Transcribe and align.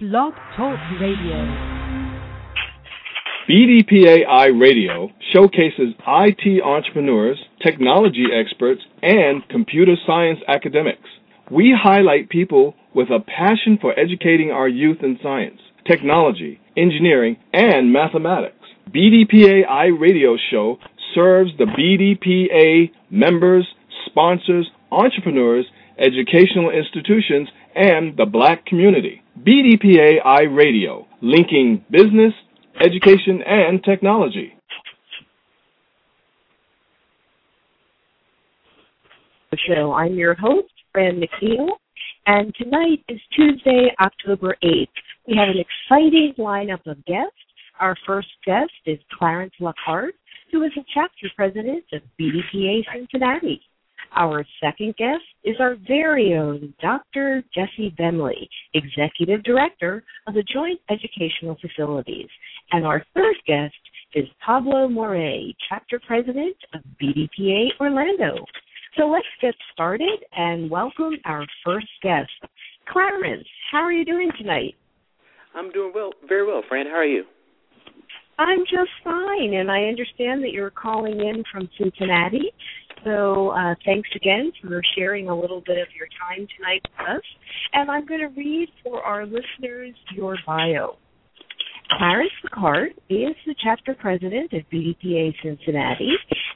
Blog 0.00 0.32
Talk 0.56 0.78
Radio. 1.00 1.34
BDPA 3.50 4.24
iRadio 4.28 5.10
showcases 5.32 5.92
IT 6.06 6.62
entrepreneurs, 6.62 7.36
technology 7.60 8.26
experts, 8.32 8.80
and 9.02 9.42
computer 9.48 9.96
science 10.06 10.38
academics. 10.46 11.08
We 11.50 11.74
highlight 11.76 12.28
people 12.28 12.76
with 12.94 13.08
a 13.08 13.18
passion 13.18 13.76
for 13.80 13.98
educating 13.98 14.52
our 14.52 14.68
youth 14.68 14.98
in 15.02 15.18
science, 15.20 15.58
technology, 15.84 16.60
engineering, 16.76 17.36
and 17.52 17.92
mathematics. 17.92 18.54
BDPA 18.94 19.66
iRadio 19.66 20.36
Show 20.48 20.76
serves 21.12 21.50
the 21.58 21.64
BDPA 21.64 22.92
members, 23.10 23.66
sponsors, 24.06 24.70
entrepreneurs, 24.92 25.66
educational 25.98 26.70
institutions, 26.70 27.48
and 27.74 28.16
the 28.16 28.26
black 28.26 28.64
community. 28.64 29.22
BDPA 29.46 30.22
iRadio, 30.24 31.06
linking 31.22 31.84
business, 31.90 32.32
education, 32.80 33.40
and 33.46 33.82
technology. 33.84 34.52
The 39.50 39.58
show. 39.66 39.92
I'm 39.92 40.14
your 40.14 40.34
host, 40.34 40.72
Franne 40.94 41.22
McNeal, 41.22 41.68
and 42.26 42.52
tonight 42.56 43.04
is 43.08 43.20
Tuesday, 43.34 43.88
October 44.00 44.56
8th. 44.62 44.88
We 45.26 45.36
have 45.36 45.48
an 45.48 45.62
exciting 45.62 46.34
lineup 46.38 46.86
of 46.86 47.04
guests. 47.04 47.32
Our 47.80 47.96
first 48.06 48.28
guest 48.44 48.72
is 48.86 48.98
Clarence 49.16 49.54
LaCarte, 49.60 50.12
who 50.50 50.64
is 50.64 50.72
a 50.76 50.84
chapter 50.92 51.28
president 51.36 51.84
of 51.92 52.02
BDPA 52.20 52.82
Cincinnati. 52.92 53.60
Our 54.16 54.44
second 54.62 54.96
guest 54.96 55.22
is 55.44 55.56
our 55.60 55.76
very 55.86 56.34
own 56.34 56.74
Dr. 56.80 57.42
Jesse 57.54 57.94
Bemley, 57.96 58.48
Executive 58.74 59.42
Director 59.42 60.02
of 60.26 60.34
the 60.34 60.42
Joint 60.42 60.80
Educational 60.90 61.56
Facilities. 61.60 62.28
And 62.72 62.86
our 62.86 63.04
third 63.14 63.36
guest 63.46 63.74
is 64.14 64.26
Pablo 64.44 64.88
More, 64.88 65.16
Chapter 65.68 66.00
President 66.06 66.56
of 66.74 66.80
BDPA 67.00 67.68
Orlando. 67.80 68.44
So 68.96 69.06
let's 69.06 69.26
get 69.40 69.54
started 69.72 70.24
and 70.36 70.70
welcome 70.70 71.14
our 71.24 71.46
first 71.64 71.86
guest. 72.02 72.30
Clarence, 72.90 73.46
how 73.70 73.78
are 73.78 73.92
you 73.92 74.04
doing 74.04 74.30
tonight? 74.38 74.74
I'm 75.54 75.70
doing 75.70 75.92
well, 75.94 76.12
very 76.26 76.46
well. 76.46 76.62
Franne, 76.70 76.86
how 76.86 76.96
are 76.96 77.04
you? 77.04 77.24
I'm 78.38 78.60
just 78.60 78.90
fine, 79.02 79.54
and 79.54 79.70
I 79.70 79.84
understand 79.84 80.44
that 80.44 80.52
you're 80.52 80.70
calling 80.70 81.18
in 81.20 81.42
from 81.50 81.68
Cincinnati. 81.76 82.52
So 83.04 83.50
uh, 83.50 83.74
thanks 83.84 84.08
again 84.14 84.52
for 84.62 84.80
sharing 84.96 85.28
a 85.28 85.38
little 85.38 85.60
bit 85.60 85.78
of 85.78 85.88
your 85.96 86.08
time 86.20 86.46
tonight 86.56 86.82
with 86.84 87.08
us. 87.16 87.22
And 87.72 87.90
I'm 87.90 88.06
going 88.06 88.20
to 88.20 88.40
read 88.40 88.68
for 88.84 89.02
our 89.02 89.26
listeners 89.26 89.94
your 90.14 90.36
bio. 90.46 90.96
Clarence 91.96 92.32
LaCarte 92.44 92.94
is 93.08 93.34
the 93.46 93.54
chapter 93.62 93.94
president 93.94 94.52
of 94.52 94.62
BDPA 94.72 95.34
Cincinnati, 95.42 96.12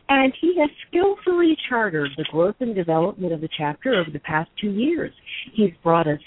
and 0.09 0.33
he 0.41 0.55
has 0.61 0.69
skillfully 0.87 1.57
chartered 1.69 2.11
the 2.17 2.27
growth 2.31 2.57
and 2.61 2.75
development 2.75 3.33
of 3.33 3.41
the 3.41 3.49
chapter 3.57 3.95
over 3.95 4.11
the 4.13 4.21
past 4.21 4.51
two 4.61 4.71
years. 4.71 5.13
He's 5.55 5.73
brought 5.83 6.07
a 6.07 6.19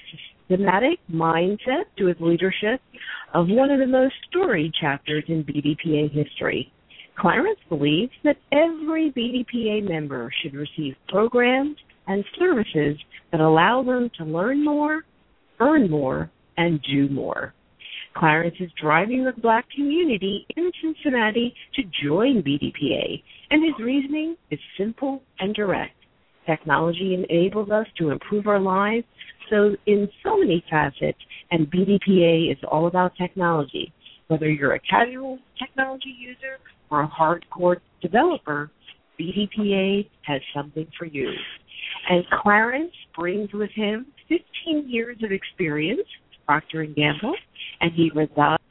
systematic 0.47 0.99
mindset 1.11 1.85
to 1.97 2.07
his 2.07 2.17
leadership 2.19 2.81
of 3.33 3.47
one 3.49 3.71
of 3.71 3.79
the 3.79 3.87
most 3.87 4.13
storied 4.29 4.73
chapters 4.79 5.23
in 5.27 5.43
BDPA 5.43 6.11
history. 6.11 6.71
Clarence 7.17 7.59
believes 7.69 8.11
that 8.23 8.37
every 8.51 9.11
BDPA 9.11 9.87
member 9.87 10.31
should 10.41 10.53
receive 10.53 10.95
programs 11.07 11.77
and 12.07 12.23
services 12.37 12.97
that 13.31 13.39
allow 13.39 13.83
them 13.83 14.09
to 14.17 14.25
learn 14.25 14.63
more, 14.63 15.03
earn 15.59 15.89
more, 15.89 16.29
and 16.57 16.81
do 16.83 17.07
more. 17.09 17.53
Clarence 18.15 18.55
is 18.59 18.71
driving 18.81 19.25
the 19.25 19.41
black 19.41 19.65
community 19.75 20.45
in 20.55 20.71
Cincinnati 20.81 21.53
to 21.75 21.83
join 22.03 22.41
BDPA, 22.41 23.21
and 23.49 23.63
his 23.63 23.73
reasoning 23.83 24.37
is 24.51 24.59
simple 24.77 25.21
and 25.39 25.53
direct. 25.53 25.95
Technology 26.45 27.13
enables 27.15 27.69
us 27.71 27.87
to 27.97 28.11
improve 28.11 28.47
our 28.47 28.59
lives 28.59 29.05
so 29.49 29.75
in 29.85 30.09
so 30.23 30.37
many 30.37 30.63
facets, 30.69 31.19
and 31.51 31.69
BDPA 31.71 32.51
is 32.51 32.57
all 32.71 32.87
about 32.87 33.15
technology. 33.15 33.93
Whether 34.27 34.49
you're 34.49 34.73
a 34.73 34.79
casual 34.79 35.39
technology 35.59 36.15
user 36.17 36.57
or 36.89 37.03
a 37.03 37.07
hardcore 37.07 37.77
developer, 38.01 38.71
BDPA 39.19 40.09
has 40.23 40.41
something 40.53 40.87
for 40.97 41.05
you. 41.05 41.31
And 42.09 42.23
Clarence 42.41 42.93
brings 43.17 43.51
with 43.53 43.71
him 43.71 44.07
15 44.29 44.89
years 44.89 45.17
of 45.23 45.31
experience, 45.31 46.07
Procter 46.45 46.81
and 46.81 46.95
Gamble, 46.95 47.35
and 47.81 47.91
he 47.93 48.11
resides 48.13 48.61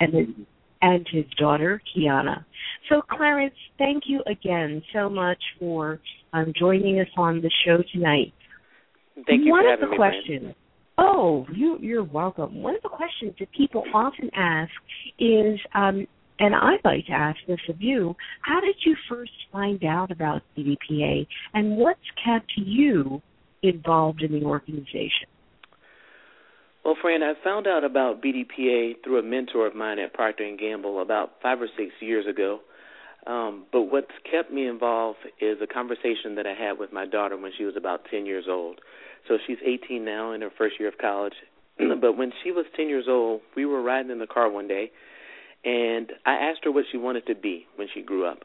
and 0.00 0.46
and 0.82 1.06
his 1.10 1.24
daughter 1.38 1.80
Kiana. 1.94 2.44
So 2.88 3.02
Clarence, 3.02 3.54
thank 3.78 4.04
you 4.06 4.22
again 4.26 4.82
so 4.92 5.08
much 5.08 5.38
for 5.58 6.00
um, 6.32 6.52
joining 6.58 7.00
us 7.00 7.08
on 7.16 7.40
the 7.40 7.50
show 7.64 7.82
tonight. 7.92 8.32
Thank 9.26 9.44
you 9.44 9.52
One 9.52 9.64
for 9.64 9.74
of 9.74 9.80
having 9.80 9.86
the 9.86 9.90
me. 9.90 9.96
questions. 9.96 10.54
Oh, 10.98 11.46
you, 11.54 11.78
you're 11.80 12.04
welcome. 12.04 12.62
One 12.62 12.76
of 12.76 12.82
the 12.82 12.88
questions 12.88 13.34
that 13.38 13.50
people 13.52 13.84
often 13.94 14.30
ask 14.34 14.70
is, 15.18 15.58
um, 15.74 16.06
and 16.38 16.54
I'd 16.54 16.80
like 16.84 17.06
to 17.06 17.12
ask 17.12 17.38
this 17.48 17.60
of 17.68 17.80
you, 17.80 18.14
how 18.42 18.60
did 18.60 18.76
you 18.84 18.94
first 19.08 19.32
find 19.50 19.82
out 19.84 20.10
about 20.10 20.42
BDPA, 20.56 21.26
and 21.54 21.76
what's 21.76 22.00
kept 22.22 22.52
you 22.56 23.22
involved 23.62 24.22
in 24.22 24.32
the 24.32 24.44
organization? 24.44 25.28
Well, 26.84 26.96
Franne, 27.02 27.22
I 27.22 27.34
found 27.44 27.66
out 27.66 27.84
about 27.84 28.22
BDPA 28.22 29.04
through 29.04 29.18
a 29.18 29.22
mentor 29.22 29.66
of 29.66 29.74
mine 29.74 29.98
at 29.98 30.14
Procter 30.14 30.44
and 30.44 30.58
Gamble 30.58 31.02
about 31.02 31.32
five 31.42 31.60
or 31.60 31.68
six 31.76 31.92
years 32.00 32.26
ago. 32.26 32.60
Um, 33.26 33.66
but 33.70 33.82
what's 33.82 34.10
kept 34.30 34.50
me 34.50 34.66
involved 34.66 35.18
is 35.40 35.58
a 35.62 35.66
conversation 35.66 36.36
that 36.36 36.46
I 36.46 36.54
had 36.54 36.78
with 36.78 36.90
my 36.90 37.04
daughter 37.04 37.36
when 37.36 37.52
she 37.56 37.64
was 37.64 37.76
about 37.76 38.06
10 38.10 38.24
years 38.24 38.46
old. 38.48 38.80
So 39.28 39.36
she's 39.46 39.58
18 39.64 40.04
now 40.04 40.32
in 40.32 40.40
her 40.40 40.50
first 40.56 40.76
year 40.80 40.88
of 40.88 40.96
college. 40.96 41.34
but 42.00 42.16
when 42.16 42.32
she 42.42 42.50
was 42.50 42.64
10 42.74 42.88
years 42.88 43.06
old, 43.08 43.42
we 43.54 43.66
were 43.66 43.82
riding 43.82 44.10
in 44.10 44.18
the 44.18 44.26
car 44.26 44.50
one 44.50 44.66
day, 44.66 44.90
and 45.64 46.10
I 46.24 46.32
asked 46.32 46.64
her 46.64 46.72
what 46.72 46.86
she 46.90 46.96
wanted 46.96 47.26
to 47.26 47.34
be 47.34 47.66
when 47.76 47.88
she 47.92 48.00
grew 48.00 48.26
up. 48.26 48.38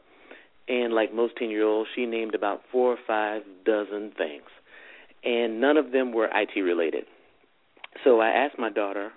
And 0.68 0.92
like 0.92 1.14
most 1.14 1.36
10 1.36 1.48
year 1.48 1.64
olds, 1.64 1.88
she 1.94 2.04
named 2.04 2.34
about 2.34 2.60
four 2.70 2.92
or 2.92 2.98
five 3.06 3.42
dozen 3.64 4.12
things. 4.16 4.44
And 5.24 5.60
none 5.60 5.78
of 5.78 5.92
them 5.92 6.12
were 6.12 6.28
IT 6.32 6.60
related. 6.60 7.06
So 8.04 8.20
I 8.20 8.28
asked 8.28 8.58
my 8.58 8.70
daughter, 8.70 9.12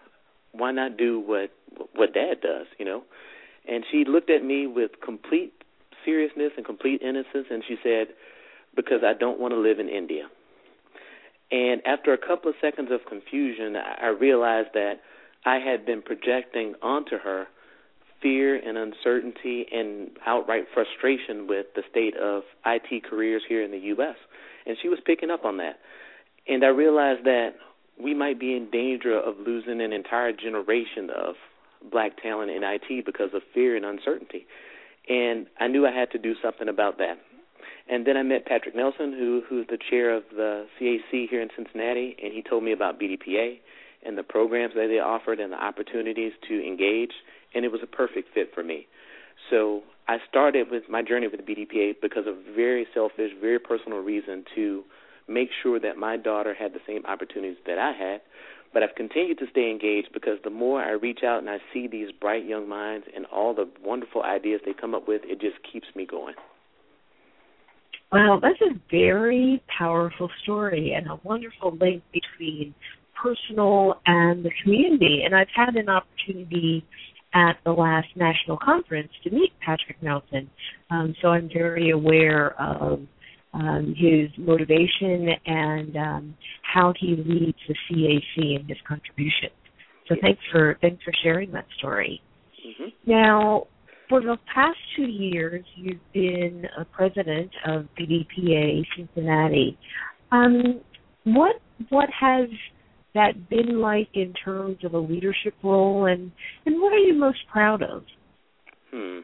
why 0.51 0.72
not 0.72 0.97
do 0.97 1.19
what 1.19 1.51
what 1.94 2.13
dad 2.13 2.41
does, 2.41 2.67
you 2.78 2.85
know? 2.85 3.03
And 3.67 3.84
she 3.91 4.03
looked 4.06 4.29
at 4.29 4.44
me 4.44 4.67
with 4.67 4.91
complete 5.03 5.53
seriousness 6.03 6.51
and 6.57 6.66
complete 6.66 7.01
innocence 7.01 7.47
and 7.51 7.63
she 7.67 7.75
said, 7.84 8.07
Because 8.75 9.01
I 9.03 9.13
don't 9.13 9.40
want 9.40 9.53
to 9.53 9.59
live 9.59 9.79
in 9.79 9.90
India. 9.90 10.23
And 11.51 11.81
after 11.85 12.13
a 12.13 12.17
couple 12.17 12.50
of 12.50 12.56
seconds 12.62 12.90
of 12.91 13.01
confusion, 13.07 13.75
I 13.75 14.07
realized 14.07 14.69
that 14.73 15.01
I 15.46 15.57
had 15.57 15.85
been 15.85 16.01
projecting 16.01 16.75
onto 16.81 17.17
her 17.17 17.47
fear 18.22 18.56
and 18.56 18.78
uncertainty 18.78 19.66
and 19.72 20.11
outright 20.25 20.66
frustration 20.73 21.47
with 21.47 21.67
the 21.75 21.84
state 21.90 22.16
of 22.17 22.44
IT 22.66 23.03
careers 23.09 23.41
here 23.47 23.63
in 23.63 23.72
the 23.72 23.79
U.S. 23.96 24.16
And 24.66 24.78
she 24.81 24.90
was 24.90 25.00
picking 25.06 25.31
up 25.31 25.46
on 25.46 25.57
that. 25.57 25.79
And 26.47 26.63
I 26.63 26.67
realized 26.67 27.23
that 27.25 27.51
we 28.02 28.14
might 28.14 28.40
be 28.40 28.56
in 28.56 28.70
danger 28.72 29.18
of 29.20 29.36
losing 29.46 29.82
an 29.82 29.94
entire 29.94 30.32
generation 30.32 31.10
of 31.10 31.36
black 31.92 32.22
talent 32.22 32.52
in 32.52 32.64
IT 32.64 33.06
because 33.06 33.30
of 33.34 33.42
fear 33.54 33.76
and 33.76 33.86
uncertainty. 33.86 34.46
And 35.08 35.48
I 35.60 35.68
knew 35.68 35.86
I 35.86 35.92
had 35.92 36.12
to 36.12 36.18
do 36.18 36.36
something 36.42 36.68
about 36.68 36.98
that. 36.98 37.20
And 37.90 38.06
then 38.06 38.18
I 38.18 38.24
met 38.24 38.46
Patrick 38.46 38.76
Nelson, 38.76 39.14
who 39.14 39.42
who's 39.50 39.66
the 39.68 39.78
chair 39.90 40.16
of 40.16 40.24
the 40.36 40.68
CAC 40.80 41.28
here 41.30 41.42
in 41.42 41.50
Cincinnati, 41.56 42.16
and 42.22 42.32
he 42.32 42.44
told 42.44 42.64
me 42.64 42.72
about 42.72 43.00
BDPA 43.00 43.59
and 44.06 44.18
the 44.18 44.23
programs 44.23 44.76
that 44.76 44.88
they 44.88 45.00
offered 45.00 45.40
and 45.40 45.52
the 45.52 45.62
opportunities 45.62 46.32
to 46.47 46.66
engage, 46.66 47.12
and 47.53 47.66
it 47.66 47.72
was 47.72 47.82
a 47.84 47.88
perfect 47.88 48.34
fit 48.34 48.53
for 48.53 48.64
me. 48.64 48.88
So 49.50 49.82
I 50.08 50.18
started 50.29 50.70
with 50.70 50.84
my 50.88 51.02
journey 51.02 51.28
with 51.28 51.41
BDPA 51.41 51.96
because 52.02 52.28
of 52.28 52.35
very 52.56 52.88
selfish, 52.94 53.32
very 53.41 53.59
personal 53.59 54.00
reason 54.00 54.46
to 54.56 54.84
make 55.29 55.49
sure 55.64 55.79
that 55.79 55.97
my 55.97 56.17
daughter 56.17 56.53
had 56.53 56.73
the 56.73 56.79
same 56.87 57.05
opportunities 57.05 57.58
that 57.66 57.78
I 57.78 57.91
had. 57.91 58.22
But 58.72 58.84
I've 58.84 58.96
continued 58.96 59.40
to 59.40 59.46
stay 59.49 59.72
engaged 59.72 60.09
because 60.14 60.37
the 60.43 60.52
more 60.52 60.81
I 60.81 60.91
reach 60.91 61.22
out 61.26 61.40
and 61.40 61.49
I 61.49 61.58
see 61.73 61.87
these 61.87 62.09
bright 62.11 62.46
young 62.46 62.70
minds 62.70 63.08
and 63.16 63.26
all 63.26 63.55
the 63.55 63.67
wonderful 63.84 64.22
ideas 64.22 64.61
they 64.64 64.73
come 64.79 64.93
up 64.93 65.08
with, 65.08 65.22
it 65.26 65.41
just 65.41 65.58
keeps 65.72 65.87
me 65.96 66.05
going. 66.05 66.35
Well, 68.11 68.40
that's 68.40 68.61
a 68.61 68.79
very 68.91 69.61
powerful 69.76 70.29
story 70.43 70.93
and 70.96 71.08
a 71.08 71.20
wonderful 71.23 71.78
link 71.79 72.03
between 72.11 72.73
personal 73.22 74.02
and 74.05 74.43
the 74.43 74.52
community. 74.64 75.22
And 75.25 75.35
I've 75.35 75.47
had 75.55 75.75
an 75.75 75.90
opportunity 75.90 76.85
at 77.34 77.58
the 77.64 77.72
last 77.72 78.08
national 78.16 78.58
conference 78.58 79.11
to 79.23 79.29
meet 79.29 79.52
Patrick 79.64 80.02
Nelson, 80.02 80.49
um, 80.90 81.16
so 81.22 81.28
I'm 81.29 81.49
very 81.53 81.91
aware 81.91 82.59
of 82.59 83.02
um, 83.53 83.96
his 83.97 84.29
motivation 84.37 85.29
and 85.46 85.96
um, 85.97 86.37
how 86.61 86.93
he 86.99 87.16
leads 87.16 87.57
the 87.67 87.75
CAC 87.90 88.59
and 88.59 88.69
his 88.69 88.78
contributions. 88.87 89.53
So 90.07 90.16
thanks 90.22 90.41
for 90.51 90.78
thanks 90.81 91.03
for 91.03 91.13
sharing 91.23 91.51
that 91.51 91.66
story. 91.78 92.22
Mm-hmm. 92.66 93.11
Now, 93.11 93.67
for 94.07 94.22
the 94.22 94.37
past 94.53 94.78
two 94.96 95.03
years, 95.03 95.63
you've 95.75 95.99
been 96.13 96.66
a 96.78 96.85
president 96.85 97.51
of 97.67 97.85
BDPA 97.97 98.84
Cincinnati. 98.97 99.78
Um, 100.31 100.81
what 101.25 101.55
what 101.90 102.09
has 102.19 102.49
that 103.13 103.49
been 103.49 103.79
like 103.79 104.09
in 104.13 104.34
terms 104.34 104.78
of 104.84 104.93
a 104.93 104.99
leadership 104.99 105.53
role, 105.63 106.05
and 106.05 106.31
and 106.66 106.81
what 106.81 106.93
are 106.93 106.97
you 106.97 107.13
most 107.13 107.40
proud 107.51 107.84
of? 107.84 108.03
Hmm. 108.91 109.19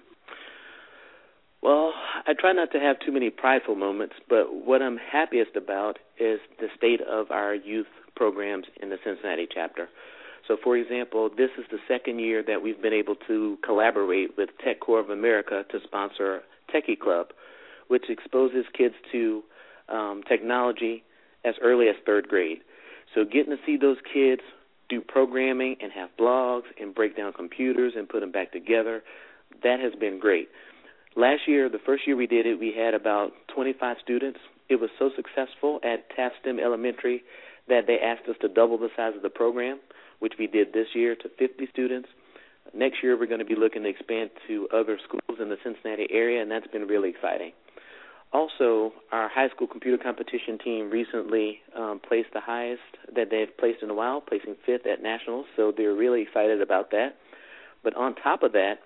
Well, 1.65 1.93
I 2.27 2.33
try 2.39 2.53
not 2.53 2.71
to 2.73 2.79
have 2.79 2.97
too 2.99 3.11
many 3.11 3.31
prideful 3.31 3.73
moments, 3.73 4.13
but 4.29 4.53
what 4.53 4.83
I'm 4.83 4.97
happiest 4.97 5.55
about 5.55 5.97
is 6.19 6.39
the 6.59 6.67
state 6.77 7.01
of 7.01 7.31
our 7.31 7.55
youth 7.55 7.87
programs 8.15 8.67
in 8.83 8.91
the 8.91 8.97
Cincinnati 9.03 9.47
chapter. 9.51 9.89
So, 10.47 10.57
for 10.63 10.77
example, 10.77 11.27
this 11.35 11.49
is 11.57 11.65
the 11.71 11.79
second 11.87 12.19
year 12.19 12.43
that 12.43 12.61
we've 12.61 12.79
been 12.79 12.93
able 12.93 13.15
to 13.27 13.57
collaborate 13.65 14.37
with 14.37 14.49
Tech 14.63 14.79
Corps 14.79 14.99
of 14.99 15.09
America 15.09 15.65
to 15.71 15.79
sponsor 15.83 16.43
Techie 16.71 16.99
Club, 16.99 17.29
which 17.87 18.11
exposes 18.11 18.65
kids 18.77 18.93
to 19.11 19.41
um, 19.89 20.21
technology 20.29 21.03
as 21.45 21.55
early 21.63 21.87
as 21.87 21.95
third 22.05 22.27
grade. 22.27 22.59
So, 23.15 23.25
getting 23.25 23.49
to 23.49 23.57
see 23.65 23.75
those 23.75 23.97
kids 24.13 24.43
do 24.87 25.01
programming 25.01 25.77
and 25.81 25.91
have 25.93 26.09
blogs 26.19 26.65
and 26.79 26.93
break 26.93 27.17
down 27.17 27.33
computers 27.33 27.93
and 27.97 28.07
put 28.07 28.19
them 28.19 28.31
back 28.31 28.51
together, 28.51 29.01
that 29.63 29.79
has 29.79 29.95
been 29.99 30.19
great. 30.19 30.47
Last 31.17 31.47
year, 31.47 31.69
the 31.69 31.79
first 31.79 32.05
year 32.05 32.17
we 32.17 32.27
did 32.27 32.45
it, 32.45 32.59
we 32.59 32.73
had 32.75 32.93
about 32.93 33.31
25 33.53 33.97
students. 34.03 34.39
It 34.67 34.81
was 34.81 34.89
so 34.99 35.11
successful 35.15 35.79
at 35.81 36.09
Taft 36.13 36.35
STEM 36.41 36.59
Elementary 36.59 37.23
that 37.69 37.87
they 37.87 37.99
asked 37.99 38.27
us 38.27 38.35
to 38.41 38.49
double 38.49 38.77
the 38.77 38.89
size 38.97 39.13
of 39.15 39.21
the 39.21 39.29
program, 39.29 39.79
which 40.19 40.33
we 40.37 40.45
did 40.45 40.73
this 40.73 40.87
year 40.93 41.15
to 41.15 41.29
50 41.39 41.67
students. 41.71 42.09
Next 42.73 42.97
year, 43.01 43.17
we're 43.17 43.27
going 43.27 43.39
to 43.39 43.45
be 43.45 43.55
looking 43.55 43.83
to 43.83 43.89
expand 43.89 44.31
to 44.47 44.67
other 44.73 44.99
schools 45.07 45.39
in 45.39 45.47
the 45.47 45.57
Cincinnati 45.63 46.07
area, 46.11 46.41
and 46.41 46.51
that's 46.51 46.67
been 46.67 46.85
really 46.85 47.09
exciting. 47.11 47.53
Also, 48.33 48.91
our 49.13 49.29
high 49.29 49.47
school 49.49 49.67
computer 49.67 50.01
competition 50.01 50.57
team 50.61 50.89
recently 50.89 51.61
um, 51.77 52.01
placed 52.05 52.33
the 52.33 52.41
highest 52.41 52.81
that 53.15 53.29
they've 53.31 53.55
placed 53.57 53.81
in 53.81 53.89
a 53.89 53.93
while, 53.93 54.19
placing 54.19 54.55
fifth 54.65 54.85
at 54.85 55.01
nationals, 55.01 55.45
so 55.55 55.71
they're 55.71 55.93
really 55.93 56.23
excited 56.23 56.61
about 56.61 56.91
that. 56.91 57.15
But 57.83 57.95
on 57.95 58.15
top 58.15 58.43
of 58.43 58.51
that, 58.51 58.79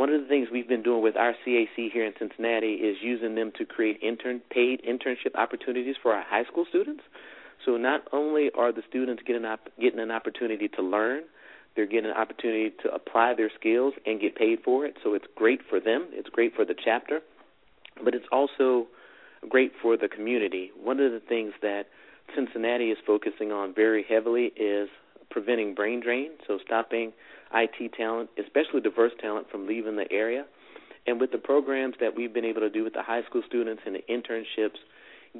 one 0.00 0.08
of 0.08 0.22
the 0.22 0.28
things 0.28 0.48
we've 0.50 0.66
been 0.66 0.82
doing 0.82 1.02
with 1.02 1.14
our 1.14 1.34
CAC 1.46 1.92
here 1.92 2.06
in 2.06 2.14
Cincinnati 2.18 2.72
is 2.72 2.96
using 3.02 3.34
them 3.34 3.52
to 3.58 3.66
create 3.66 4.00
intern 4.02 4.40
paid 4.50 4.80
internship 4.82 5.34
opportunities 5.34 5.94
for 6.02 6.14
our 6.14 6.24
high 6.26 6.44
school 6.44 6.64
students. 6.66 7.02
So 7.66 7.76
not 7.76 8.04
only 8.10 8.50
are 8.56 8.72
the 8.72 8.80
students 8.88 9.22
getting 9.26 9.44
op- 9.44 9.68
getting 9.78 10.00
an 10.00 10.10
opportunity 10.10 10.68
to 10.68 10.82
learn, 10.82 11.24
they're 11.76 11.84
getting 11.84 12.10
an 12.10 12.16
opportunity 12.16 12.72
to 12.82 12.90
apply 12.94 13.34
their 13.36 13.50
skills 13.60 13.92
and 14.06 14.18
get 14.18 14.36
paid 14.36 14.60
for 14.64 14.86
it. 14.86 14.96
So 15.04 15.12
it's 15.12 15.26
great 15.36 15.60
for 15.68 15.78
them. 15.78 16.06
It's 16.12 16.30
great 16.30 16.54
for 16.56 16.64
the 16.64 16.74
chapter, 16.82 17.20
but 18.02 18.14
it's 18.14 18.24
also 18.32 18.86
great 19.50 19.72
for 19.82 19.98
the 19.98 20.08
community. 20.08 20.70
One 20.82 20.98
of 20.98 21.12
the 21.12 21.20
things 21.20 21.52
that 21.60 21.88
Cincinnati 22.34 22.86
is 22.86 22.96
focusing 23.06 23.52
on 23.52 23.74
very 23.74 24.06
heavily 24.08 24.54
is 24.56 24.88
preventing 25.30 25.74
brain 25.74 26.00
drain, 26.00 26.30
so 26.46 26.58
stopping 26.64 27.12
IT 27.54 27.92
talent, 27.96 28.30
especially 28.38 28.80
diverse 28.80 29.12
talent, 29.20 29.50
from 29.50 29.66
leaving 29.66 29.96
the 29.96 30.10
area. 30.10 30.44
And 31.06 31.20
with 31.20 31.32
the 31.32 31.38
programs 31.38 31.94
that 32.00 32.14
we've 32.14 32.32
been 32.32 32.44
able 32.44 32.60
to 32.60 32.70
do 32.70 32.84
with 32.84 32.92
the 32.92 33.02
high 33.02 33.22
school 33.24 33.42
students 33.46 33.82
and 33.86 33.94
the 33.94 34.04
internships, 34.08 34.78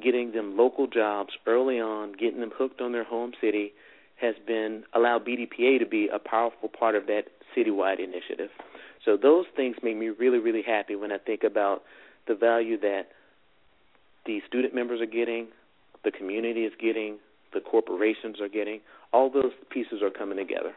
getting 0.01 0.31
them 0.31 0.57
local 0.57 0.87
jobs 0.87 1.33
early 1.45 1.79
on, 1.79 2.13
getting 2.13 2.39
them 2.39 2.51
hooked 2.55 2.81
on 2.81 2.91
their 2.91 3.03
home 3.03 3.33
city, 3.39 3.73
has 4.19 4.35
been 4.45 4.83
allowed 4.93 5.25
BDPA 5.25 5.79
to 5.79 5.85
be 5.85 6.07
a 6.13 6.19
powerful 6.19 6.69
part 6.69 6.95
of 6.95 7.07
that 7.07 7.23
citywide 7.55 7.99
initiative. 7.99 8.49
So 9.03 9.17
those 9.17 9.45
things 9.55 9.77
make 9.81 9.97
me 9.97 10.09
really, 10.09 10.37
really 10.37 10.61
happy 10.61 10.95
when 10.95 11.11
I 11.11 11.17
think 11.17 11.43
about 11.43 11.83
the 12.27 12.35
value 12.35 12.79
that 12.81 13.07
the 14.25 14.41
student 14.47 14.75
members 14.75 15.01
are 15.01 15.07
getting, 15.07 15.47
the 16.03 16.11
community 16.11 16.61
is 16.61 16.73
getting, 16.79 17.17
the 17.53 17.59
corporations 17.59 18.39
are 18.39 18.47
getting. 18.47 18.81
All 19.11 19.29
those 19.29 19.51
pieces 19.69 20.01
are 20.01 20.11
coming 20.11 20.37
together. 20.37 20.73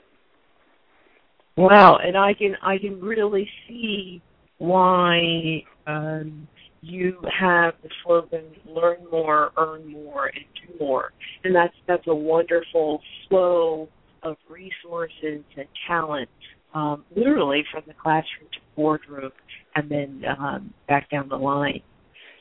Wow, 1.56 1.99
and 2.03 2.17
I 2.17 2.35
can 2.35 2.56
I 2.62 2.79
can 2.79 3.01
really 3.01 3.49
see 3.69 4.21
why 4.59 5.62
um, 5.87 6.49
you 6.81 7.19
have 7.39 7.75
the 7.83 7.91
slogan 8.03 8.45
"Learn 8.67 8.99
more, 9.11 9.53
earn 9.56 9.87
more, 9.91 10.27
and 10.27 10.45
do 10.55 10.85
more," 10.85 11.12
and 11.45 11.55
that's 11.55 11.75
that's 11.87 12.06
a 12.09 12.15
wonderful 12.15 13.01
flow 13.29 13.89
of 14.23 14.37
resources 14.49 15.45
and 15.56 15.67
talent, 15.87 16.29
um, 16.75 17.05
literally 17.15 17.65
from 17.71 17.83
the 17.87 17.95
classroom 17.95 18.49
to 18.53 18.59
boardroom, 18.75 19.31
and 19.77 19.89
then 19.89 20.25
um, 20.39 20.75
back 20.89 21.09
down 21.11 21.29
the 21.29 21.37
line. 21.37 21.83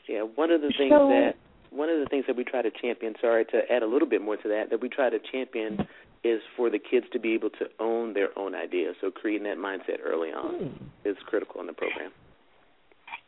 Yeah, 0.08 0.22
one 0.22 0.50
of 0.50 0.60
the 0.60 0.72
things 0.76 0.90
So- 0.90 1.08
that 1.08 1.36
one 1.70 1.88
of 1.88 1.98
the 1.98 2.06
things 2.06 2.24
that 2.28 2.36
we 2.36 2.44
try 2.44 2.62
to 2.62 2.70
champion, 2.70 3.14
sorry 3.20 3.44
to 3.46 3.60
add 3.70 3.82
a 3.82 3.86
little 3.86 4.08
bit 4.08 4.22
more 4.22 4.36
to 4.36 4.48
that, 4.48 4.70
that 4.70 4.80
we 4.80 4.88
try 4.88 5.10
to 5.10 5.18
champion 5.32 5.86
is 6.24 6.40
for 6.56 6.70
the 6.70 6.78
kids 6.78 7.06
to 7.12 7.20
be 7.20 7.34
able 7.34 7.50
to 7.50 7.66
own 7.78 8.14
their 8.14 8.36
own 8.38 8.54
ideas. 8.54 8.96
So 9.00 9.10
creating 9.10 9.44
that 9.44 9.58
mindset 9.58 9.98
early 10.02 10.30
on 10.30 10.54
Hmm. 10.54 10.84
is 11.08 11.16
critical 11.26 11.60
in 11.60 11.66
the 11.66 11.72
program. 11.72 12.10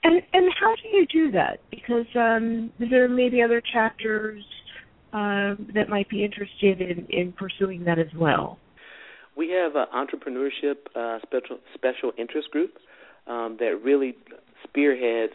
And 0.02 0.22
and 0.32 0.52
how 0.58 0.74
do 0.76 0.88
you 0.88 1.06
do 1.06 1.30
that? 1.32 1.60
Because 1.70 2.06
um, 2.14 2.72
there 2.78 3.08
may 3.08 3.28
be 3.28 3.42
other 3.42 3.60
chapters 3.60 4.44
um, 5.12 5.68
that 5.74 5.88
might 5.88 6.08
be 6.08 6.24
interested 6.24 6.80
in, 6.80 7.06
in 7.06 7.32
pursuing 7.32 7.84
that 7.84 7.98
as 7.98 8.12
well. 8.16 8.58
We 9.36 9.50
have 9.50 9.76
an 9.76 9.86
entrepreneurship 9.94 10.76
uh, 10.94 11.18
special 11.22 11.58
special 11.74 12.12
interest 12.16 12.50
group 12.50 12.78
um, 13.26 13.56
that 13.60 13.82
really 13.82 14.16
spearheads 14.64 15.32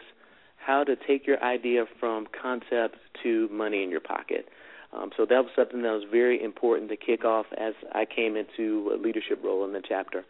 how 0.57 0.83
to 0.83 0.95
take 0.95 1.25
your 1.25 1.43
idea 1.43 1.85
from 1.99 2.27
concept 2.39 2.95
to 3.23 3.49
money 3.49 3.83
in 3.83 3.89
your 3.89 3.99
pocket. 3.99 4.47
Um, 4.93 5.11
so 5.15 5.25
that 5.25 5.43
was 5.43 5.51
something 5.55 5.81
that 5.83 5.91
was 5.91 6.03
very 6.09 6.41
important 6.43 6.89
to 6.89 6.97
kick 6.97 7.23
off 7.23 7.45
as 7.57 7.73
I 7.93 8.05
came 8.05 8.35
into 8.35 8.91
a 8.93 8.97
leadership 8.97 9.41
role 9.43 9.63
in 9.63 9.73
the 9.73 9.81
chapter. 9.87 10.25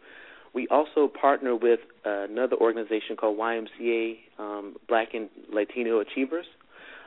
We 0.54 0.68
also 0.68 1.08
partner 1.08 1.56
with 1.56 1.80
another 2.04 2.56
organization 2.56 3.16
called 3.16 3.38
YMCA 3.38 4.18
um, 4.38 4.76
Black 4.86 5.14
and 5.14 5.30
Latino 5.50 6.00
Achievers, 6.00 6.46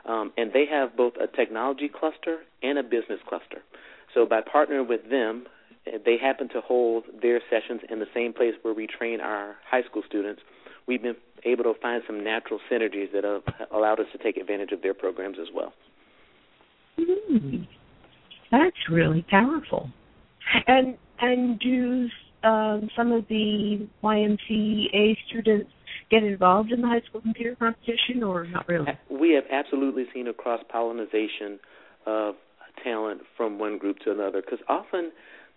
um, 0.04 0.32
and 0.36 0.52
they 0.52 0.66
have 0.66 0.96
both 0.96 1.14
a 1.16 1.28
technology 1.28 1.88
cluster 1.88 2.38
and 2.62 2.78
a 2.78 2.82
business 2.82 3.20
cluster. 3.28 3.62
So 4.14 4.26
by 4.26 4.40
partnering 4.40 4.88
with 4.88 5.08
them, 5.10 5.46
they 6.04 6.16
happen 6.18 6.48
to 6.50 6.60
hold 6.60 7.04
their 7.22 7.40
sessions 7.48 7.82
in 7.88 8.00
the 8.00 8.06
same 8.12 8.32
place 8.32 8.54
where 8.62 8.74
we 8.74 8.86
train 8.86 9.20
our 9.20 9.56
high 9.68 9.82
school 9.84 10.02
students. 10.06 10.42
We've 10.86 11.02
been 11.02 11.16
able 11.44 11.64
to 11.64 11.74
find 11.80 12.02
some 12.06 12.24
natural 12.24 12.58
synergies 12.70 13.12
that 13.12 13.24
have 13.24 13.42
allowed 13.70 14.00
us 14.00 14.06
to 14.12 14.18
take 14.18 14.36
advantage 14.36 14.72
of 14.72 14.82
their 14.82 14.94
programs 14.94 15.38
as 15.40 15.48
well. 15.54 15.72
Hmm. 16.98 17.56
That's 18.50 18.76
really 18.90 19.24
powerful. 19.28 19.90
And 20.66 20.96
and 21.20 21.58
do 21.58 22.08
um, 22.44 22.88
some 22.96 23.12
of 23.12 23.26
the 23.28 23.88
YMCA 24.02 25.16
students 25.28 25.70
get 26.10 26.22
involved 26.22 26.70
in 26.72 26.80
the 26.80 26.86
high 26.86 27.00
school 27.08 27.20
computer 27.20 27.56
competition, 27.56 28.22
or 28.22 28.46
not 28.46 28.68
really? 28.68 28.86
We 29.10 29.32
have 29.32 29.44
absolutely 29.50 30.04
seen 30.14 30.28
a 30.28 30.32
cross 30.32 30.60
pollination 30.70 31.58
of 32.06 32.36
talent 32.84 33.22
from 33.36 33.58
one 33.58 33.78
group 33.78 33.98
to 34.04 34.12
another 34.12 34.42
because 34.42 34.60
often 34.68 35.10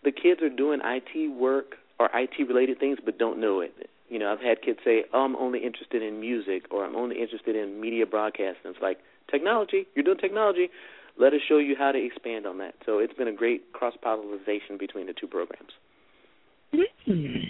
the 0.03 0.11
kids 0.11 0.41
are 0.41 0.49
doing 0.49 0.79
IT 0.83 1.29
work 1.37 1.75
or 1.99 2.09
IT 2.13 2.47
related 2.47 2.79
things 2.79 2.97
but 3.03 3.19
don't 3.19 3.39
know 3.39 3.59
it. 3.61 3.73
You 4.09 4.17
know, 4.17 4.31
I've 4.31 4.41
had 4.41 4.63
kids 4.63 4.79
say, 4.83 5.03
"Oh, 5.13 5.23
I'm 5.23 5.35
only 5.35 5.59
interested 5.59 6.01
in 6.01 6.19
music," 6.19 6.65
or 6.71 6.83
"I'm 6.83 6.95
only 6.95 7.21
interested 7.21 7.55
in 7.55 7.79
media 7.79 8.07
broadcasting." 8.07 8.71
It's 8.71 8.81
like 8.81 8.97
technology. 9.29 9.85
You're 9.93 10.03
doing 10.03 10.17
technology. 10.17 10.69
Let 11.19 11.33
us 11.33 11.41
show 11.47 11.57
you 11.57 11.75
how 11.77 11.91
to 11.91 12.03
expand 12.03 12.45
on 12.45 12.57
that. 12.59 12.75
So 12.85 12.99
it's 12.99 13.13
been 13.13 13.27
a 13.27 13.33
great 13.33 13.73
cross 13.73 13.93
pollination 14.01 14.77
between 14.79 15.07
the 15.07 15.13
two 15.13 15.27
programs. 15.27 15.71
Hmm. 17.05 17.49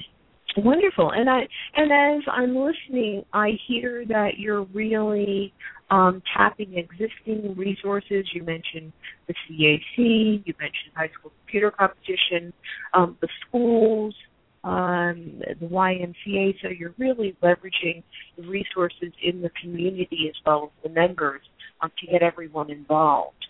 Wonderful. 0.58 1.12
And 1.12 1.30
I 1.30 1.42
and 1.76 1.92
as 1.92 2.24
I'm 2.32 2.56
listening, 2.56 3.24
I 3.34 3.52
hear 3.68 4.06
that 4.08 4.40
you're 4.40 4.64
really 4.74 5.54
um, 5.92 6.24
tapping 6.36 6.76
existing 6.78 7.56
resources. 7.56 8.26
You 8.34 8.44
mentioned 8.44 8.92
the 9.28 9.34
CAC, 9.34 9.98
you 9.98 10.54
mentioned 10.60 10.94
high 10.96 11.10
school 11.20 11.32
computer 11.46 11.72
competition, 11.72 12.52
um, 12.94 13.18
the 13.22 13.28
schools, 13.48 14.16
um, 14.64 15.42
the 15.60 15.68
YMCA. 15.68 16.56
So 16.62 16.70
you're 16.70 16.96
really 16.98 17.36
leveraging 17.44 18.04
the 18.38 18.48
resources 18.48 19.14
in 19.24 19.42
the 19.42 19.52
community 19.62 20.30
as 20.30 20.36
well 20.46 20.72
as 20.72 20.84
the 20.84 20.90
members 20.90 21.42
um, 21.82 21.92
to 22.00 22.12
get 22.12 22.24
everyone 22.24 22.72
involved. 22.72 23.46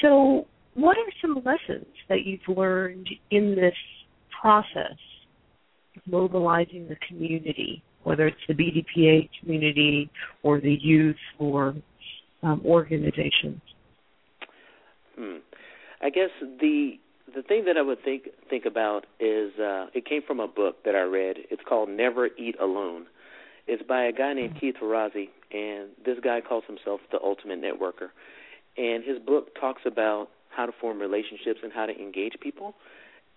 So, 0.00 0.46
what 0.74 0.96
are 0.96 1.12
some 1.20 1.42
lessons 1.44 1.86
that 2.08 2.24
you've 2.24 2.56
learned 2.56 3.08
in 3.30 3.54
this 3.54 3.74
process 4.40 4.96
of 5.96 6.02
mobilizing 6.06 6.88
the 6.88 6.96
community, 7.08 7.82
whether 8.04 8.26
it's 8.26 8.40
the 8.48 8.54
BDPA 8.54 9.28
community 9.40 10.10
or 10.42 10.60
the 10.60 10.76
youth 10.80 11.16
or 11.38 11.74
um, 12.42 12.62
organizations? 12.64 13.60
Hmm. 15.18 15.38
I 16.00 16.08
guess 16.08 16.30
the 16.40 16.92
the 17.34 17.42
thing 17.42 17.64
that 17.66 17.76
I 17.76 17.82
would 17.82 18.02
think 18.02 18.28
think 18.48 18.64
about 18.64 19.06
is 19.18 19.52
uh, 19.58 19.86
it 19.94 20.06
came 20.06 20.22
from 20.26 20.40
a 20.40 20.48
book 20.48 20.84
that 20.84 20.94
I 20.94 21.02
read. 21.02 21.36
It's 21.50 21.62
called 21.68 21.88
Never 21.88 22.26
Eat 22.38 22.56
Alone. 22.60 23.06
It's 23.66 23.82
by 23.86 24.04
a 24.04 24.12
guy 24.12 24.32
named 24.32 24.58
Keith 24.58 24.76
Ferrazzi, 24.82 25.28
and 25.52 25.90
this 26.04 26.18
guy 26.24 26.40
calls 26.40 26.64
himself 26.66 27.00
the 27.12 27.18
ultimate 27.22 27.60
networker. 27.60 28.08
And 28.76 29.04
his 29.04 29.18
book 29.18 29.58
talks 29.58 29.82
about 29.84 30.28
how 30.48 30.66
to 30.66 30.72
form 30.80 31.00
relationships 31.00 31.60
and 31.62 31.72
how 31.72 31.86
to 31.86 31.98
engage 31.98 32.34
people. 32.40 32.74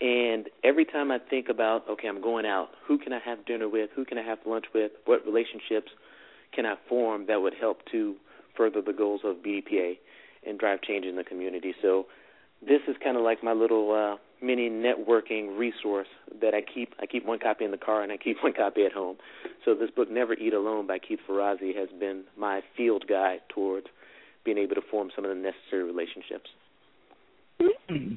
And 0.02 0.50
every 0.63 0.86
time 0.86 1.12
I 1.12 1.20
think 1.20 1.48
about, 1.50 1.88
okay, 1.90 2.08
I'm 2.08 2.22
going 2.22 2.46
out, 2.46 2.70
who 2.88 2.98
can 2.98 3.13
I 3.13 3.20
have 3.24 3.46
dinner 3.46 3.70
with? 3.70 3.90
Who 3.96 4.06
can 4.06 4.18
I 4.18 4.24
have 4.24 4.40
lunch 4.46 4.66
with? 4.74 4.92
What 5.06 5.25
relationships 5.25 5.92
can 6.54 6.66
I 6.66 6.75
form 6.90 7.28
that 7.28 7.42
would 7.42 7.54
help 7.54 7.80
to 7.92 8.16
further 8.56 8.82
the 8.82 8.94
goals 8.94 9.22
of 9.24 9.38
BDPA 9.38 9.98
and 10.46 10.60
drive 10.60 10.82
change 10.82 11.06
in 11.06 11.16
the 11.16 11.24
community? 11.24 11.74
So 11.82 12.08
this 12.62 12.82
is 12.88 12.96
kind 13.04 13.18
of 13.18 13.24
like 13.24 13.44
my 13.44 13.54
little 13.54 13.92
uh, 13.92 14.18
mini 14.46 14.70
networking 14.70 15.58
resource 15.58 16.08
that 16.42 16.54
I 16.54 16.62
keep. 16.62 16.94
I 17.00 17.06
keep 17.06 17.25
one 17.25 17.40
copy 17.40 17.66
in 17.66 17.72
the 17.72 17.78
car 17.78 18.04
and 18.04 18.12
I 18.12 18.18
keep 18.18 18.38
one 18.44 18.54
copy 18.54 18.86
at 18.86 18.92
home. 18.92 19.18
So 19.63 19.74
this 19.74 19.90
book, 19.90 20.12
Never 20.12 20.34
Eat 20.34 20.54
Alone 20.54 20.88
by 20.88 21.00
Keith 21.00 21.20
Ferrazzi, 21.28 21.75
has 21.78 21.90
been 21.98 22.24
my 22.38 22.62
field 22.75 23.06
guide 23.08 23.40
towards 23.50 23.88
being 24.46 24.58
able 24.58 24.76
to 24.76 24.82
form 24.90 25.10
some 25.16 25.26
of 25.26 25.30
the 25.30 25.42
necessary 25.42 25.84
relationships. 25.84 26.50
Mm-hmm. 27.62 28.16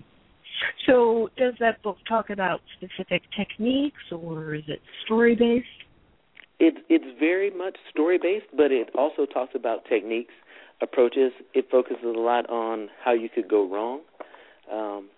So, 0.86 1.28
does 1.36 1.54
that 1.60 1.82
book 1.82 1.98
talk 2.08 2.30
about 2.30 2.60
specific 2.76 3.22
techniques, 3.36 4.02
or 4.10 4.54
is 4.54 4.64
it 4.68 4.80
story 5.04 5.34
based? 5.34 5.66
It's 6.58 6.78
it's 6.88 7.04
very 7.18 7.50
much 7.50 7.76
story 7.90 8.18
based, 8.18 8.46
but 8.56 8.72
it 8.72 8.88
also 8.96 9.26
talks 9.26 9.54
about 9.54 9.84
techniques, 9.84 10.32
approaches. 10.80 11.32
It 11.54 11.68
focuses 11.70 12.04
a 12.04 12.18
lot 12.18 12.48
on 12.48 12.88
how 13.04 13.12
you 13.12 13.28
could 13.28 13.48
go 13.48 13.68
wrong. 13.68 14.00
Um, 14.72 15.08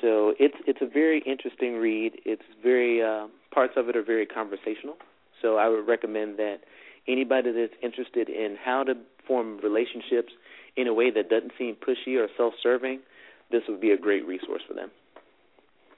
so 0.00 0.34
it's 0.38 0.54
it's 0.66 0.80
a 0.80 0.86
very 0.86 1.22
interesting 1.26 1.74
read. 1.74 2.20
It's 2.24 2.42
very 2.62 3.02
uh, 3.02 3.26
parts 3.52 3.74
of 3.76 3.88
it 3.88 3.96
are 3.96 4.02
very 4.02 4.26
conversational. 4.26 4.96
So 5.42 5.56
I 5.56 5.68
would 5.68 5.86
recommend 5.86 6.38
that 6.38 6.58
anybody 7.08 7.52
that's 7.52 7.74
interested 7.82 8.28
in 8.28 8.56
how 8.62 8.84
to 8.84 8.94
form 9.28 9.60
relationships 9.62 10.32
in 10.76 10.88
a 10.88 10.94
way 10.94 11.10
that 11.10 11.28
doesn't 11.28 11.52
seem 11.58 11.76
pushy 11.76 12.16
or 12.16 12.28
self-serving, 12.36 13.00
this 13.50 13.62
would 13.68 13.80
be 13.80 13.90
a 13.90 13.98
great 13.98 14.26
resource 14.26 14.62
for 14.66 14.74
them. 14.74 14.90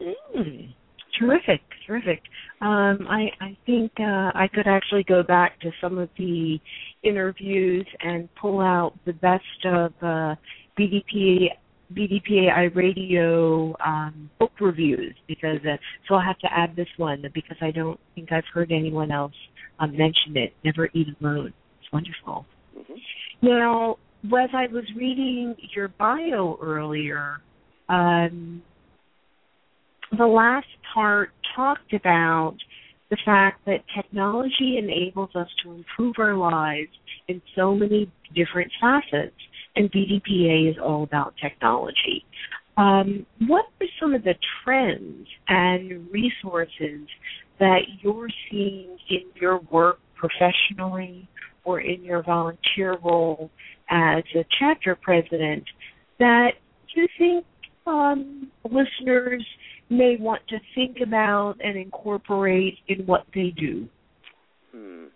Mm, 0.00 0.75
terrific, 1.18 1.60
terrific. 1.87 2.22
Um, 2.60 3.06
I 3.08 3.30
I 3.40 3.56
think 3.66 3.92
uh, 3.99 4.32
I 4.34 4.49
could 4.52 4.66
actually 4.66 5.04
go 5.04 5.22
back 5.22 5.60
to 5.60 5.70
some 5.80 5.99
of 5.99 6.08
the 6.16 6.58
interviews 7.02 7.87
and 8.00 8.28
pull 8.40 8.60
out 8.60 8.94
the 9.04 9.12
best 9.12 9.44
of 9.64 9.92
uh, 10.02 10.34
BDP 10.78 11.49
BDPA 11.92 12.75
Radio 12.75 13.75
um, 13.84 14.30
book 14.38 14.52
reviews 14.60 15.14
because 15.26 15.58
uh, 15.64 15.76
so 16.08 16.14
I'll 16.14 16.20
have 16.20 16.38
to 16.38 16.49
add 16.50 16.76
this 16.76 16.88
one 16.96 17.25
because 17.34 17.56
I 17.60 17.72
don't 17.72 17.99
think 18.14 18.32
I've 18.32 18.44
heard 18.52 18.70
anyone 18.70 19.10
else 19.10 19.34
um, 19.80 19.92
mention 19.92 20.37
it. 20.37 20.54
Never 20.64 20.88
eat 20.94 21.08
alone. 21.20 21.52
It's 21.80 21.92
wonderful. 21.92 22.46
Mm-hmm. 22.78 22.94
Now, 23.42 23.97
as 24.25 24.50
I 24.54 24.66
was 24.73 24.85
reading 24.97 25.56
your 25.75 25.88
bio 25.88 26.59
earlier, 26.61 27.40
um, 27.88 28.62
the 30.16 30.26
last 30.26 30.66
part 30.92 31.30
talked 31.56 31.92
about 31.94 32.56
the 33.11 33.16
fact 33.25 33.64
that 33.66 33.80
technology 33.94 34.78
enables 34.78 35.30
us 35.35 35.49
to 35.64 35.73
improve 35.73 36.16
our 36.18 36.37
lives 36.37 36.90
in 37.28 37.40
so 37.56 37.75
many 37.75 38.11
different 38.35 38.70
facets 38.80 39.35
and 39.76 39.90
BDPA 39.90 40.70
is 40.70 40.76
all 40.82 41.02
about 41.02 41.35
technology. 41.40 42.25
Um, 42.76 43.26
what 43.47 43.66
are 43.80 43.87
some 44.00 44.14
of 44.14 44.25
the 44.25 44.35
trends 44.62 45.26
and 45.49 46.09
resources 46.11 47.06
that 47.59 47.80
you're 48.00 48.28
seeing 48.50 48.97
in 49.09 49.23
your 49.35 49.59
work 49.70 49.99
professionally 50.14 51.28
or 51.64 51.81
in 51.81 52.02
your 52.02 52.23
volunteer 52.23 52.97
role 53.02 53.50
as 53.90 54.23
a 54.35 54.45
chapter 54.59 54.95
president 54.95 55.64
that 56.19 56.52
you 56.95 57.09
think 57.19 57.45
um, 57.87 58.50
listeners 58.64 59.45
may 59.88 60.17
want 60.19 60.43
to 60.49 60.59
think 60.75 60.99
about 61.05 61.57
and 61.62 61.76
incorporate 61.76 62.79
in 62.88 63.05
what 63.07 63.25
they 63.35 63.52
do? 63.57 63.88
Hmm. 64.73 65.07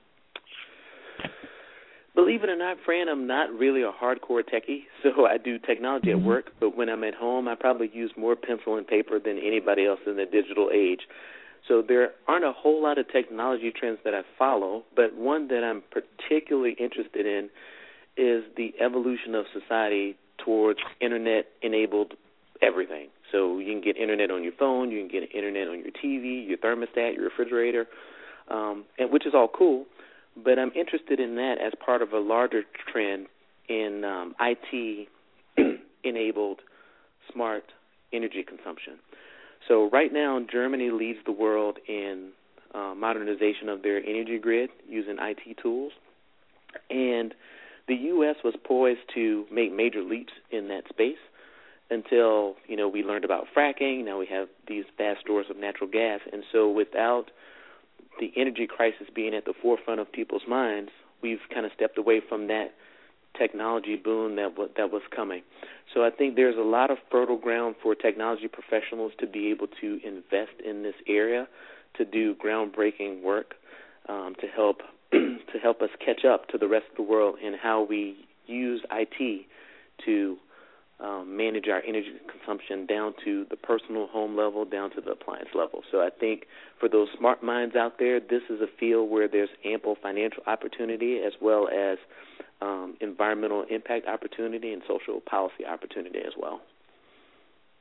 Believe 2.14 2.44
it 2.44 2.48
or 2.48 2.56
not, 2.56 2.76
Franne, 2.86 3.08
I'm 3.10 3.26
not 3.26 3.50
really 3.52 3.82
a 3.82 3.90
hardcore 3.90 4.42
techie, 4.42 4.84
so 5.02 5.26
I 5.26 5.36
do 5.38 5.58
technology 5.58 6.10
at 6.10 6.16
mm-hmm. 6.16 6.26
work, 6.26 6.52
but 6.60 6.76
when 6.76 6.88
I'm 6.88 7.04
at 7.04 7.14
home, 7.14 7.48
I 7.48 7.54
probably 7.54 7.90
use 7.92 8.12
more 8.16 8.36
pencil 8.36 8.76
and 8.76 8.86
paper 8.86 9.18
than 9.18 9.38
anybody 9.38 9.86
else 9.86 10.00
in 10.06 10.16
the 10.16 10.24
digital 10.24 10.70
age. 10.72 11.00
So 11.68 11.82
there 11.86 12.10
aren't 12.28 12.44
a 12.44 12.52
whole 12.52 12.82
lot 12.82 12.98
of 12.98 13.10
technology 13.10 13.72
trends 13.74 13.98
that 14.04 14.14
I 14.14 14.22
follow, 14.38 14.84
but 14.94 15.16
one 15.16 15.48
that 15.48 15.64
I'm 15.64 15.82
particularly 15.90 16.76
interested 16.78 17.26
in 17.26 17.48
is 18.16 18.44
the 18.56 18.74
evolution 18.80 19.34
of 19.34 19.46
society 19.52 20.16
towards 20.44 20.78
internet 21.00 21.46
enabled 21.62 22.14
everything. 22.62 23.08
So 23.32 23.58
you 23.58 23.72
can 23.72 23.80
get 23.80 23.96
internet 23.96 24.30
on 24.30 24.44
your 24.44 24.52
phone, 24.58 24.90
you 24.90 25.00
can 25.00 25.08
get 25.08 25.34
internet 25.34 25.68
on 25.68 25.78
your 25.78 25.90
TV, 25.90 26.46
your 26.46 26.58
thermostat, 26.58 27.16
your 27.16 27.24
refrigerator, 27.24 27.86
um, 28.48 28.84
and 28.98 29.10
which 29.10 29.26
is 29.26 29.32
all 29.34 29.48
cool 29.48 29.86
but 30.36 30.58
I'm 30.58 30.72
interested 30.74 31.20
in 31.20 31.36
that 31.36 31.56
as 31.64 31.72
part 31.84 32.02
of 32.02 32.12
a 32.12 32.18
larger 32.18 32.62
trend 32.92 33.26
in 33.68 34.04
um, 34.04 34.34
IT 34.40 35.08
enabled 36.04 36.60
smart 37.32 37.64
energy 38.12 38.44
consumption. 38.46 38.94
So 39.68 39.88
right 39.90 40.12
now, 40.12 40.40
Germany 40.50 40.90
leads 40.90 41.18
the 41.24 41.32
world 41.32 41.78
in 41.88 42.30
uh, 42.74 42.94
modernization 42.96 43.68
of 43.68 43.82
their 43.82 43.98
energy 43.98 44.38
grid 44.38 44.70
using 44.88 45.16
IT 45.18 45.58
tools, 45.62 45.92
and 46.90 47.34
the 47.86 47.94
U.S. 47.94 48.36
was 48.42 48.54
poised 48.64 49.00
to 49.14 49.46
make 49.52 49.72
major 49.72 50.02
leaps 50.02 50.32
in 50.50 50.68
that 50.68 50.88
space 50.88 51.18
until 51.90 52.56
you 52.66 52.76
know 52.76 52.88
we 52.88 53.02
learned 53.02 53.24
about 53.24 53.46
fracking. 53.56 54.04
Now 54.04 54.18
we 54.18 54.26
have 54.26 54.48
these 54.66 54.84
vast 54.98 55.20
stores 55.20 55.46
of 55.50 55.56
natural 55.56 55.88
gas, 55.88 56.20
and 56.32 56.42
so 56.52 56.70
without 56.70 57.30
the 58.20 58.32
energy 58.36 58.66
crisis 58.66 59.06
being 59.14 59.34
at 59.34 59.44
the 59.44 59.54
forefront 59.60 60.00
of 60.00 60.10
people's 60.10 60.46
minds, 60.48 60.90
we've 61.22 61.40
kind 61.52 61.66
of 61.66 61.72
stepped 61.74 61.98
away 61.98 62.20
from 62.26 62.48
that 62.48 62.74
technology 63.38 63.96
boom 63.96 64.36
that 64.36 64.50
w- 64.50 64.70
that 64.76 64.90
was 64.90 65.02
coming. 65.14 65.42
So 65.92 66.04
I 66.04 66.10
think 66.10 66.36
there's 66.36 66.56
a 66.56 66.62
lot 66.62 66.90
of 66.90 66.98
fertile 67.10 67.38
ground 67.38 67.76
for 67.82 67.94
technology 67.94 68.48
professionals 68.48 69.12
to 69.18 69.26
be 69.26 69.50
able 69.50 69.68
to 69.80 70.00
invest 70.04 70.60
in 70.64 70.82
this 70.82 70.94
area, 71.06 71.48
to 71.96 72.04
do 72.04 72.34
groundbreaking 72.34 73.22
work, 73.22 73.54
um, 74.08 74.34
to 74.40 74.46
help 74.46 74.82
to 75.12 75.58
help 75.62 75.82
us 75.82 75.90
catch 76.04 76.24
up 76.24 76.48
to 76.48 76.58
the 76.58 76.68
rest 76.68 76.86
of 76.90 76.96
the 76.96 77.02
world 77.02 77.36
in 77.42 77.54
how 77.54 77.82
we 77.82 78.16
use 78.46 78.82
IT 78.90 79.46
to 80.04 80.36
um, 81.00 81.36
manage 81.36 81.68
our 81.68 81.82
energy 81.86 82.12
consumption 82.30 82.86
down 82.86 83.14
to 83.24 83.46
the 83.50 83.56
personal 83.56 84.06
home 84.06 84.36
level, 84.36 84.64
down 84.64 84.90
to 84.92 85.00
the 85.00 85.10
appliance 85.10 85.48
level. 85.54 85.82
So 85.90 86.00
I 86.00 86.10
think 86.10 86.46
for 86.78 86.88
those 86.88 87.08
smart 87.18 87.42
minds 87.42 87.74
out 87.74 87.98
there, 87.98 88.20
this 88.20 88.42
is 88.48 88.60
a 88.60 88.68
field 88.78 89.10
where 89.10 89.28
there's 89.28 89.48
ample 89.64 89.96
financial 90.00 90.42
opportunity 90.46 91.18
as 91.18 91.32
well 91.40 91.68
as 91.68 91.98
um, 92.64 92.96
environmental 93.00 93.64
impact 93.70 94.06
opportunity 94.06 94.72
and 94.72 94.82
social 94.88 95.20
policy 95.20 95.64
opportunity 95.70 96.18
as 96.18 96.32
well. 96.40 96.60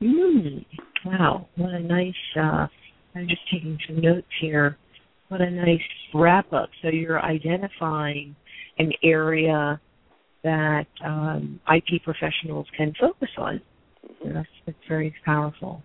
Mm, 0.02 0.64
wow, 1.06 1.48
what 1.56 1.70
a 1.70 1.80
nice! 1.80 2.12
Uh, 2.36 2.66
I'm 3.14 3.28
just 3.28 3.40
taking 3.50 3.78
some 3.86 4.00
notes 4.00 4.26
here. 4.40 4.76
What 5.28 5.40
a 5.40 5.50
nice 5.50 5.80
wrap 6.12 6.52
up. 6.52 6.68
So 6.82 6.88
you're 6.88 7.22
identifying 7.22 8.36
an 8.78 8.92
area 9.02 9.80
that 10.42 10.86
um, 11.04 11.60
IT 11.68 12.02
professionals 12.04 12.66
can 12.76 12.92
focus 13.00 13.30
on. 13.38 13.60
That's, 14.24 14.48
that's 14.66 14.78
very 14.88 15.14
powerful. 15.24 15.82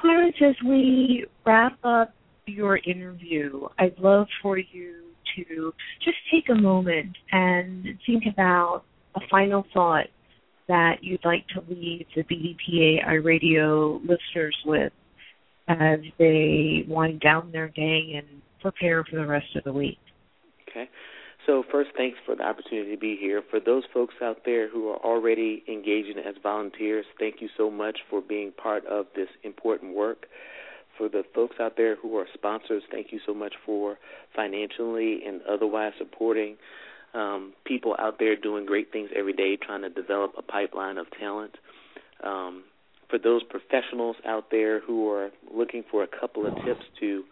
Clarence, 0.00 0.36
as 0.44 0.56
we 0.66 1.26
wrap 1.46 1.78
up 1.84 2.12
your 2.46 2.78
interview, 2.78 3.68
I'd 3.78 3.98
love 3.98 4.26
for 4.42 4.58
you 4.58 5.09
to 5.36 5.72
just 6.04 6.16
take 6.32 6.48
a 6.48 6.54
moment 6.54 7.16
and 7.32 7.86
think 8.06 8.24
about 8.30 8.82
a 9.14 9.20
final 9.30 9.64
thought 9.72 10.06
that 10.68 11.02
you'd 11.02 11.24
like 11.24 11.46
to 11.48 11.62
leave 11.68 12.06
the 12.14 12.22
BDPA 12.22 13.04
iRadio 13.04 14.00
listeners 14.02 14.56
with 14.64 14.92
as 15.68 16.00
they 16.18 16.84
wind 16.88 17.20
down 17.20 17.50
their 17.52 17.68
day 17.68 18.14
and 18.16 18.42
prepare 18.60 19.04
for 19.04 19.16
the 19.16 19.26
rest 19.26 19.56
of 19.56 19.64
the 19.64 19.72
week. 19.72 19.98
Okay. 20.68 20.88
So, 21.46 21.64
first, 21.70 21.90
thanks 21.96 22.18
for 22.26 22.36
the 22.36 22.44
opportunity 22.44 22.92
to 22.92 23.00
be 23.00 23.16
here. 23.18 23.42
For 23.50 23.58
those 23.58 23.82
folks 23.92 24.14
out 24.22 24.44
there 24.44 24.68
who 24.68 24.88
are 24.90 24.98
already 24.98 25.64
engaging 25.66 26.18
as 26.18 26.34
volunteers, 26.42 27.06
thank 27.18 27.40
you 27.40 27.48
so 27.56 27.70
much 27.70 27.98
for 28.08 28.20
being 28.20 28.52
part 28.52 28.86
of 28.86 29.06
this 29.16 29.28
important 29.42 29.96
work. 29.96 30.26
For 31.00 31.08
the 31.08 31.24
folks 31.34 31.56
out 31.58 31.78
there 31.78 31.96
who 31.96 32.18
are 32.18 32.26
sponsors, 32.34 32.82
thank 32.90 33.10
you 33.10 33.20
so 33.24 33.32
much 33.32 33.54
for 33.64 33.96
financially 34.36 35.22
and 35.26 35.40
otherwise 35.50 35.94
supporting 35.96 36.58
um, 37.14 37.54
people 37.64 37.96
out 37.98 38.18
there 38.18 38.36
doing 38.36 38.66
great 38.66 38.92
things 38.92 39.08
every 39.16 39.32
day, 39.32 39.56
trying 39.56 39.80
to 39.80 39.88
develop 39.88 40.34
a 40.36 40.42
pipeline 40.42 40.98
of 40.98 41.06
talent. 41.18 41.56
Um, 42.22 42.64
for 43.08 43.18
those 43.18 43.42
professionals 43.42 44.16
out 44.26 44.50
there 44.50 44.80
who 44.80 45.10
are 45.10 45.30
looking 45.50 45.84
for 45.90 46.02
a 46.02 46.06
couple 46.06 46.46
of 46.46 46.54
tips 46.66 46.84
to 47.00 47.24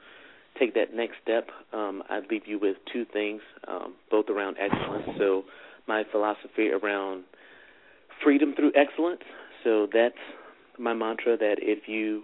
take 0.58 0.72
that 0.72 0.94
next 0.94 1.16
step, 1.22 1.50
um, 1.74 2.02
I'd 2.08 2.30
leave 2.30 2.46
you 2.46 2.58
with 2.58 2.78
two 2.90 3.04
things, 3.04 3.42
um, 3.68 3.96
both 4.10 4.30
around 4.30 4.56
excellence. 4.58 5.10
So, 5.18 5.44
my 5.86 6.04
philosophy 6.10 6.70
around 6.70 7.24
freedom 8.24 8.54
through 8.54 8.72
excellence. 8.74 9.24
So, 9.62 9.86
that's 9.92 10.16
my 10.78 10.94
mantra 10.94 11.36
that 11.36 11.56
if 11.58 11.86
you 11.86 12.22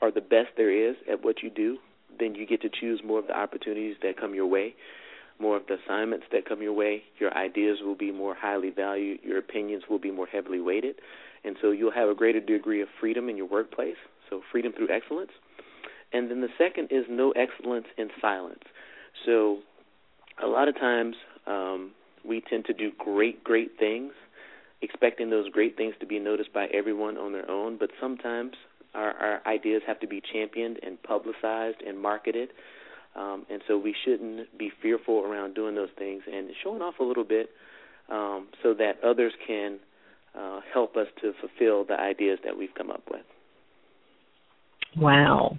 are 0.00 0.10
the 0.10 0.20
best 0.20 0.48
there 0.56 0.70
is 0.70 0.96
at 1.10 1.24
what 1.24 1.42
you 1.42 1.50
do, 1.50 1.78
then 2.18 2.34
you 2.34 2.46
get 2.46 2.62
to 2.62 2.68
choose 2.68 3.00
more 3.04 3.18
of 3.18 3.26
the 3.26 3.36
opportunities 3.36 3.96
that 4.02 4.18
come 4.18 4.34
your 4.34 4.46
way, 4.46 4.74
more 5.38 5.56
of 5.56 5.66
the 5.66 5.76
assignments 5.84 6.26
that 6.32 6.46
come 6.46 6.62
your 6.62 6.72
way. 6.72 7.02
Your 7.18 7.36
ideas 7.36 7.78
will 7.84 7.94
be 7.94 8.10
more 8.10 8.34
highly 8.34 8.70
valued, 8.70 9.20
your 9.22 9.38
opinions 9.38 9.84
will 9.88 9.98
be 9.98 10.10
more 10.10 10.26
heavily 10.26 10.60
weighted, 10.60 10.96
and 11.44 11.56
so 11.60 11.70
you'll 11.70 11.92
have 11.92 12.08
a 12.08 12.14
greater 12.14 12.40
degree 12.40 12.82
of 12.82 12.88
freedom 13.00 13.28
in 13.28 13.36
your 13.36 13.46
workplace. 13.46 13.96
So, 14.28 14.42
freedom 14.50 14.72
through 14.72 14.88
excellence. 14.90 15.30
And 16.12 16.28
then 16.30 16.40
the 16.40 16.48
second 16.58 16.88
is 16.90 17.04
no 17.08 17.30
excellence 17.32 17.86
in 17.96 18.08
silence. 18.20 18.62
So, 19.24 19.58
a 20.42 20.48
lot 20.48 20.66
of 20.68 20.74
times 20.74 21.14
um, 21.46 21.92
we 22.24 22.40
tend 22.40 22.64
to 22.66 22.72
do 22.72 22.90
great, 22.98 23.44
great 23.44 23.78
things, 23.78 24.12
expecting 24.82 25.30
those 25.30 25.48
great 25.48 25.76
things 25.76 25.94
to 26.00 26.06
be 26.06 26.18
noticed 26.18 26.52
by 26.52 26.66
everyone 26.66 27.16
on 27.16 27.32
their 27.32 27.48
own, 27.48 27.76
but 27.78 27.90
sometimes 28.00 28.54
our, 28.96 29.10
our 29.12 29.46
ideas 29.46 29.82
have 29.86 30.00
to 30.00 30.06
be 30.06 30.22
championed 30.32 30.78
and 30.82 31.00
publicized 31.02 31.82
and 31.86 32.00
marketed. 32.00 32.50
Um, 33.14 33.46
and 33.50 33.62
so 33.66 33.78
we 33.78 33.94
shouldn't 34.04 34.58
be 34.58 34.70
fearful 34.82 35.20
around 35.20 35.54
doing 35.54 35.74
those 35.74 35.88
things 35.98 36.22
and 36.30 36.50
showing 36.62 36.82
off 36.82 36.94
a 37.00 37.04
little 37.04 37.24
bit 37.24 37.50
um, 38.10 38.48
so 38.62 38.74
that 38.74 38.94
others 39.04 39.32
can 39.46 39.78
uh, 40.38 40.60
help 40.72 40.96
us 40.96 41.06
to 41.22 41.32
fulfill 41.40 41.84
the 41.84 41.98
ideas 41.98 42.38
that 42.44 42.56
we've 42.58 42.74
come 42.76 42.90
up 42.90 43.02
with. 43.10 43.22
Wow. 44.96 45.58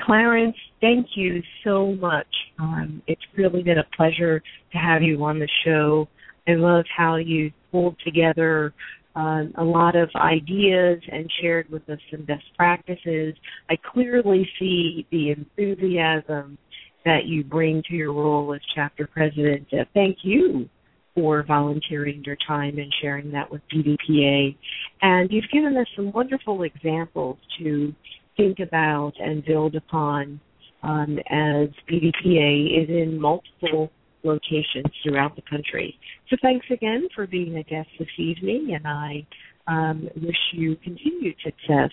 Clarence, 0.00 0.56
thank 0.80 1.08
you 1.14 1.42
so 1.64 1.92
much. 1.94 2.26
Um, 2.58 3.02
it's 3.06 3.22
really 3.36 3.62
been 3.62 3.78
a 3.78 3.86
pleasure 3.96 4.42
to 4.72 4.78
have 4.78 5.02
you 5.02 5.22
on 5.24 5.38
the 5.38 5.48
show. 5.64 6.08
I 6.48 6.52
love 6.52 6.84
how 6.94 7.16
you 7.16 7.50
pulled 7.72 7.96
together 8.04 8.72
uh, 9.16 9.44
a 9.56 9.64
lot 9.64 9.96
of 9.96 10.10
ideas 10.14 11.00
and 11.10 11.30
shared 11.40 11.68
with 11.70 11.88
us 11.88 11.98
some 12.10 12.24
best 12.24 12.44
practices. 12.56 13.34
I 13.70 13.76
clearly 13.92 14.48
see 14.58 15.06
the 15.10 15.30
enthusiasm 15.30 16.58
that 17.04 17.24
you 17.24 17.42
bring 17.42 17.82
to 17.88 17.94
your 17.94 18.12
role 18.12 18.52
as 18.54 18.60
chapter 18.74 19.06
president. 19.06 19.66
Uh, 19.72 19.84
thank 19.94 20.18
you 20.22 20.68
for 21.14 21.42
volunteering 21.44 22.22
your 22.26 22.36
time 22.46 22.76
and 22.78 22.92
sharing 23.00 23.30
that 23.32 23.50
with 23.50 23.62
BDPA. 23.72 24.54
And 25.00 25.30
you've 25.30 25.50
given 25.50 25.76
us 25.78 25.86
some 25.96 26.12
wonderful 26.12 26.64
examples 26.64 27.38
to 27.60 27.94
think 28.36 28.58
about 28.58 29.12
and 29.18 29.42
build 29.44 29.76
upon 29.76 30.38
um, 30.82 31.18
as 31.30 31.68
BDPA 31.90 32.82
is 32.82 32.90
in 32.90 33.18
multiple 33.18 33.90
locations 34.26 34.92
throughout 35.02 35.36
the 35.36 35.42
country. 35.48 35.98
So 36.28 36.36
thanks 36.42 36.66
again 36.70 37.08
for 37.14 37.26
being 37.26 37.56
a 37.56 37.62
guest 37.62 37.88
this 37.98 38.08
evening, 38.18 38.74
and 38.74 38.86
I 38.86 39.26
um, 39.66 40.08
wish 40.16 40.36
you 40.52 40.76
continued 40.76 41.36
success 41.44 41.90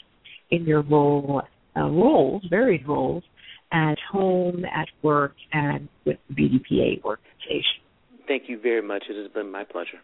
in 0.51 0.65
your 0.65 0.81
role, 0.81 1.41
uh, 1.75 1.89
roles, 1.89 2.43
varied 2.49 2.87
roles, 2.87 3.23
at 3.71 3.97
home, 4.11 4.65
at 4.65 4.87
work, 5.01 5.33
and 5.51 5.87
with 6.05 6.17
the 6.29 6.35
BDPA 6.35 7.03
organization. 7.03 7.81
Thank 8.27 8.43
you 8.47 8.59
very 8.59 8.81
much. 8.81 9.03
It 9.09 9.21
has 9.21 9.31
been 9.31 9.51
my 9.51 9.63
pleasure. 9.63 9.99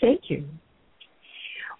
Thank 0.00 0.22
you. 0.28 0.44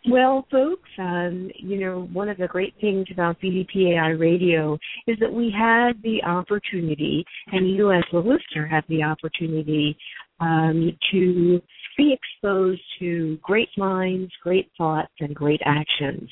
Well, 0.07 0.47
folks, 0.51 0.89
um, 0.99 1.51
you 1.57 1.81
know, 1.81 2.09
one 2.13 2.29
of 2.29 2.37
the 2.37 2.47
great 2.47 2.75
things 2.79 3.07
about 3.11 3.41
BDPA 3.41 3.95
iRadio 3.97 4.79
is 5.07 5.17
that 5.19 5.33
we 5.33 5.51
had 5.51 5.93
the 6.03 6.23
opportunity, 6.23 7.25
and 7.53 7.71
you 7.71 7.91
as 7.91 8.05
a 8.13 8.19
listener 8.19 8.67
have 8.71 8.85
the 8.91 9.03
opportunity 9.03 9.97
um, 10.41 10.91
to 11.11 11.59
be 11.97 12.15
exposed 12.15 12.83
to 12.99 13.39
great 13.43 13.71
minds, 13.79 14.31
great 14.43 14.71
thoughts, 14.77 15.13
and 15.21 15.35
great 15.35 15.61
actions. 15.65 16.29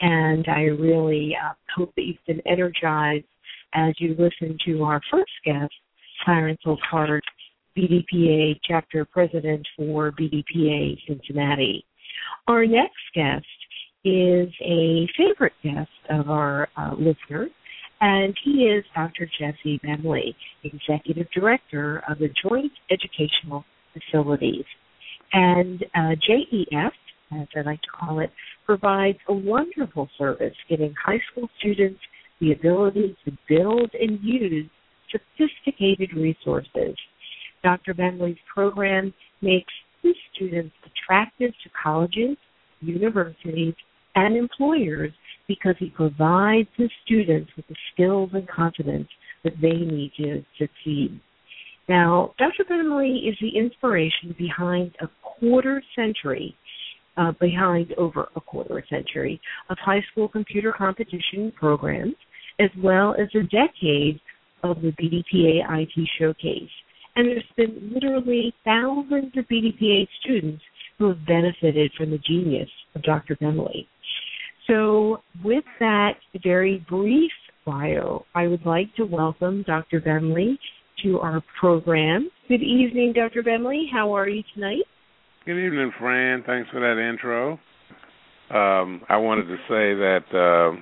And 0.00 0.44
I 0.48 0.62
really 0.62 1.36
uh, 1.40 1.52
hope 1.76 1.94
that 1.94 2.02
you've 2.02 2.16
been 2.26 2.42
energized 2.44 3.26
as 3.74 3.94
you 3.98 4.16
listen 4.18 4.58
to 4.66 4.82
our 4.82 5.00
first 5.12 5.32
guest, 5.44 5.72
Clarence 6.24 6.60
LaCarte, 6.66 7.20
BDPA 7.76 8.58
chapter 8.64 9.04
president 9.04 9.66
for 9.76 10.10
BDPA 10.10 10.98
Cincinnati. 11.06 11.84
Our 12.48 12.66
next 12.66 13.02
guest 13.14 13.46
is 14.04 14.48
a 14.64 15.06
favorite 15.16 15.52
guest 15.62 15.90
of 16.10 16.28
our 16.28 16.68
uh, 16.76 16.94
listeners, 16.98 17.50
and 18.00 18.36
he 18.44 18.64
is 18.64 18.84
Dr. 18.94 19.28
Jesse 19.38 19.80
Bemley, 19.82 20.34
Executive 20.64 21.30
Director 21.32 22.02
of 22.08 22.18
the 22.18 22.30
Joint 22.42 22.72
Educational 22.90 23.64
Facilities. 23.92 24.64
And 25.32 25.84
uh, 25.94 26.16
JEF, 26.28 26.90
as 27.40 27.48
I 27.56 27.60
like 27.64 27.80
to 27.82 27.88
call 27.98 28.20
it, 28.20 28.30
provides 28.66 29.18
a 29.28 29.32
wonderful 29.32 30.08
service 30.18 30.54
giving 30.68 30.94
high 31.02 31.20
school 31.30 31.48
students 31.58 32.00
the 32.40 32.52
ability 32.52 33.16
to 33.24 33.32
build 33.48 33.90
and 33.98 34.18
use 34.20 34.68
sophisticated 35.10 36.12
resources. 36.16 36.96
Dr. 37.62 37.94
Bemley's 37.94 38.36
program 38.52 39.14
makes 39.40 39.72
students 40.42 40.74
attractive 40.84 41.50
to 41.62 41.70
colleges, 41.82 42.36
universities, 42.80 43.74
and 44.14 44.36
employers 44.36 45.12
because 45.48 45.74
he 45.78 45.90
provides 45.90 46.68
his 46.76 46.90
students 47.04 47.50
with 47.56 47.66
the 47.68 47.74
skills 47.92 48.30
and 48.32 48.48
confidence 48.48 49.08
that 49.44 49.54
they 49.60 49.72
need 49.72 50.12
to 50.16 50.44
succeed. 50.58 51.20
Now, 51.88 52.32
Dr. 52.38 52.64
Bemley 52.68 53.24
is 53.28 53.36
the 53.40 53.58
inspiration 53.58 54.34
behind 54.38 54.94
a 55.00 55.08
quarter 55.22 55.82
century, 55.96 56.54
uh, 57.16 57.32
behind 57.40 57.92
over 57.98 58.28
a 58.36 58.40
quarter 58.40 58.84
century 58.88 59.40
of 59.68 59.76
high 59.78 60.02
school 60.12 60.28
computer 60.28 60.72
competition 60.72 61.52
programs, 61.58 62.14
as 62.60 62.70
well 62.82 63.14
as 63.20 63.28
a 63.34 63.42
decade 63.42 64.20
of 64.62 64.80
the 64.80 64.92
BDPA 64.92 65.82
IT 65.82 66.08
Showcase 66.18 66.70
and 67.16 67.28
there's 67.28 67.44
been 67.56 67.92
literally 67.92 68.54
thousands 68.64 69.36
of 69.36 69.44
BDPA 69.46 70.06
students 70.20 70.62
who 70.98 71.08
have 71.08 71.26
benefited 71.26 71.92
from 71.96 72.10
the 72.10 72.18
genius 72.18 72.68
of 72.94 73.02
Dr. 73.02 73.36
Bemley. 73.36 73.88
So, 74.66 75.22
with 75.44 75.64
that 75.80 76.12
very 76.42 76.84
brief 76.88 77.32
bio, 77.66 78.24
I 78.34 78.46
would 78.46 78.64
like 78.64 78.94
to 78.96 79.04
welcome 79.04 79.64
Dr. 79.66 80.00
Bemley 80.00 80.58
to 81.02 81.18
our 81.18 81.42
program. 81.58 82.30
Good 82.48 82.62
evening, 82.62 83.12
Dr. 83.14 83.42
Bemley. 83.42 83.88
How 83.92 84.14
are 84.16 84.28
you 84.28 84.42
tonight? 84.54 84.84
Good 85.44 85.58
evening, 85.58 85.90
Franne. 86.00 86.46
Thanks 86.46 86.70
for 86.70 86.80
that 86.80 87.00
intro. 87.00 87.58
Um, 88.50 89.02
I 89.08 89.16
wanted 89.16 89.46
to 89.46 89.56
say 89.68 89.94
that, 89.94 90.24
uh, 90.32 90.78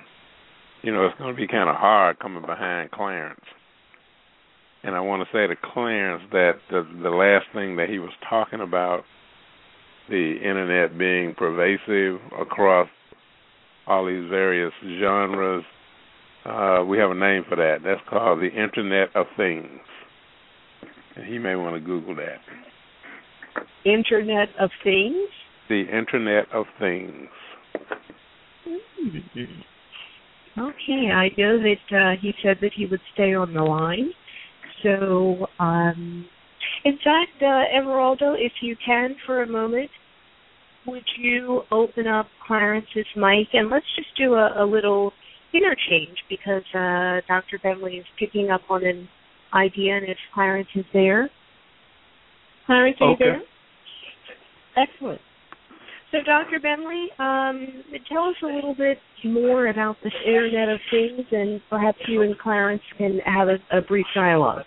you 0.83 0.91
know, 0.91 1.05
it's 1.05 1.17
going 1.17 1.33
to 1.33 1.39
be 1.39 1.47
kind 1.47 1.69
of 1.69 1.75
hard 1.75 2.19
coming 2.19 2.41
behind 2.41 2.91
Clarence. 2.91 3.39
And 4.83 4.95
I 4.95 4.99
want 4.99 5.21
to 5.21 5.29
say 5.31 5.47
to 5.47 5.55
Clarence 5.73 6.23
that 6.31 6.53
the, 6.69 6.87
the 7.03 7.09
last 7.09 7.45
thing 7.53 7.75
that 7.77 7.89
he 7.89 7.99
was 7.99 8.11
talking 8.27 8.61
about, 8.61 9.03
the 10.09 10.35
internet 10.37 10.97
being 10.97 11.35
pervasive 11.35 12.19
across 12.39 12.87
all 13.87 14.05
these 14.07 14.27
various 14.29 14.73
genres, 14.81 15.63
uh, 16.45 16.83
we 16.87 16.97
have 16.97 17.11
a 17.11 17.15
name 17.15 17.43
for 17.47 17.55
that. 17.55 17.77
That's 17.83 18.01
called 18.09 18.39
the 18.39 18.49
Internet 18.49 19.15
of 19.15 19.27
Things. 19.37 19.79
And 21.15 21.25
he 21.25 21.37
may 21.37 21.55
want 21.55 21.75
to 21.75 21.79
Google 21.79 22.15
that. 22.15 22.39
Internet 23.85 24.49
of 24.59 24.71
Things? 24.83 25.29
The 25.69 25.81
Internet 25.81 26.51
of 26.51 26.65
Things. 26.79 27.27
Mm-hmm. 28.67 30.59
Okay, 30.59 31.11
I 31.13 31.29
know 31.37 31.59
that 31.59 31.95
uh, 31.95 32.21
he 32.21 32.33
said 32.43 32.57
that 32.61 32.71
he 32.75 32.85
would 32.85 32.99
stay 33.13 33.33
on 33.33 33.53
the 33.53 33.63
line. 33.63 34.11
So, 34.83 35.47
um, 35.59 36.25
in 36.83 36.97
fact, 36.97 37.41
uh, 37.41 37.63
Everaldo, 37.75 38.35
if 38.37 38.53
you 38.61 38.75
can 38.85 39.15
for 39.25 39.43
a 39.43 39.47
moment, 39.47 39.89
would 40.87 41.03
you 41.19 41.61
open 41.71 42.07
up 42.07 42.27
Clarence's 42.47 43.05
mic 43.15 43.47
and 43.53 43.69
let's 43.69 43.85
just 43.95 44.09
do 44.17 44.33
a, 44.33 44.63
a 44.63 44.65
little 44.65 45.13
interchange 45.53 46.17
because 46.29 46.63
uh, 46.73 47.21
Dr. 47.27 47.59
Bemley 47.61 47.97
is 47.97 48.05
picking 48.17 48.49
up 48.49 48.61
on 48.69 48.85
an 48.85 49.07
idea, 49.53 49.97
and 49.97 50.05
if 50.07 50.17
Clarence 50.33 50.69
is 50.75 50.85
there, 50.93 51.29
Clarence, 52.65 52.97
are 53.01 53.13
okay. 53.13 53.25
you 53.25 53.31
there? 54.75 54.85
Excellent. 54.87 55.21
So, 56.11 56.17
Dr. 56.25 56.59
Bemley, 56.59 57.07
um, 57.19 57.83
tell 58.11 58.23
us 58.23 58.35
a 58.43 58.45
little 58.45 58.75
bit 58.75 58.97
more 59.23 59.67
about 59.67 59.95
this 60.03 60.13
Internet 60.25 60.69
of 60.69 60.79
Things, 60.89 61.25
and 61.31 61.61
perhaps 61.69 61.99
you 62.07 62.21
and 62.21 62.37
Clarence 62.37 62.81
can 62.97 63.19
have 63.25 63.47
a, 63.47 63.77
a 63.77 63.81
brief 63.81 64.05
dialogue. 64.13 64.63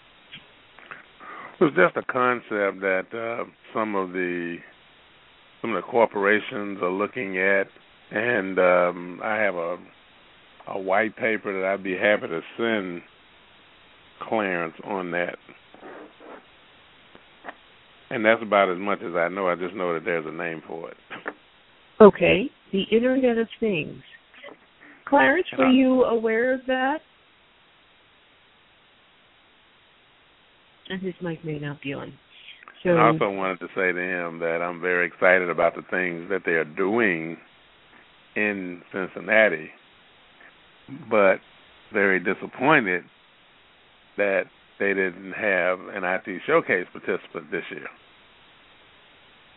Was 1.64 1.72
just 1.77 1.96
a 1.96 2.12
concept 2.12 2.81
that 2.81 3.07
uh, 3.14 3.44
some 3.72 3.94
of 3.94 4.12
the 4.12 4.57
some 5.62 5.74
of 5.74 5.83
the 5.83 5.90
corporations 5.90 6.79
are 6.83 6.90
looking 6.90 7.38
at, 7.38 7.66
and 8.11 8.59
um, 8.59 9.20
I 9.24 9.37
have 9.37 9.55
a 9.55 9.77
a 10.68 10.79
white 10.79 11.16
paper 11.16 11.59
that 11.59 11.66
I'd 11.66 11.83
be 11.83 11.96
happy 11.96 12.27
to 12.29 12.40
send 12.59 13.03
Clarence 14.29 14.74
on 14.85 15.11
that. 15.12 15.37
And 18.11 18.24
that's 18.24 18.42
about 18.42 18.70
as 18.70 18.79
much 18.79 19.00
as 19.00 19.14
I 19.14 19.29
know. 19.29 19.48
I 19.48 19.57
just 19.57 19.74
know 19.74 19.94
that 19.94 20.05
there's 20.05 20.27
a 20.27 20.33
name 20.33 20.62
for 20.66 20.90
it. 20.90 20.96
Okay, 22.00 22.50
the 22.72 22.83
Internet 22.90 23.38
of 23.38 23.48
Things. 23.61 24.03
Clarence, 25.07 25.46
were 25.59 25.68
you 25.68 26.05
aware 26.05 26.53
of 26.53 26.61
that? 26.66 26.98
And 30.88 31.02
his 31.02 31.14
mic 31.20 31.44
may 31.44 31.58
not 31.58 31.80
be 31.82 31.94
on. 31.94 32.12
So 32.82 32.90
I 32.90 33.08
also 33.08 33.30
wanted 33.30 33.60
to 33.60 33.68
say 33.68 33.92
to 33.92 33.98
him 33.98 34.40
that 34.40 34.60
I'm 34.62 34.80
very 34.80 35.06
excited 35.06 35.48
about 35.48 35.74
the 35.74 35.82
things 35.90 36.28
that 36.28 36.42
they 36.44 36.52
are 36.52 36.66
doing 36.66 37.38
in 38.36 38.82
Cincinnati, 38.92 39.70
but 41.08 41.36
very 41.92 42.20
disappointed 42.20 43.04
that 44.18 44.44
they 44.78 44.88
didn't 44.88 45.32
have 45.32 45.78
an 45.94 46.04
IT 46.04 46.42
showcase 46.46 46.86
participant 46.92 47.50
this 47.50 47.64
year. 47.70 47.86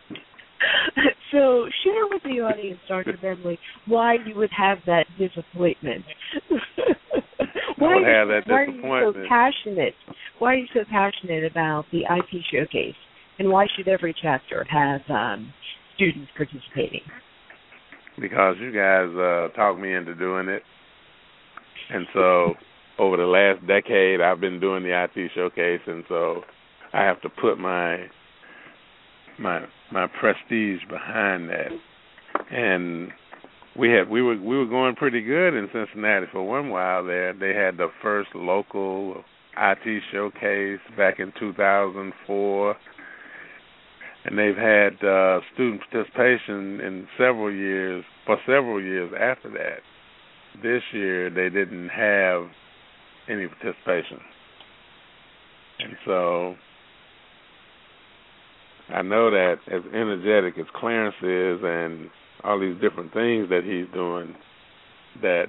so 1.32 1.66
share 1.84 2.08
with 2.10 2.24
the 2.24 2.42
audience, 2.42 2.80
Dr. 2.88 3.18
Bemley, 3.22 3.60
why 3.88 4.16
you 4.26 4.36
would 4.36 4.52
have 4.58 4.78
that 4.86 5.06
disappointment. 5.20 6.06
why, 7.78 7.94
I 7.94 7.96
would 7.96 8.08
have 8.08 8.28
that 8.28 8.44
why 8.48 8.66
disappointment. 8.66 9.16
are 9.16 9.22
you 9.22 9.26
so 9.26 9.30
passionate? 9.30 9.94
Why 10.40 10.54
are 10.54 10.58
you 10.58 10.68
so 10.74 10.80
passionate 10.90 11.50
about 11.50 11.86
the 11.92 12.02
IT 12.10 12.44
showcase, 12.52 12.96
and 13.40 13.50
why 13.50 13.68
should 13.76 13.88
every 13.88 14.16
chapter 14.22 14.66
have 14.70 15.02
um, 15.10 15.54
students 15.96 16.32
participating? 16.36 17.02
Because 18.20 18.56
you 18.60 18.72
guys 18.72 19.10
uh, 19.16 19.56
talked 19.56 19.80
me 19.80 19.94
into 19.94 20.16
doing 20.16 20.48
it, 20.48 20.64
and 21.90 22.08
so 22.14 22.54
over 23.00 23.18
the 23.18 23.24
last 23.24 23.66
decade, 23.68 24.22
I've 24.22 24.42
been 24.42 24.60
doing 24.60 24.84
the 24.84 25.04
IT 25.04 25.32
showcase, 25.36 25.82
and 25.86 26.04
so 26.10 26.42
I 26.94 27.04
have 27.04 27.22
to 27.22 27.30
put 27.30 27.58
my 27.58 28.08
my 29.40 29.66
my 29.92 30.08
prestige 30.20 30.82
behind 30.90 31.50
that. 31.50 31.72
And 32.52 33.10
we 33.78 33.92
had 33.92 34.10
we 34.10 34.22
were 34.22 34.38
we 34.38 34.58
were 34.58 34.66
going 34.66 34.96
pretty 34.96 35.22
good 35.22 35.54
in 35.54 35.70
Cincinnati 35.72 36.26
for 36.32 36.44
one 36.48 36.70
while 36.70 37.06
there. 37.06 37.34
They 37.34 37.54
had 37.54 37.78
the 37.78 37.90
first 38.02 38.30
local 38.34 39.24
IT 39.58 40.04
showcase 40.12 40.80
back 40.98 41.20
in 41.20 41.32
2004 41.40 42.76
and 44.26 44.38
they've 44.38 44.56
had 44.56 44.94
uh 45.04 45.40
student 45.54 45.82
participation 45.90 46.80
in 46.82 47.08
several 47.18 47.52
years 47.52 48.04
for 48.26 48.38
several 48.46 48.82
years 48.82 49.12
after 49.20 49.50
that. 49.52 49.80
This 50.62 50.82
year 50.92 51.30
they 51.30 51.50
didn't 51.50 51.90
have 51.90 52.48
any 53.30 53.48
participation. 53.48 54.20
And 55.80 55.96
so 56.06 56.56
I 58.90 59.02
know 59.04 59.30
that 59.30 59.58
as 59.68 59.82
energetic 59.94 60.58
as 60.58 60.66
Clarence 60.74 61.16
is 61.22 61.60
and 61.64 62.10
all 62.44 62.60
these 62.60 62.80
different 62.82 63.14
things 63.14 63.50
that 63.50 63.62
he's 63.64 63.92
doing, 63.94 64.36
that 65.22 65.46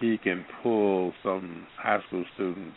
he 0.00 0.18
can 0.18 0.44
pull 0.62 1.12
some 1.22 1.66
high 1.78 2.00
school 2.08 2.24
students 2.34 2.76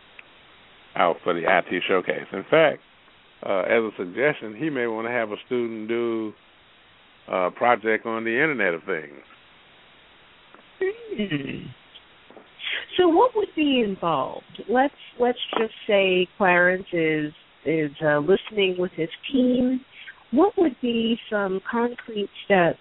out 0.95 1.17
for 1.23 1.33
the 1.33 1.41
IT 1.41 1.83
showcase. 1.87 2.27
In 2.31 2.45
fact, 2.49 2.81
uh, 3.45 3.61
as 3.61 3.83
a 3.83 3.91
suggestion, 3.97 4.55
he 4.57 4.69
may 4.69 4.87
want 4.87 5.07
to 5.07 5.11
have 5.11 5.31
a 5.31 5.35
student 5.45 5.87
do 5.87 6.33
a 7.27 7.51
project 7.51 8.05
on 8.05 8.23
the 8.23 8.31
Internet 8.31 8.75
of 8.75 8.83
Things. 8.83 9.23
So 12.97 13.07
what 13.07 13.35
would 13.35 13.53
be 13.55 13.81
involved? 13.85 14.63
Let's 14.69 14.93
let's 15.19 15.39
just 15.57 15.73
say 15.87 16.27
Clarence 16.37 16.85
is 16.93 17.33
is 17.65 17.91
uh, 18.03 18.19
listening 18.19 18.75
with 18.77 18.91
his 18.93 19.09
team. 19.31 19.81
What 20.31 20.53
would 20.57 20.75
be 20.81 21.17
some 21.29 21.61
concrete 21.69 22.29
steps 22.45 22.79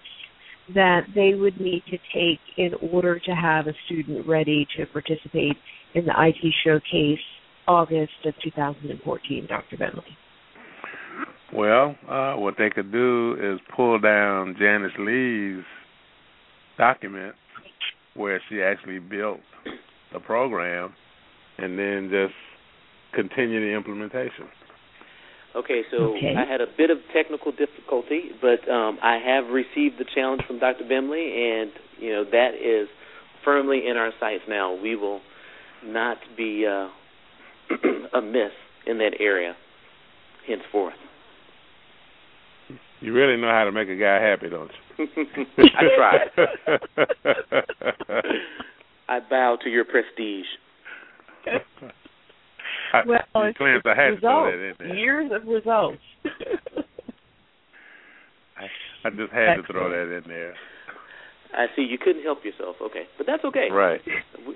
that 0.73 1.01
they 1.13 1.33
would 1.33 1.59
need 1.59 1.83
to 1.85 1.97
take 2.13 2.39
in 2.57 2.73
order 2.91 3.19
to 3.19 3.31
have 3.31 3.67
a 3.67 3.73
student 3.85 4.27
ready 4.27 4.67
to 4.77 4.85
participate 4.87 5.55
in 5.93 6.05
the 6.05 6.13
IT 6.17 6.53
showcase 6.63 7.19
August 7.67 8.13
of 8.25 8.33
2014, 8.43 9.47
Dr. 9.47 9.77
Bemley? 9.77 10.03
Well, 11.53 11.95
uh, 12.09 12.33
what 12.33 12.55
they 12.57 12.69
could 12.69 12.91
do 12.91 13.35
is 13.39 13.59
pull 13.75 13.99
down 13.99 14.55
Janice 14.59 14.91
Lee's 14.99 15.63
document 16.77 17.35
where 18.15 18.41
she 18.49 18.61
actually 18.61 18.99
built 18.99 19.39
the 20.13 20.19
program 20.19 20.93
and 21.57 21.77
then 21.77 22.09
just 22.11 22.33
continue 23.13 23.61
the 23.61 23.75
implementation. 23.75 24.47
Okay, 25.55 25.83
so 25.89 26.15
Okay. 26.17 26.35
I 26.35 26.45
had 26.45 26.59
a 26.59 26.67
bit 26.77 26.89
of 26.89 26.97
technical 27.13 27.51
difficulty, 27.51 28.31
but 28.41 28.69
um, 28.69 28.99
I 29.01 29.17
have 29.17 29.47
received 29.47 29.97
the 29.97 30.05
challenge 30.13 30.41
from 30.45 30.59
Dr. 30.59 30.83
Bemley, 30.87 31.31
and 31.51 31.71
you 31.97 32.11
know 32.11 32.25
that 32.25 32.55
is 32.55 32.89
firmly 33.45 33.87
in 33.87 33.95
our 33.95 34.11
sights 34.19 34.43
now. 34.49 34.75
We 34.75 34.95
will 34.95 35.21
not 35.83 36.17
be 36.35 36.65
uh, 36.65 36.89
amiss 38.13 38.51
in 38.85 38.97
that 38.97 39.13
area 39.19 39.55
henceforth. 40.45 40.95
You 42.99 43.13
really 43.13 43.39
know 43.39 43.49
how 43.49 43.63
to 43.63 43.71
make 43.71 43.87
a 43.87 43.95
guy 43.95 44.19
happy, 44.21 44.49
don't 44.49 44.71
you? 44.97 45.07
I 45.57 45.83
tried. 45.95 46.29
I 49.07 49.19
bow 49.29 49.57
to 49.63 49.69
your 49.69 49.85
prestige. 49.85 50.47
I, 53.03 53.07
well, 53.07 53.19
Clarence, 53.57 53.83
it's, 53.85 53.85
I 53.85 53.95
had 54.01 54.13
it's 54.13 54.21
to 54.21 54.21
throw 54.21 54.45
results, 54.45 54.77
that 54.79 54.83
in 54.85 54.89
there. 54.89 54.97
years 54.97 55.31
of 55.33 55.47
results. 55.47 55.97
I 59.05 59.09
just 59.11 59.31
had 59.33 59.55
to 59.57 59.63
throw 59.69 59.89
that 59.89 60.15
in 60.17 60.23
there. 60.27 60.53
I 61.53 61.67
see 61.75 61.83
you 61.83 61.97
couldn't 61.97 62.23
help 62.23 62.43
yourself. 62.43 62.75
Okay, 62.81 63.03
but 63.17 63.27
that's 63.27 63.43
okay. 63.45 63.69
Right. 63.71 64.01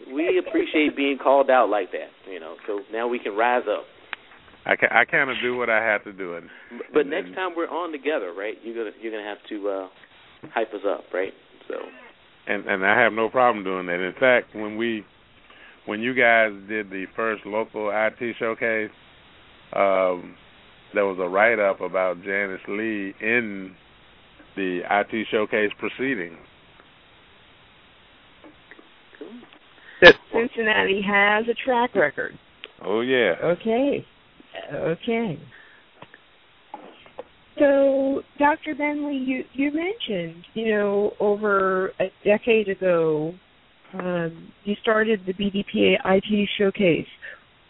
We, 0.08 0.14
we 0.14 0.38
appreciate 0.46 0.96
being 0.98 1.18
called 1.22 1.50
out 1.50 1.70
like 1.70 1.92
that. 1.92 2.10
You 2.30 2.40
know, 2.40 2.56
so 2.68 2.80
now 2.92 3.08
we 3.08 3.20
can 3.20 3.36
rise 3.36 3.64
up. 3.70 3.84
I 4.66 4.76
ca- 4.76 4.92
I 4.92 5.06
kind 5.06 5.30
of 5.30 5.38
do 5.42 5.56
what 5.56 5.70
I 5.70 5.82
have 5.84 6.04
to 6.04 6.12
do, 6.14 6.36
and 6.36 6.50
But 6.94 7.02
and- 7.02 7.12
next 7.12 7.34
time 7.36 7.52
we're 7.56 7.70
on 7.70 7.92
together, 7.92 8.34
right? 8.36 8.56
You're 8.64 8.76
gonna 8.76 8.96
you're 9.02 9.12
gonna 9.12 9.24
have 9.30 9.38
to 9.50 9.70
uh 9.70 9.88
hype 10.54 10.74
us 10.74 10.82
up, 10.88 11.04
right? 11.14 11.34
So 11.68 11.76
and 12.48 12.66
and 12.68 12.86
I 12.86 13.00
have 13.02 13.14
no 13.14 13.30
problem 13.30 13.64
doing 13.64 13.86
that. 13.86 14.00
In 14.06 14.14
fact, 14.20 14.54
when 14.56 14.76
we 14.76 15.06
when 15.86 16.02
you 16.02 16.14
guys 16.14 16.52
did 16.68 16.90
the 16.90 17.06
first 17.16 17.46
local 17.46 17.92
IT 17.94 18.36
showcase, 18.38 18.92
um, 19.74 20.36
there 20.94 21.06
was 21.06 21.18
a 21.20 21.28
write 21.28 21.60
up 21.60 21.82
about 21.82 22.22
Janice 22.24 22.62
Lee 22.68 23.14
in 23.22 23.76
the 24.56 24.82
IT 24.90 25.28
showcase 25.32 25.72
proceedings. 25.80 26.38
Cincinnati 30.32 31.02
has 31.02 31.46
a 31.50 31.54
track 31.66 31.94
record. 31.96 32.38
Oh 32.84 33.02
yeah. 33.02 33.36
Okay. 33.44 34.06
Okay. 34.74 35.40
So, 37.58 38.24
Dr. 38.38 38.74
Bemley, 38.76 39.18
you 39.18 39.44
you 39.54 39.72
mentioned, 39.72 40.46
you 40.54 40.70
know, 40.70 41.14
over 41.20 41.90
a 42.00 42.10
decade 42.24 42.70
ago, 42.70 43.34
um, 43.94 44.52
you 44.64 44.76
started 44.82 45.22
the 45.26 45.34
BDPA 45.34 45.96
IT 46.06 46.50
showcase. 46.58 47.08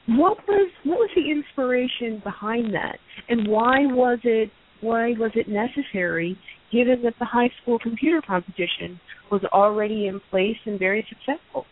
What 0.07 0.37
was 0.47 0.71
what 0.83 0.99
was 0.99 1.09
the 1.15 1.29
inspiration 1.31 2.21
behind 2.23 2.73
that, 2.73 2.97
and 3.27 3.47
why 3.47 3.85
was 3.85 4.19
it 4.23 4.49
why 4.81 5.13
was 5.17 5.31
it 5.35 5.47
necessary, 5.47 6.37
given 6.71 7.01
that 7.03 7.13
the 7.19 7.25
high 7.25 7.51
school 7.61 7.77
computer 7.79 8.21
competition 8.25 8.99
was 9.31 9.41
already 9.53 10.07
in 10.07 10.19
place 10.31 10.57
and 10.65 10.79
very 10.79 11.05
successful? 11.09 11.65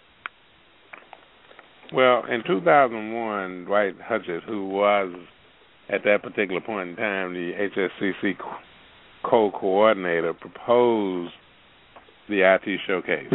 Well, 1.94 2.24
in 2.30 2.44
2001, 2.46 3.66
Dwight 3.66 3.96
Hutchett, 4.00 4.44
who 4.44 4.68
was 4.68 5.14
at 5.90 6.04
that 6.04 6.22
particular 6.22 6.60
point 6.60 6.90
in 6.90 6.96
time 6.98 7.34
the 7.34 7.54
HSCC 7.54 8.34
co-coordinator, 9.24 10.34
proposed 10.34 11.32
the 12.28 12.42
IT 12.42 12.80
showcase. 12.86 13.32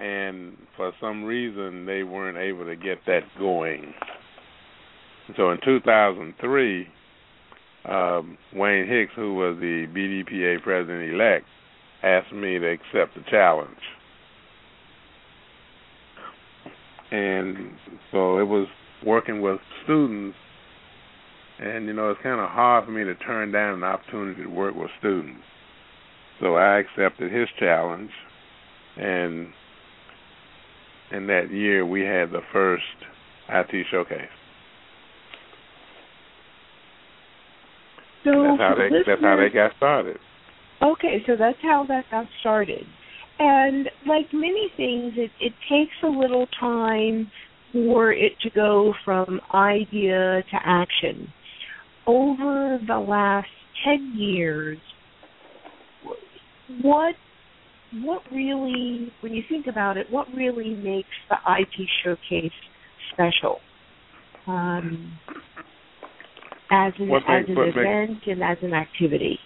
And 0.00 0.56
for 0.76 0.92
some 1.00 1.24
reason, 1.24 1.86
they 1.86 2.02
weren't 2.02 2.38
able 2.38 2.64
to 2.64 2.76
get 2.76 2.98
that 3.06 3.22
going. 3.38 3.92
So 5.36 5.50
in 5.50 5.58
2003, 5.64 6.88
um, 7.84 8.38
Wayne 8.54 8.88
Hicks, 8.88 9.12
who 9.14 9.34
was 9.34 9.56
the 9.60 9.86
BDPA 9.94 10.62
president-elect, 10.62 11.44
asked 12.02 12.32
me 12.32 12.58
to 12.58 12.66
accept 12.66 13.14
the 13.14 13.22
challenge 13.30 13.76
and 17.12 17.72
so 18.10 18.38
it 18.38 18.44
was 18.44 18.66
working 19.04 19.42
with 19.42 19.60
students 19.84 20.36
and 21.58 21.86
you 21.86 21.92
know 21.92 22.10
it's 22.10 22.22
kind 22.22 22.40
of 22.40 22.48
hard 22.48 22.84
for 22.86 22.90
me 22.90 23.04
to 23.04 23.14
turn 23.16 23.52
down 23.52 23.74
an 23.74 23.84
opportunity 23.84 24.42
to 24.42 24.48
work 24.48 24.74
with 24.74 24.90
students. 24.98 25.42
So 26.40 26.56
I 26.56 26.78
accepted 26.80 27.30
his 27.30 27.46
challenge, 27.58 28.10
and 28.96 29.48
in 31.12 31.26
that 31.26 31.50
year 31.50 31.84
we 31.84 32.00
had 32.00 32.30
the 32.30 32.40
first 32.52 32.82
IT 33.48 33.86
showcase. 33.90 34.20
So 38.24 38.30
that's 38.30 38.60
how 38.60 38.74
they 38.76 38.84
listeners, 38.84 39.04
that's 39.06 39.22
how 39.22 39.36
they 39.36 39.52
got 39.52 39.72
started. 39.76 40.16
Okay, 40.82 41.22
so 41.26 41.36
that's 41.36 41.58
how 41.62 41.84
that 41.88 42.04
got 42.10 42.26
started. 42.40 42.84
And 43.38 43.88
like 44.06 44.26
many 44.32 44.70
things, 44.76 45.14
it, 45.16 45.30
it 45.40 45.52
takes 45.68 45.94
a 46.04 46.06
little 46.06 46.46
time 46.60 47.30
for 47.72 48.12
it 48.12 48.32
to 48.42 48.50
go 48.50 48.94
from 49.04 49.40
idea 49.52 50.42
to 50.50 50.56
action. 50.64 51.32
Over 52.06 52.78
the 52.86 52.98
last 52.98 53.48
10 53.84 54.14
years, 54.16 54.78
what 56.82 57.14
what 58.00 58.22
really, 58.32 59.12
when 59.20 59.32
you 59.34 59.42
think 59.48 59.66
about 59.66 59.96
it, 59.96 60.06
what 60.10 60.26
really 60.34 60.74
makes 60.76 61.08
the 61.28 61.36
IT 61.46 61.88
showcase 62.02 62.52
special? 63.12 63.60
Um, 64.46 65.18
as 66.70 66.92
an, 66.98 67.08
What 67.08 67.22
as 67.28 67.46
makes- 67.46 67.48
an 67.50 67.54
makes- 67.64 67.76
event 67.76 68.26
and 68.26 68.42
as 68.42 68.58
an 68.62 68.72
activity. 68.74 69.38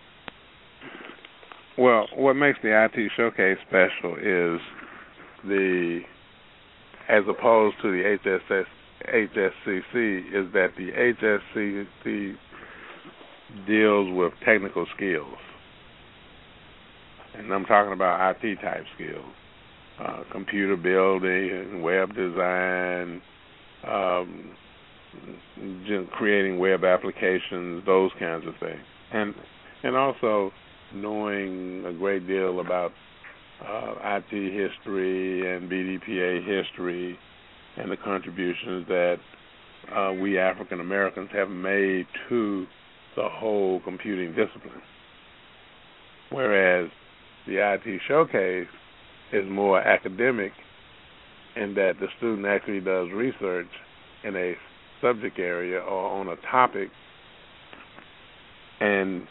Well, 1.76 2.06
what 2.14 2.34
makes 2.34 2.58
the 2.62 2.72
IT 2.72 3.10
showcase 3.16 3.58
special 3.68 4.16
is 4.16 4.60
the, 5.44 6.00
as 7.08 7.24
opposed 7.28 7.76
to 7.82 7.90
the 7.90 8.02
HSS, 8.24 8.66
HSCC, 9.04 10.32
is 10.32 10.50
that 10.52 10.70
the 10.76 10.92
HSCC 10.92 12.36
deals 13.66 14.10
with 14.16 14.32
technical 14.44 14.86
skills, 14.96 15.36
and 17.38 17.52
I'm 17.52 17.64
talking 17.64 17.92
about 17.92 18.36
IT 18.42 18.56
type 18.56 18.84
skills, 18.94 19.32
uh, 20.00 20.22
computer 20.32 20.76
building, 20.76 21.82
web 21.82 22.14
design, 22.14 23.20
um, 23.86 24.56
creating 26.12 26.58
web 26.58 26.84
applications, 26.84 27.84
those 27.86 28.10
kinds 28.18 28.46
of 28.46 28.54
things, 28.60 28.80
and 29.12 29.34
and 29.82 29.96
also 29.96 30.50
knowing 30.94 31.84
a 31.86 31.92
great 31.92 32.26
deal 32.26 32.60
about 32.60 32.92
uh, 33.66 33.94
IT 34.02 34.30
history 34.30 35.54
and 35.54 35.70
BDPA 35.70 36.44
history 36.44 37.18
and 37.76 37.90
the 37.90 37.96
contributions 37.96 38.86
that 38.88 39.16
uh, 39.94 40.12
we 40.12 40.38
African 40.38 40.80
Americans 40.80 41.28
have 41.32 41.50
made 41.50 42.06
to 42.28 42.66
the 43.16 43.28
whole 43.28 43.80
computing 43.80 44.34
discipline. 44.34 44.82
Whereas 46.30 46.90
the 47.46 47.56
IT 47.58 48.00
showcase 48.08 48.68
is 49.32 49.44
more 49.48 49.80
academic 49.80 50.52
in 51.56 51.74
that 51.74 51.94
the 52.00 52.06
student 52.18 52.46
actually 52.46 52.80
does 52.80 53.08
research 53.12 53.68
in 54.24 54.36
a 54.36 54.54
subject 55.00 55.38
area 55.38 55.78
or 55.78 56.20
on 56.20 56.28
a 56.28 56.36
topic 56.50 56.88
and 58.80 59.26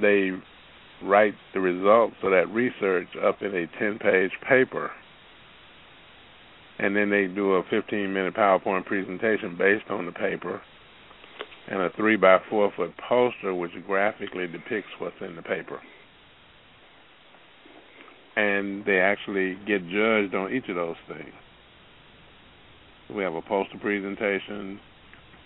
they 0.00 0.30
write 1.02 1.34
the 1.52 1.60
results 1.60 2.16
of 2.22 2.30
that 2.30 2.48
research 2.50 3.08
up 3.22 3.42
in 3.42 3.54
a 3.54 3.66
10 3.78 3.98
page 3.98 4.30
paper. 4.48 4.90
And 6.78 6.96
then 6.96 7.10
they 7.10 7.26
do 7.26 7.54
a 7.54 7.62
15 7.70 8.12
minute 8.12 8.34
PowerPoint 8.34 8.84
presentation 8.84 9.56
based 9.58 9.90
on 9.90 10.06
the 10.06 10.12
paper 10.12 10.60
and 11.68 11.80
a 11.80 11.90
3 11.96 12.16
by 12.16 12.38
4 12.50 12.72
foot 12.76 12.92
poster 13.08 13.54
which 13.54 13.72
graphically 13.86 14.46
depicts 14.46 14.90
what's 14.98 15.16
in 15.20 15.36
the 15.36 15.42
paper. 15.42 15.80
And 18.36 18.84
they 18.84 18.98
actually 18.98 19.56
get 19.66 19.82
judged 19.88 20.34
on 20.34 20.52
each 20.52 20.68
of 20.68 20.74
those 20.74 20.96
things. 21.08 21.32
We 23.14 23.22
have 23.22 23.34
a 23.34 23.42
poster 23.42 23.78
presentation, 23.78 24.80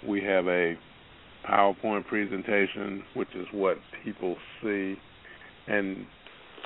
we 0.06 0.22
have 0.22 0.46
a 0.46 0.76
PowerPoint 1.46 2.06
presentation, 2.06 3.02
which 3.14 3.28
is 3.34 3.46
what 3.52 3.78
people 4.04 4.36
see 4.62 4.96
and 5.68 6.06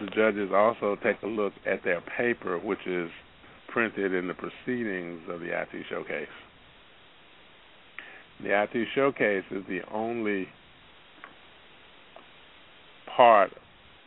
the 0.00 0.06
judges 0.06 0.50
also 0.54 0.96
take 1.02 1.20
a 1.22 1.26
look 1.26 1.52
at 1.66 1.84
their 1.84 2.00
paper, 2.16 2.58
which 2.58 2.86
is 2.86 3.10
printed 3.68 4.14
in 4.14 4.28
the 4.28 4.34
proceedings 4.34 5.20
of 5.28 5.40
the 5.40 5.48
IT 5.48 5.68
showcase. 5.88 6.26
The 8.42 8.62
IT 8.62 8.88
showcase 8.94 9.44
is 9.50 9.64
the 9.68 9.80
only 9.92 10.48
part 13.16 13.52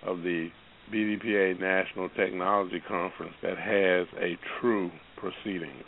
of 0.06 0.23
the 0.23 0.49
BDPA 0.91 1.60
National 1.60 2.10
Technology 2.10 2.82
Conference 2.88 3.34
that 3.41 3.58
has 3.58 4.08
a 4.21 4.38
true 4.60 4.91
proceedings. 5.17 5.86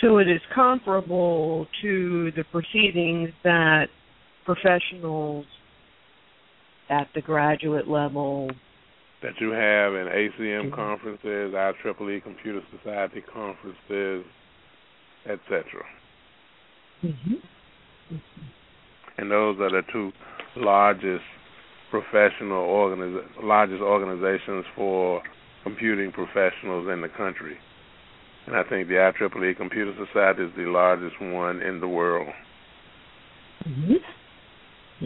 So 0.00 0.18
it 0.18 0.28
is 0.28 0.40
comparable 0.54 1.66
to 1.82 2.32
the 2.34 2.44
proceedings 2.50 3.30
that 3.44 3.88
professionals 4.44 5.44
at 6.88 7.06
the 7.14 7.20
graduate 7.20 7.86
level 7.86 8.50
that 9.22 9.34
you 9.38 9.50
have 9.50 9.94
in 9.94 10.08
ACM 10.08 10.70
Mhm. 10.70 10.72
conferences, 10.72 11.54
IEEE 11.54 12.20
Computer 12.20 12.62
Society 12.70 13.20
conferences, 13.20 14.24
etc. 15.26 15.84
mm-hmm. 17.04 17.34
And 19.20 19.30
those 19.30 19.60
are 19.60 19.70
the 19.70 19.82
two 19.92 20.12
largest 20.56 21.24
professional 21.90 22.66
organiz- 22.66 23.22
largest 23.42 23.82
organizations 23.82 24.64
for 24.74 25.20
computing 25.62 26.10
professionals 26.10 26.88
in 26.90 27.02
the 27.02 27.08
country. 27.08 27.58
And 28.46 28.56
I 28.56 28.62
think 28.62 28.88
the 28.88 28.94
IEEE 28.94 29.56
Computer 29.58 29.92
Society 30.06 30.44
is 30.44 30.50
the 30.56 30.64
largest 30.64 31.20
one 31.20 31.60
in 31.60 31.80
the 31.80 31.88
world. 31.88 32.32
Mm-hmm. 33.68 35.04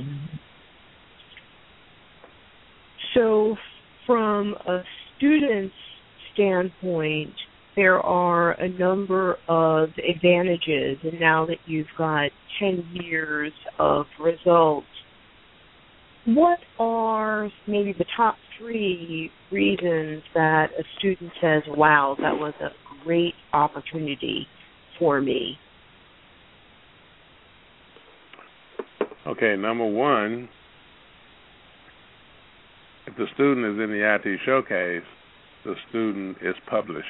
So, 3.14 3.56
from 4.06 4.54
a 4.68 4.82
student's 5.16 5.74
standpoint, 6.32 7.34
there 7.76 8.00
are 8.00 8.52
a 8.52 8.68
number 8.68 9.36
of 9.48 9.88
advantages, 10.08 10.98
and 11.02 11.18
now 11.20 11.46
that 11.46 11.58
you've 11.66 11.86
got 11.98 12.30
10 12.60 12.88
years 12.92 13.52
of 13.78 14.06
results, 14.20 14.86
what 16.26 16.58
are 16.78 17.50
maybe 17.66 17.92
the 17.96 18.06
top 18.16 18.36
three 18.58 19.30
reasons 19.52 20.22
that 20.34 20.68
a 20.78 20.82
student 20.98 21.30
says, 21.40 21.62
wow, 21.68 22.16
that 22.20 22.34
was 22.34 22.54
a 22.60 22.68
great 23.04 23.34
opportunity 23.52 24.46
for 24.98 25.20
me? 25.20 25.58
Okay, 29.26 29.56
number 29.56 29.86
one, 29.86 30.48
if 33.06 33.16
the 33.16 33.26
student 33.34 33.66
is 33.66 33.82
in 33.82 33.90
the 33.90 34.14
IT 34.14 34.40
showcase, 34.46 35.06
the 35.64 35.74
student 35.88 36.36
is 36.42 36.54
published. 36.68 37.06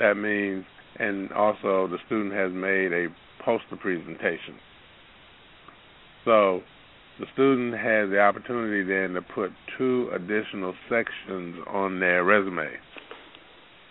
That 0.00 0.16
means, 0.16 0.64
and 0.98 1.30
also 1.32 1.86
the 1.86 1.98
student 2.06 2.32
has 2.32 2.50
made 2.50 2.90
a 2.90 3.08
poster 3.44 3.76
presentation. 3.76 4.56
So 6.24 6.62
the 7.18 7.26
student 7.34 7.74
has 7.74 8.08
the 8.08 8.18
opportunity 8.18 8.82
then 8.82 9.12
to 9.12 9.20
put 9.20 9.52
two 9.76 10.08
additional 10.14 10.74
sections 10.88 11.56
on 11.68 12.00
their 12.00 12.24
resume 12.24 12.68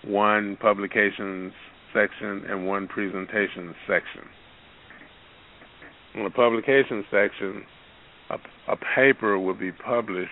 one 0.06 0.58
publications 0.62 1.52
section 1.94 2.46
and 2.50 2.66
one 2.66 2.88
presentation 2.88 3.76
section. 3.86 4.24
In 6.16 6.24
the 6.24 6.30
publication 6.30 7.04
section, 7.12 7.64
a, 8.30 8.38
a 8.72 8.78
paper 8.96 9.38
will 9.38 9.56
be 9.56 9.74
published 9.74 10.32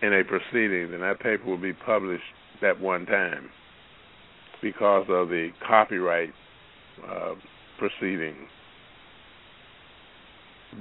in 0.00 0.14
a 0.14 0.22
proceeding, 0.22 0.94
and 0.94 1.02
that 1.02 1.18
paper 1.18 1.44
will 1.44 1.60
be 1.60 1.72
published 1.72 2.22
at 2.62 2.80
one 2.80 3.04
time 3.04 3.50
because 4.62 5.06
of 5.08 5.28
the 5.28 5.50
copyright 5.66 6.32
uh, 7.08 7.34
proceeding. 7.78 8.36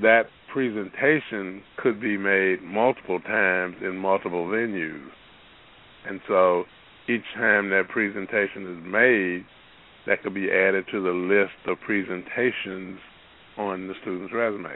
That 0.02 0.24
presentation 0.52 1.64
could 1.78 2.00
be 2.02 2.18
made 2.18 2.62
multiple 2.62 3.20
times 3.22 3.76
in 3.82 3.98
multiple 3.98 4.46
venues, 4.46 5.10
and 6.08 6.20
so 6.28 6.66
each 7.08 7.24
time 7.36 7.70
that 7.70 7.88
presentation 7.90 8.78
is 8.78 8.92
made, 8.92 9.46
that 10.06 10.22
could 10.24 10.34
be 10.34 10.52
added 10.52 10.86
to 10.92 11.02
the 11.02 11.12
list 11.12 11.68
of 11.68 11.80
presentations 11.86 13.00
on 13.58 13.88
the 13.88 13.94
student's 14.02 14.34
resume. 14.34 14.76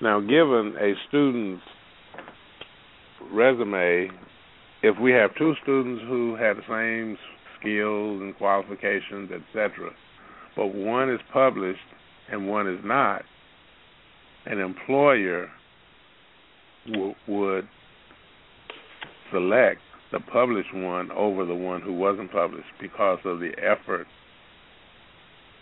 Now, 0.00 0.20
given 0.20 0.74
a 0.80 0.92
student's 1.08 1.62
resume, 3.32 4.10
if 4.82 4.98
we 4.98 5.12
have 5.12 5.30
two 5.36 5.54
students 5.62 6.02
who 6.08 6.36
have 6.36 6.56
the 6.56 6.62
same 6.68 7.16
skills 7.58 8.20
and 8.20 8.36
qualifications, 8.36 9.30
etc. 9.30 9.90
But 10.56 10.74
one 10.74 11.10
is 11.10 11.20
published 11.32 11.78
and 12.30 12.48
one 12.48 12.68
is 12.68 12.80
not. 12.84 13.22
An 14.46 14.58
employer 14.58 15.48
w- 16.86 17.14
would 17.28 17.68
select 19.30 19.80
the 20.10 20.20
published 20.20 20.74
one 20.74 21.10
over 21.12 21.46
the 21.46 21.54
one 21.54 21.80
who 21.80 21.92
wasn't 21.92 22.32
published 22.32 22.68
because 22.80 23.20
of 23.24 23.38
the 23.38 23.52
effort 23.58 24.06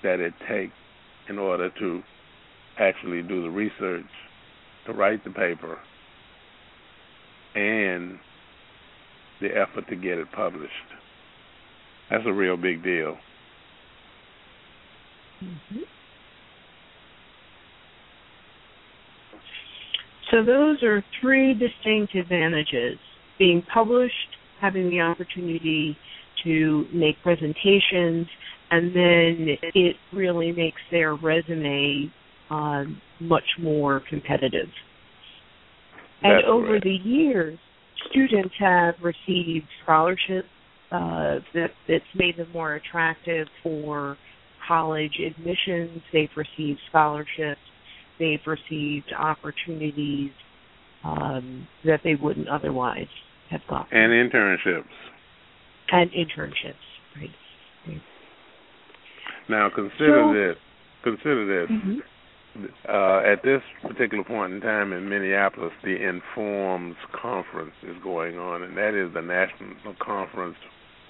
that 0.03 0.19
it 0.19 0.33
takes 0.49 0.73
in 1.29 1.39
order 1.39 1.71
to 1.79 2.03
actually 2.79 3.23
do 3.23 3.43
the 3.43 3.51
research, 3.51 4.07
to 4.87 4.93
write 4.93 5.23
the 5.25 5.31
paper, 5.31 5.79
and 7.55 8.19
the 9.41 9.49
effort 9.49 9.89
to 9.89 9.97
get 9.97 10.19
it 10.19 10.29
published. 10.33 10.73
That's 12.11 12.25
a 12.27 12.33
real 12.33 12.57
big 12.57 12.83
deal. 12.83 13.17
Mm-hmm. 15.43 15.79
So 20.31 20.45
those 20.45 20.83
are 20.83 21.05
three 21.21 21.55
distinct 21.55 22.15
advantages. 22.15 22.99
Being 23.39 23.63
published, 23.73 24.15
having 24.61 24.91
the 24.91 25.01
opportunity 25.01 25.97
to 26.45 26.87
make 26.93 27.21
presentations, 27.23 28.27
and 28.71 28.95
then 28.95 29.57
it 29.75 29.97
really 30.13 30.53
makes 30.53 30.81
their 30.91 31.15
resume 31.15 32.13
uh, 32.51 32.85
much 33.21 33.45
more 33.59 34.03
competitive. 34.09 34.69
And 36.23 36.45
over 36.45 36.79
the 36.81 36.99
years, 37.03 37.59
students 38.09 38.55
have 38.59 38.95
received 39.03 39.67
scholarships 39.83 40.49
uh, 40.93 41.39
that 41.55 41.71
that's 41.89 42.05
made 42.15 42.37
them 42.37 42.49
more 42.53 42.75
attractive 42.75 43.47
for 43.63 44.17
college 44.67 45.19
admissions. 45.25 46.03
They've 46.13 46.29
received 46.37 46.81
scholarships. 46.89 47.61
They've 48.19 48.41
received 48.47 49.13
opportunities 49.19 50.31
um, 51.05 51.67
that 51.85 52.01
they 52.05 52.15
wouldn't 52.15 52.49
otherwise 52.49 53.07
have 53.51 53.61
gotten. 53.69 53.97
And 53.97 54.13
internships. 54.13 54.85
And 55.93 56.11
internships, 56.11 56.75
right? 57.17 57.31
right. 57.89 58.03
Now 59.49 59.71
consider 59.75 60.23
So- 60.27 60.35
this. 60.35 60.57
Consider 61.03 61.47
this. 61.47 61.71
Mhm. 61.71 62.03
Uh, 62.89 63.21
at 63.21 63.43
this 63.45 63.63
particular 63.83 64.25
point 64.25 64.53
in 64.53 64.61
time 64.61 64.93
in 64.93 65.09
Minneapolis, 65.09 65.73
the 65.85 65.97
Informs 66.09 66.97
Conference 67.21 67.75
is 67.83 67.97
going 68.03 68.39
on, 68.39 68.65
and 68.65 68.77
that 68.77 68.95
is 68.95 69.15
the 69.15 69.23
national 69.23 69.95
conference 70.01 70.57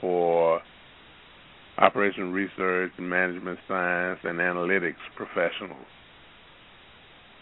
for 0.00 0.61
operation 1.79 2.33
research, 2.33 2.92
and 2.98 3.09
management 3.09 3.59
science, 3.66 4.20
and 4.22 4.38
analytics 4.38 5.00
professionals. 5.16 5.87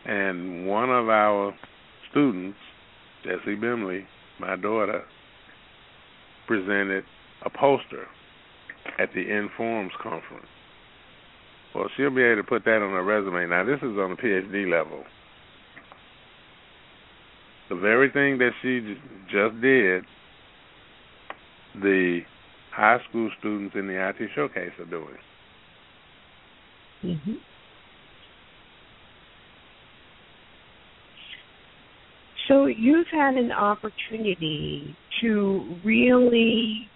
And 0.04 0.66
one 0.66 0.90
of 0.90 1.08
our 1.08 1.52
students, 2.10 2.58
Jessie 3.24 3.56
Bemley, 3.56 4.06
my 4.38 4.54
daughter, 4.54 5.02
presented 6.46 7.04
a 7.44 7.50
poster 7.50 8.06
at 8.98 9.12
the 9.12 9.28
Informs 9.28 9.92
Conference. 10.00 10.46
Well, 11.78 11.88
she'll 11.96 12.10
be 12.10 12.24
able 12.24 12.42
to 12.42 12.48
put 12.48 12.64
that 12.64 12.82
on 12.82 12.90
her 12.90 13.04
resume. 13.04 13.48
Now, 13.48 13.64
this 13.64 13.76
is 13.76 13.96
on 13.98 14.10
the 14.10 14.16
PhD 14.16 14.68
level. 14.68 15.04
The 17.68 17.76
very 17.76 18.10
thing 18.10 18.38
that 18.38 18.50
she 18.60 18.96
just 19.30 19.60
did, 19.60 20.02
the 21.80 22.22
high 22.74 22.98
school 23.08 23.30
students 23.38 23.76
in 23.78 23.86
the 23.86 24.08
IT 24.08 24.16
showcase 24.34 24.72
are 24.80 24.86
doing. 24.86 25.18
Mm-hmm. 27.04 27.32
So 32.48 32.66
you've 32.66 33.06
had 33.12 33.34
an 33.34 33.52
opportunity 33.52 34.96
to 35.20 35.76
really 35.84 36.88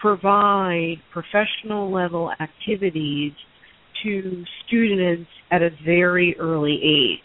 provide 0.00 0.96
professional 1.12 1.92
level 1.92 2.32
activities 2.40 3.32
to 4.02 4.44
students 4.66 5.30
at 5.50 5.62
a 5.62 5.70
very 5.84 6.36
early 6.38 6.80
age. 6.82 7.20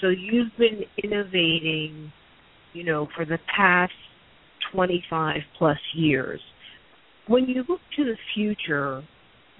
So 0.00 0.08
you've 0.08 0.52
been 0.58 0.82
innovating, 1.02 2.12
you 2.72 2.84
know, 2.84 3.08
for 3.14 3.24
the 3.24 3.38
past 3.54 3.92
25 4.72 5.36
plus 5.58 5.78
years. 5.94 6.40
When 7.26 7.46
you 7.46 7.64
look 7.68 7.80
to 7.96 8.04
the 8.04 8.16
future, 8.34 9.02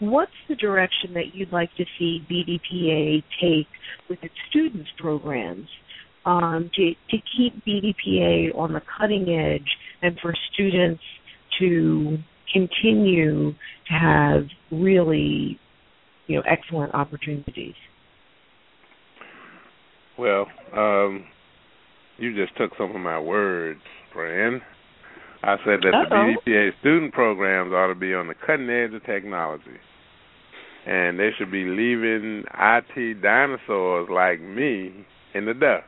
what's 0.00 0.32
the 0.48 0.54
direction 0.56 1.14
that 1.14 1.34
you'd 1.34 1.52
like 1.52 1.70
to 1.76 1.84
see 1.98 2.20
BDPA 2.30 3.22
take 3.40 3.68
with 4.08 4.18
its 4.22 4.34
students 4.50 4.90
programs 4.98 5.68
um, 6.26 6.70
to 6.74 6.92
to 7.10 7.16
keep 7.36 7.64
BDPA 7.64 8.56
on 8.56 8.72
the 8.72 8.82
cutting 8.98 9.28
edge 9.28 9.68
and 10.02 10.18
for 10.20 10.34
students 10.52 11.02
to 11.58 12.18
continue 12.52 13.52
to 13.52 13.92
have 13.92 14.44
really 14.70 15.58
you 16.26 16.36
know 16.36 16.42
excellent 16.48 16.94
opportunities. 16.94 17.74
Well, 20.18 20.46
um, 20.76 21.24
you 22.18 22.34
just 22.34 22.56
took 22.56 22.70
some 22.78 22.94
of 22.94 23.00
my 23.00 23.18
words, 23.18 23.80
Fran. 24.12 24.60
I 25.42 25.56
said 25.64 25.80
that 25.82 25.94
Uh-oh. 25.94 26.34
the 26.44 26.50
BDPA 26.50 26.70
student 26.80 27.12
programs 27.12 27.72
ought 27.72 27.88
to 27.88 27.94
be 27.94 28.14
on 28.14 28.28
the 28.28 28.34
cutting 28.34 28.70
edge 28.70 28.94
of 28.94 29.04
technology. 29.04 29.78
And 30.86 31.18
they 31.18 31.30
should 31.36 31.50
be 31.50 31.64
leaving 31.64 32.44
IT 32.58 33.22
dinosaurs 33.22 34.08
like 34.10 34.40
me 34.40 35.04
in 35.34 35.44
the 35.46 35.54
dust. 35.54 35.84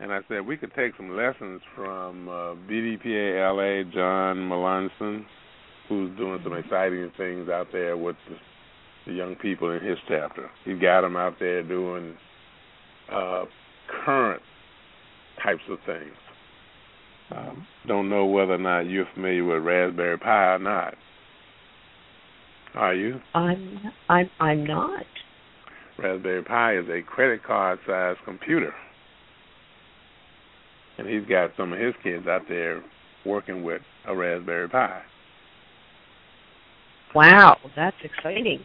And 0.00 0.12
I 0.12 0.20
said 0.28 0.46
we 0.46 0.56
could 0.56 0.74
take 0.74 0.92
some 0.96 1.16
lessons 1.16 1.60
from 1.74 2.28
uh, 2.28 2.54
BDPA 2.68 3.84
LA, 3.84 3.90
John 3.92 4.48
Malonson, 4.48 5.24
who's 5.88 6.16
doing 6.16 6.40
some 6.42 6.54
exciting 6.54 7.10
things 7.16 7.48
out 7.48 7.68
there 7.72 7.96
with 7.96 8.16
the, 8.28 8.36
the 9.06 9.12
young 9.12 9.36
people 9.36 9.70
in 9.72 9.84
his 9.84 9.98
chapter. 10.08 10.50
He's 10.64 10.80
got 10.80 11.02
them 11.02 11.16
out 11.16 11.34
there 11.38 11.62
doing 11.62 12.16
uh, 13.12 13.44
current 14.04 14.42
types 15.42 15.62
of 15.68 15.78
things. 15.86 16.14
Um, 17.30 17.66
don't 17.86 18.08
know 18.08 18.26
whether 18.26 18.54
or 18.54 18.58
not 18.58 18.80
you're 18.80 19.08
familiar 19.14 19.44
with 19.44 19.64
Raspberry 19.64 20.18
Pi 20.18 20.54
or 20.54 20.58
not. 20.58 20.94
Are 22.74 22.94
you? 22.94 23.20
I'm 23.34 23.92
I'm 24.08 24.30
I'm 24.40 24.66
not. 24.66 25.04
Raspberry 25.98 26.42
Pi 26.42 26.78
is 26.78 26.86
a 26.88 27.02
credit 27.02 27.42
card 27.44 27.78
sized 27.86 28.18
computer. 28.24 28.72
And 30.98 31.08
he's 31.08 31.26
got 31.28 31.50
some 31.56 31.72
of 31.72 31.78
his 31.78 31.94
kids 32.02 32.26
out 32.26 32.42
there 32.48 32.82
working 33.24 33.62
with 33.62 33.82
a 34.06 34.14
Raspberry 34.14 34.68
Pi. 34.68 35.02
Wow, 37.14 37.58
that's 37.76 37.96
exciting. 38.02 38.64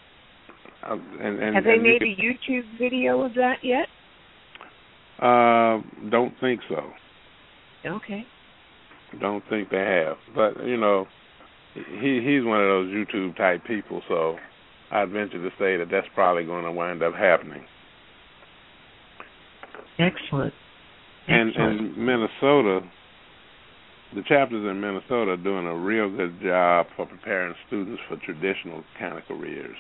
Um, 0.88 1.20
and, 1.22 1.39
and, 1.39 1.56
Have 1.56 1.65
they 1.65 1.76
you 1.76 1.82
made 1.82 2.02
a 2.02 2.15
YouTube 2.15 2.63
video 2.80 3.22
of 3.22 3.34
that 3.36 3.58
yet? 3.63 3.88
Uh, 5.22 5.82
don't 6.10 6.34
think 6.39 6.62
so. 6.70 6.82
Okay. 7.86 8.26
Don't 9.20 9.44
think 9.50 9.70
they 9.70 9.78
have. 9.78 10.18
But 10.34 10.65
you 10.65 10.78
know, 10.78 11.08
he 11.74 12.22
he's 12.24 12.46
one 12.46 12.62
of 12.62 12.68
those 12.68 12.88
YouTube 12.88 13.36
type 13.36 13.65
people, 13.65 14.02
so 14.08 14.38
I'd 14.92 15.10
venture 15.10 15.42
to 15.42 15.50
say 15.60 15.78
that 15.78 15.88
that's 15.92 16.08
probably 16.15 16.46
going 16.46 16.63
to 16.63 16.72
wind 16.72 17.04
up 17.04 17.13
happening. 17.13 17.65
Excellent. 19.98 20.54
And 21.28 21.54
in 21.56 22.06
Minnesota, 22.06 22.82
the 24.15 24.24
chapters 24.24 24.65
in 24.65 24.80
Minnesota 24.82 25.32
are 25.32 25.38
doing 25.38 25.68
a 25.68 25.76
real 25.76 26.10
good 26.10 26.42
job 26.42 26.88
for 26.96 27.06
preparing 27.06 27.54
students 27.67 28.02
for 28.08 28.17
traditional 28.17 28.84
kind 28.98 29.17
of 29.17 29.23
careers. 29.25 29.75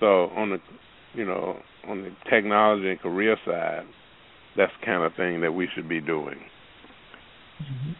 So 0.00 0.30
on 0.36 0.50
the, 0.50 0.58
you 1.14 1.24
know, 1.24 1.56
on 1.86 2.02
the 2.02 2.10
technology 2.28 2.90
and 2.90 3.00
career 3.00 3.36
side, 3.44 3.84
that's 4.56 4.72
the 4.80 4.86
kind 4.86 5.04
of 5.04 5.14
thing 5.14 5.40
that 5.42 5.52
we 5.52 5.68
should 5.74 5.88
be 5.88 6.00
doing. 6.00 6.38
Mhm. 7.62 7.94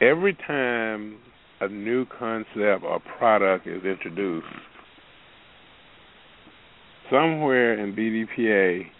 Every 0.00 0.34
time 0.34 1.16
a 1.60 1.68
new 1.68 2.04
concept 2.06 2.84
or 2.84 3.00
product 3.00 3.66
is 3.66 3.84
introduced, 3.84 4.46
somewhere 7.10 7.74
in 7.74 7.94
BDPA, 7.94 8.90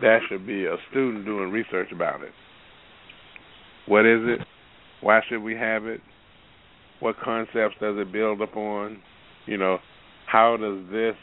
that 0.00 0.22
should 0.28 0.46
be 0.46 0.66
a 0.66 0.76
student 0.90 1.24
doing 1.24 1.50
research 1.50 1.92
about 1.92 2.22
it. 2.22 2.32
What 3.86 4.04
is 4.06 4.26
it? 4.26 4.46
Why 5.00 5.20
should 5.28 5.42
we 5.42 5.54
have 5.56 5.86
it? 5.86 6.00
What 7.00 7.18
concepts 7.18 7.76
does 7.78 7.98
it 7.98 8.10
build 8.10 8.40
upon? 8.40 9.02
You 9.46 9.58
know, 9.58 9.80
how 10.26 10.56
does 10.56 10.78
this 10.90 11.16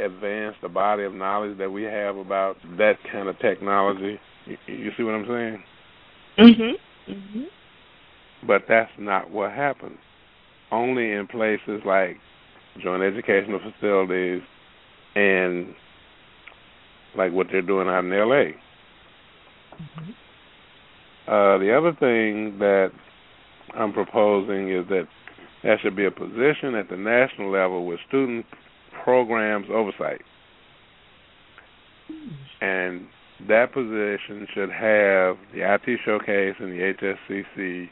advance 0.00 0.56
the 0.62 0.68
body 0.68 1.04
of 1.04 1.14
knowledge 1.14 1.58
that 1.58 1.70
we 1.70 1.82
have 1.84 2.16
about 2.16 2.56
that 2.78 2.96
kind 3.10 3.28
of 3.28 3.38
technology? 3.38 4.18
You, 4.46 4.56
you 4.66 4.90
see 4.96 5.02
what 5.02 5.14
I'm 5.14 5.26
saying? 5.26 5.62
Mhm. 6.38 6.78
Mhm. 7.08 7.46
but 8.46 8.66
that's 8.68 8.90
not 8.98 9.30
what 9.30 9.52
happens. 9.52 9.98
Only 10.70 11.12
in 11.12 11.26
places 11.26 11.80
like 11.84 12.18
joint 12.82 13.02
educational 13.02 13.58
facilities 13.60 14.42
and 15.14 15.74
like 17.16 17.32
what 17.32 17.48
they're 17.50 17.62
doing 17.62 17.88
out 17.88 18.04
in 18.04 18.10
LA. 18.10 18.52
Mm-hmm. 19.74 20.10
Uh, 21.26 21.58
the 21.58 21.76
other 21.76 21.92
thing 21.94 22.58
that 22.58 22.92
I'm 23.74 23.92
proposing 23.92 24.70
is 24.70 24.86
that 24.88 25.08
there 25.62 25.78
should 25.80 25.96
be 25.96 26.04
a 26.04 26.10
position 26.10 26.74
at 26.74 26.88
the 26.88 26.96
national 26.96 27.50
level 27.50 27.86
with 27.86 27.98
student 28.08 28.46
programs 29.04 29.66
oversight. 29.72 30.22
And 32.60 33.06
that 33.48 33.72
position 33.72 34.46
should 34.54 34.70
have 34.70 35.36
the 35.52 35.74
IT 35.74 36.00
showcase 36.04 36.54
and 36.58 36.72
the 36.72 36.94
HSCC 37.30 37.88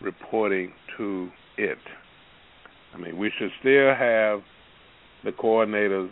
reporting 0.00 0.72
to 0.96 1.30
it. 1.56 1.78
I 2.94 2.98
mean, 2.98 3.18
we 3.18 3.32
should 3.36 3.50
still 3.60 3.94
have 3.94 4.40
the 5.24 5.32
coordinators 5.32 6.10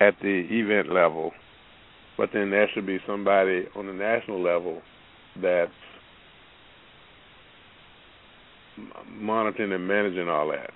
at 0.00 0.14
the 0.22 0.46
event 0.50 0.92
level, 0.92 1.32
but 2.16 2.30
then 2.32 2.50
there 2.50 2.68
should 2.74 2.86
be 2.86 2.98
somebody 3.06 3.64
on 3.74 3.86
the 3.86 3.92
national 3.92 4.42
level 4.42 4.82
that's 5.40 5.72
monitoring 9.10 9.72
and 9.72 9.88
managing 9.88 10.28
all 10.28 10.48
that. 10.48 10.70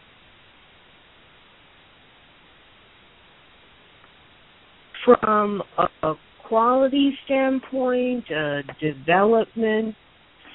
From 5.04 5.62
a, 5.78 5.86
a 6.06 6.14
quality 6.46 7.12
standpoint, 7.24 8.28
a 8.30 8.62
development 8.80 9.94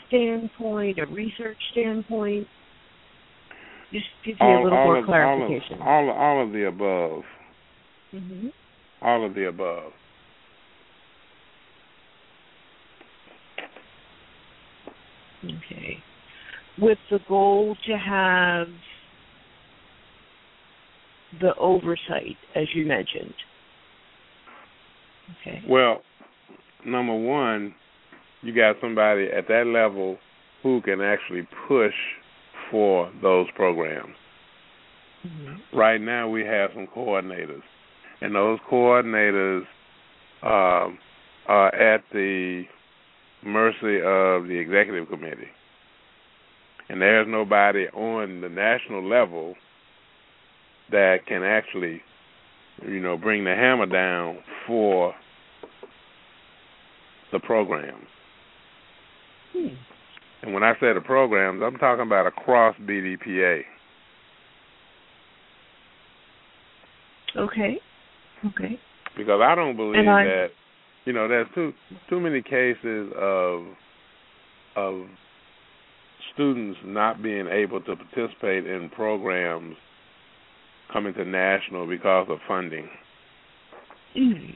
standpoint, 0.07 0.99
a 0.99 1.05
research 1.07 1.57
standpoint, 1.71 2.47
just 3.91 4.05
give 4.25 4.35
me 4.35 4.37
all, 4.41 4.61
a 4.61 4.63
little 4.63 4.83
more 4.83 4.97
of, 4.99 5.05
clarification. 5.05 5.79
All 5.81 6.09
of, 6.09 6.15
all, 6.15 6.21
all 6.21 6.45
of 6.45 6.51
the 6.51 6.67
above. 6.67 7.23
Mm-hmm. 8.13 8.47
All 9.01 9.25
of 9.25 9.33
the 9.33 9.47
above. 9.47 9.91
Okay. 15.43 15.97
With 16.77 16.97
the 17.09 17.19
goal 17.27 17.77
to 17.87 17.97
have 17.97 18.67
the 21.39 21.55
oversight, 21.55 22.37
as 22.55 22.65
you 22.73 22.85
mentioned. 22.85 23.33
Okay. 25.41 25.63
Well, 25.67 26.01
number 26.85 27.15
one, 27.15 27.73
you 28.41 28.53
got 28.53 28.75
somebody 28.81 29.27
at 29.27 29.47
that 29.47 29.65
level 29.67 30.17
who 30.63 30.81
can 30.81 31.01
actually 31.01 31.47
push 31.67 31.93
for 32.71 33.11
those 33.21 33.47
programs. 33.55 34.15
Mm-hmm. 35.25 35.77
Right 35.77 36.01
now, 36.01 36.29
we 36.29 36.43
have 36.45 36.71
some 36.73 36.87
coordinators, 36.87 37.61
and 38.21 38.35
those 38.35 38.59
coordinators 38.71 39.63
um, 40.43 40.99
are 41.47 41.73
at 41.73 42.03
the 42.11 42.63
mercy 43.43 43.97
of 43.97 44.47
the 44.47 44.57
executive 44.59 45.07
committee. 45.09 45.47
And 46.89 47.01
there's 47.01 47.27
nobody 47.27 47.87
on 47.87 48.41
the 48.41 48.49
national 48.49 49.07
level 49.07 49.55
that 50.91 51.25
can 51.27 51.43
actually, 51.43 52.01
you 52.83 52.99
know, 52.99 53.17
bring 53.17 53.43
the 53.43 53.55
hammer 53.55 53.85
down 53.85 54.39
for 54.67 55.13
the 57.31 57.39
programs. 57.39 58.07
Hmm. 59.53 59.67
And 60.41 60.53
when 60.53 60.63
I 60.63 60.73
say 60.73 60.93
the 60.93 61.01
programs, 61.01 61.61
I'm 61.63 61.77
talking 61.77 62.05
about 62.05 62.27
across 62.27 62.75
BDPA. 62.77 63.61
Okay. 67.37 67.79
Okay. 68.45 68.79
Because 69.17 69.41
I 69.41 69.55
don't 69.55 69.75
believe 69.75 70.07
I, 70.07 70.23
that 70.23 70.47
you 71.05 71.13
know, 71.13 71.27
there's 71.27 71.47
too 71.55 71.73
too 72.09 72.19
many 72.19 72.41
cases 72.41 73.11
of 73.17 73.63
of 74.75 75.05
students 76.33 76.79
not 76.83 77.23
being 77.23 77.47
able 77.47 77.79
to 77.81 77.95
participate 77.95 78.65
in 78.67 78.89
programs 78.89 79.75
coming 80.91 81.13
to 81.15 81.25
national 81.25 81.87
because 81.87 82.27
of 82.29 82.39
funding. 82.47 82.89
Mm-hmm. 84.15 84.51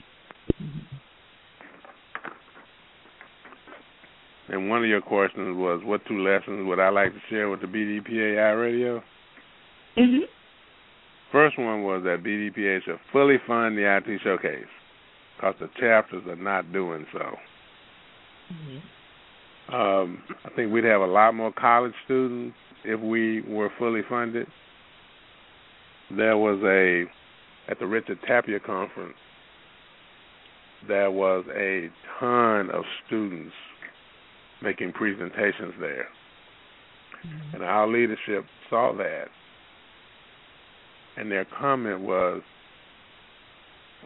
And 4.52 4.70
one 4.70 4.84
of 4.84 4.90
your 4.90 5.02
questions 5.02 5.56
was, 5.58 5.82
what 5.84 6.02
two 6.08 6.24
lessons 6.24 6.68
would 6.68 6.80
I 6.80 6.90
like 6.90 7.14
to 7.14 7.20
share 7.30 7.50
with 7.50 7.62
the 7.62 7.68
BDPA 7.68 8.36
iRadio? 8.38 9.02
Mm-hmm. 9.98 10.24
First 11.32 11.60
one 11.60 11.84
was 11.84 12.04
that 12.04 12.24
BDPA 12.24 12.84
should 12.84 13.00
fully 13.12 13.36
fund 13.46 13.78
the 13.78 13.98
IT 13.98 14.22
showcase 14.24 14.66
because 15.36 15.56
the 15.60 15.70
chapters 15.80 16.24
are 16.28 16.36
not 16.36 16.74
doing 16.74 17.06
so. 17.14 17.36
Mm-hmm. 18.52 19.76
Um, 19.76 20.24
I 20.44 20.50
think 20.56 20.74
we'd 20.74 20.86
have 20.86 21.02
a 21.02 21.06
lot 21.06 21.36
more 21.36 21.54
college 21.54 21.94
students 22.06 22.56
if 22.84 23.00
we 23.00 23.42
were 23.42 23.70
fully 23.78 24.02
funded. 24.10 24.48
There 26.16 26.38
was 26.38 26.60
a 26.64 27.05
at 27.72 27.80
the 27.80 27.86
Richard 27.86 28.20
Tapia 28.28 28.60
conference. 28.60 29.16
There 30.88 31.12
was 31.12 31.45
a 31.55 31.89
ton 32.20 32.72
of 32.72 32.84
students 33.05 33.53
making 34.62 34.93
presentations 34.93 35.74
there, 35.80 36.07
mm-hmm. 37.26 37.55
and 37.55 37.64
our 37.64 37.88
leadership 37.88 38.45
saw 38.70 38.93
that, 38.97 39.28
and 41.18 41.32
their 41.32 41.45
comment 41.45 42.01
was, 42.01 42.41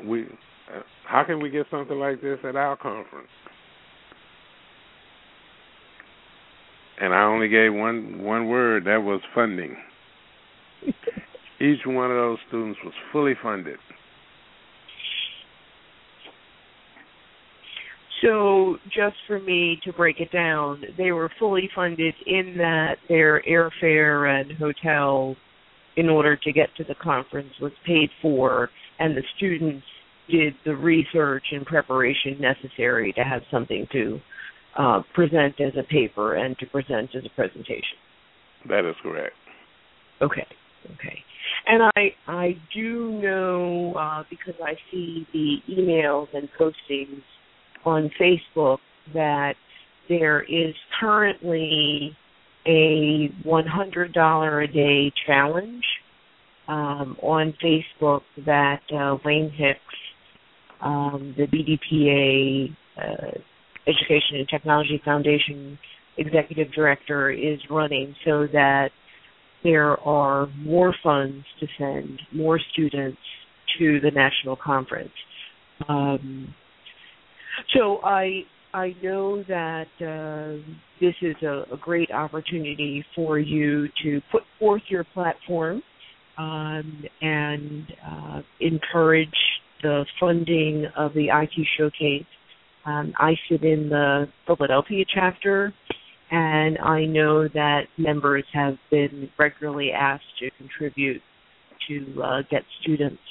"We 0.03 0.27
how 1.05 1.23
can 1.23 1.41
we 1.41 1.49
get 1.49 1.67
something 1.69 1.97
like 1.97 2.21
this 2.21 2.39
at 2.43 2.55
our 2.55 2.75
conference? 2.75 3.27
And 6.99 7.13
I 7.13 7.23
only 7.23 7.49
gave 7.49 7.73
one 7.73 8.23
one 8.23 8.47
word. 8.47 8.85
That 8.85 9.03
was 9.03 9.21
funding. 9.33 9.75
Each 11.63 11.79
one 11.85 12.11
of 12.11 12.17
those 12.17 12.37
students 12.49 12.79
was 12.83 12.93
fully 13.13 13.35
funded. 13.41 13.77
So, 18.21 18.77
just 18.85 19.15
for 19.27 19.39
me 19.39 19.79
to 19.85 19.93
break 19.93 20.19
it 20.19 20.31
down, 20.31 20.83
they 20.97 21.11
were 21.11 21.29
fully 21.39 21.69
funded 21.73 22.15
in 22.25 22.55
that 22.57 22.95
their 23.07 23.41
airfare 23.43 24.29
and 24.29 24.51
hotel 24.57 25.37
in 25.95 26.09
order 26.09 26.35
to 26.35 26.51
get 26.51 26.67
to 26.77 26.83
the 26.83 26.95
conference 26.95 27.53
was 27.61 27.71
paid 27.85 28.09
for, 28.21 28.69
and 28.99 29.15
the 29.15 29.23
students 29.37 29.85
did 30.29 30.53
the 30.65 30.75
research 30.75 31.43
and 31.51 31.65
preparation 31.65 32.39
necessary 32.39 33.13
to 33.13 33.23
have 33.23 33.41
something 33.49 33.87
to 33.91 34.19
uh, 34.77 35.01
present 35.13 35.55
as 35.61 35.73
a 35.77 35.83
paper 35.83 36.35
and 36.35 36.57
to 36.57 36.65
present 36.65 37.09
as 37.15 37.23
a 37.25 37.35
presentation. 37.35 37.97
That 38.67 38.89
is 38.89 38.95
correct. 39.01 39.35
Okay, 40.21 40.47
okay. 40.85 41.19
And 41.65 41.83
I 41.95 42.13
I 42.27 42.57
do 42.73 43.11
know 43.21 43.93
uh, 43.97 44.23
because 44.29 44.55
I 44.63 44.73
see 44.91 45.27
the 45.33 45.57
emails 45.71 46.27
and 46.33 46.49
postings 46.59 47.21
on 47.85 48.09
Facebook 48.19 48.79
that 49.13 49.53
there 50.09 50.41
is 50.43 50.73
currently 50.99 52.15
a 52.65 53.29
$100 53.45 54.63
a 54.63 54.73
day 54.73 55.11
challenge 55.25 55.83
um, 56.67 57.17
on 57.21 57.53
Facebook 57.63 58.21
that 58.45 58.81
uh, 58.93 59.17
Wayne 59.25 59.51
Hicks 59.51 59.79
um, 60.83 61.33
the 61.37 61.47
BDPA 61.47 62.75
uh, 62.97 63.39
Education 63.87 64.37
and 64.37 64.47
Technology 64.49 65.01
Foundation 65.03 65.77
executive 66.17 66.71
director 66.73 67.31
is 67.31 67.59
running 67.69 68.13
so 68.25 68.47
that 68.51 68.89
there 69.63 69.99
are 70.01 70.47
more 70.57 70.93
funds 71.03 71.45
to 71.59 71.67
send 71.77 72.21
more 72.31 72.59
students 72.73 73.17
to 73.79 73.99
the 74.01 74.11
national 74.11 74.55
conference. 74.55 75.11
Um, 75.87 76.53
so 77.75 77.99
I 78.03 78.43
I 78.73 78.95
know 79.03 79.43
that 79.43 79.85
uh, 80.01 80.73
this 80.99 81.13
is 81.21 81.35
a, 81.43 81.65
a, 81.71 81.77
great 81.79 82.09
opportunity 82.09 83.05
for 83.15 83.37
you 83.37 83.87
to 84.01 84.19
put 84.31 84.41
forth 84.57 84.81
your 84.87 85.03
platform 85.03 85.83
um, 86.39 87.03
and 87.21 87.85
uh, 88.03 88.41
encourage 88.59 89.29
the 89.83 90.05
funding 90.19 90.87
of 90.97 91.13
the 91.13 91.27
IT 91.27 91.67
Showcase. 91.77 92.25
Um, 92.85 93.13
I 93.17 93.33
sit 93.49 93.63
in 93.63 93.89
the 93.89 94.27
Philadelphia 94.47 95.05
chapter, 95.13 95.71
and 96.31 96.77
I 96.79 97.05
know 97.05 97.47
that 97.47 97.81
members 97.97 98.45
have 98.53 98.75
been 98.89 99.29
regularly 99.37 99.91
asked 99.91 100.23
to 100.39 100.49
contribute 100.57 101.21
to 101.87 102.21
uh, 102.21 102.41
get 102.49 102.63
students 102.81 103.21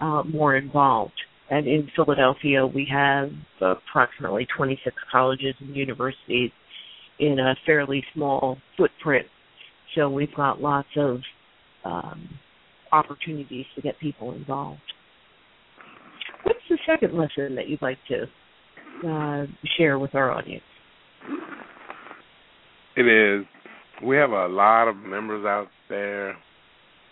uh, 0.00 0.22
more 0.24 0.56
involved. 0.56 1.12
And 1.50 1.66
in 1.66 1.88
Philadelphia, 1.96 2.66
we 2.66 2.86
have 2.92 3.30
approximately 3.60 4.46
26 4.56 4.94
colleges 5.10 5.54
and 5.60 5.74
universities, 5.74 6.50
in 7.18 7.38
a 7.38 7.54
fairly 7.66 8.04
small 8.14 8.58
footprint. 8.76 9.26
So 9.96 10.08
we've 10.08 10.34
got 10.34 10.60
lots 10.60 10.88
of 10.96 11.18
um, 11.84 12.28
opportunities 12.92 13.66
to 13.74 13.82
get 13.82 13.98
people 13.98 14.34
involved. 14.34 14.80
What's 16.44 16.58
the 16.68 16.78
second 16.86 17.16
lesson 17.16 17.56
that 17.56 17.68
you'd 17.68 17.82
like 17.82 17.98
to 18.08 19.08
uh, 19.08 19.46
share 19.76 19.98
with 19.98 20.14
our 20.14 20.30
audience? 20.30 20.62
It 22.98 23.06
is. 23.06 23.46
We 24.04 24.16
have 24.16 24.30
a 24.30 24.48
lot 24.48 24.88
of 24.88 24.96
members 24.96 25.46
out 25.46 25.68
there 25.88 26.36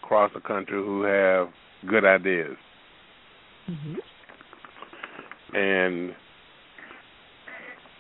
across 0.03 0.33
the 0.35 0.41
country 0.41 0.75
who 0.75 1.03
have 1.03 1.47
good 1.89 2.05
ideas. 2.05 2.57
Mm-hmm. 3.71 5.57
And 5.57 6.13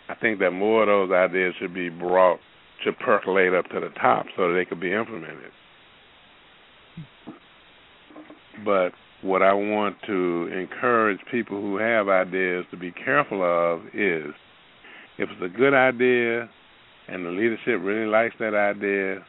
I 0.08 0.16
think 0.16 0.40
that 0.40 0.50
more 0.50 0.82
of 0.82 0.88
those 0.88 1.14
ideas 1.14 1.54
should 1.60 1.74
be 1.74 1.88
brought 1.88 2.40
to 2.84 2.92
percolate 2.92 3.54
up 3.54 3.66
to 3.66 3.78
the 3.78 3.90
top 4.00 4.26
so 4.36 4.48
that 4.48 4.54
they 4.54 4.64
could 4.64 4.80
be 4.80 4.92
implemented. 4.92 5.52
But 8.64 8.94
what 9.22 9.42
I 9.42 9.52
want 9.52 9.94
to 10.08 10.50
encourage 10.52 11.20
people 11.30 11.60
who 11.60 11.76
have 11.76 12.08
ideas 12.08 12.64
to 12.72 12.76
be 12.76 12.90
careful 12.90 13.44
of 13.44 13.82
is 13.94 14.34
if 15.18 15.28
it's 15.30 15.40
a 15.40 15.56
good 15.56 15.72
idea 15.72 16.50
and 17.08 17.24
the 17.24 17.30
leadership 17.30 17.80
really 17.82 18.06
likes 18.06 18.34
that 18.38 18.54
idea, 18.54 19.24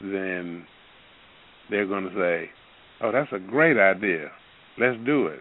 then 0.00 0.66
they're 1.70 1.86
going 1.86 2.04
to 2.04 2.14
say, 2.14 2.50
"Oh, 3.00 3.12
that's 3.12 3.32
a 3.32 3.38
great 3.38 3.78
idea. 3.78 4.30
Let's 4.78 4.98
do 5.04 5.26
it." 5.26 5.40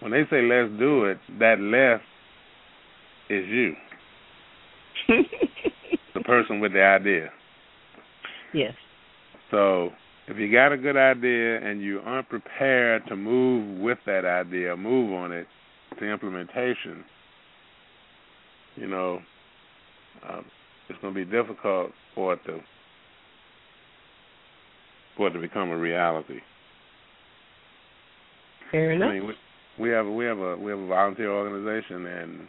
When 0.00 0.12
they 0.12 0.24
say 0.30 0.42
"let's 0.42 0.70
do 0.78 1.04
it," 1.04 1.18
that 1.38 1.60
"let's" 1.60 2.02
is 3.30 3.46
you, 3.48 3.74
the 6.14 6.20
person 6.20 6.60
with 6.60 6.72
the 6.72 6.82
idea. 6.82 7.30
Yes. 8.54 8.74
So 9.50 9.90
if 10.28 10.36
you 10.36 10.52
got 10.52 10.72
a 10.72 10.76
good 10.76 10.96
idea 10.96 11.58
and 11.58 11.80
you 11.80 12.00
aren't 12.04 12.28
prepared 12.28 13.06
to 13.08 13.16
move 13.16 13.80
with 13.80 13.98
that 14.06 14.24
idea, 14.24 14.76
move 14.76 15.12
on 15.12 15.32
it 15.32 15.46
to 15.98 16.04
implementation, 16.04 17.04
you 18.76 18.86
know, 18.86 19.20
um, 20.28 20.44
it's 20.88 20.98
going 21.00 21.14
to 21.14 21.24
be 21.24 21.30
difficult 21.30 21.90
for 22.14 22.34
it 22.34 22.40
to 22.46 22.60
for 25.16 25.28
it 25.28 25.32
to 25.32 25.40
become 25.40 25.70
a 25.70 25.78
reality. 25.78 26.40
Fair 28.70 28.92
enough. 28.92 29.10
I 29.10 29.14
mean, 29.14 29.26
we, 29.26 29.34
we 29.78 29.88
have 29.90 30.06
we 30.06 30.24
have 30.24 30.38
a 30.38 30.56
we 30.56 30.70
have 30.70 30.80
a 30.80 30.86
volunteer 30.86 31.30
organization, 31.30 32.06
and 32.06 32.48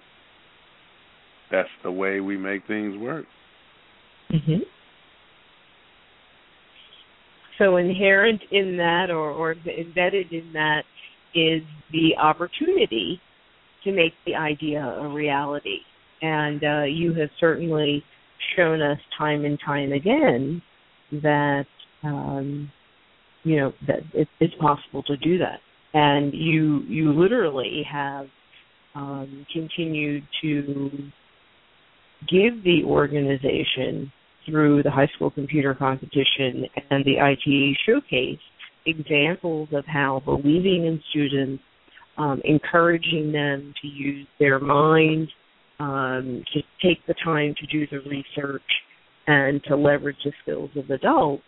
that's 1.52 1.70
the 1.84 1.92
way 1.92 2.20
we 2.20 2.38
make 2.38 2.66
things 2.68 2.98
work. 2.98 3.26
Mm-hmm. 4.32 4.64
So 7.58 7.76
inherent 7.76 8.42
in 8.52 8.78
that, 8.78 9.10
or, 9.10 9.32
or 9.32 9.52
embedded 9.52 10.32
in 10.32 10.54
that, 10.54 10.84
is 11.36 11.62
the 11.92 12.16
opportunity 12.18 13.20
to 13.84 13.92
make 13.92 14.14
the 14.26 14.36
idea 14.36 14.82
a 14.82 15.08
reality. 15.10 15.80
And 16.22 16.64
uh, 16.64 16.84
you 16.84 17.14
have 17.14 17.30
certainly 17.40 18.04
shown 18.56 18.82
us 18.82 19.00
time 19.18 19.46
and 19.46 19.58
time 19.66 19.92
again 19.94 20.62
that 21.12 21.66
um, 22.04 22.72
you 23.44 23.58
know 23.58 23.74
that 23.88 24.00
it, 24.14 24.28
it's 24.40 24.54
possible 24.60 25.04
to 25.04 25.18
do 25.18 25.38
that. 25.38 25.60
And 25.94 26.34
you 26.34 26.82
you 26.88 27.14
literally 27.14 27.84
have 27.92 28.28
um, 28.96 29.46
continued 29.52 30.24
to 30.42 30.90
give 32.28 32.64
the 32.64 32.84
organization 32.86 34.12
through 34.46 34.84
the 34.84 34.92
high 34.92 35.08
school 35.16 35.30
computer 35.30 35.74
competition 35.74 36.66
and 36.90 37.06
the 37.06 37.20
ITA 37.20 37.78
showcase 37.86 38.40
examples 38.86 39.70
of 39.74 39.86
how 39.86 40.22
believing 40.26 40.86
in 40.86 41.02
students, 41.10 41.64
um, 42.18 42.42
encouraging 42.44 43.32
them 43.32 43.74
to 43.82 43.88
use 43.88 44.28
their 44.40 44.60
mind, 44.60 45.30
um, 45.80 46.44
to 46.54 46.62
take 46.82 47.06
the 47.08 47.16
time 47.24 47.56
to 47.60 47.68
do 47.68 47.88
the 47.88 48.00
research, 48.10 48.62
and 49.28 49.64
to 49.66 49.76
leverage 49.76 50.18
the 50.26 50.32
skills 50.42 50.72
of 50.76 50.90
adults, 50.90 51.44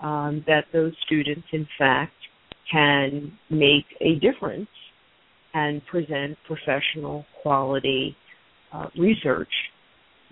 um, 0.00 0.44
that 0.46 0.64
those 0.72 0.92
students, 1.06 1.46
in 1.52 1.66
fact, 1.78 2.12
can 2.70 3.32
make 3.50 3.86
a 4.00 4.14
difference 4.20 4.68
and 5.54 5.84
present 5.86 6.36
professional 6.46 7.24
quality 7.42 8.16
uh, 8.72 8.86
research 8.98 9.48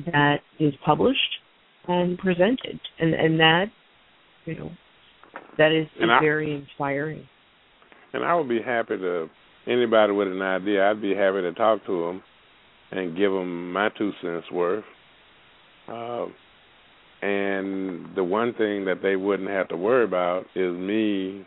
that 0.07 0.37
is 0.61 0.73
published 0.85 1.19
and 1.89 2.19
presented, 2.19 2.79
and 3.01 3.15
and 3.15 3.41
that 3.41 3.67
you 4.45 4.57
know 4.57 4.71
that 5.57 5.73
is, 5.73 5.87
is 5.97 6.09
I, 6.09 6.21
very 6.21 6.55
inspiring. 6.55 7.27
And 8.13 8.25
I 8.25 8.35
would 8.35 8.49
be 8.49 8.61
happy 8.65 8.97
to 8.97 9.29
anybody 9.67 10.13
with 10.13 10.29
an 10.29 10.43
idea. 10.43 10.89
I'd 10.89 11.03
be 11.03 11.15
happy 11.15 11.43
to 11.43 11.53
talk 11.53 11.85
to 11.87 12.07
them 12.07 12.23
and 12.91 13.17
give 13.17 13.33
them 13.33 13.73
my 13.73 13.89
two 13.91 14.13
cents 14.23 14.51
worth. 14.51 14.85
Uh, 15.89 16.27
and 17.23 18.15
the 18.15 18.23
one 18.23 18.55
thing 18.55 18.85
that 18.85 19.03
they 19.03 19.17
wouldn't 19.17 19.51
have 19.51 19.69
to 19.69 19.77
worry 19.77 20.05
about 20.05 20.47
is 20.55 20.73
me 20.77 21.45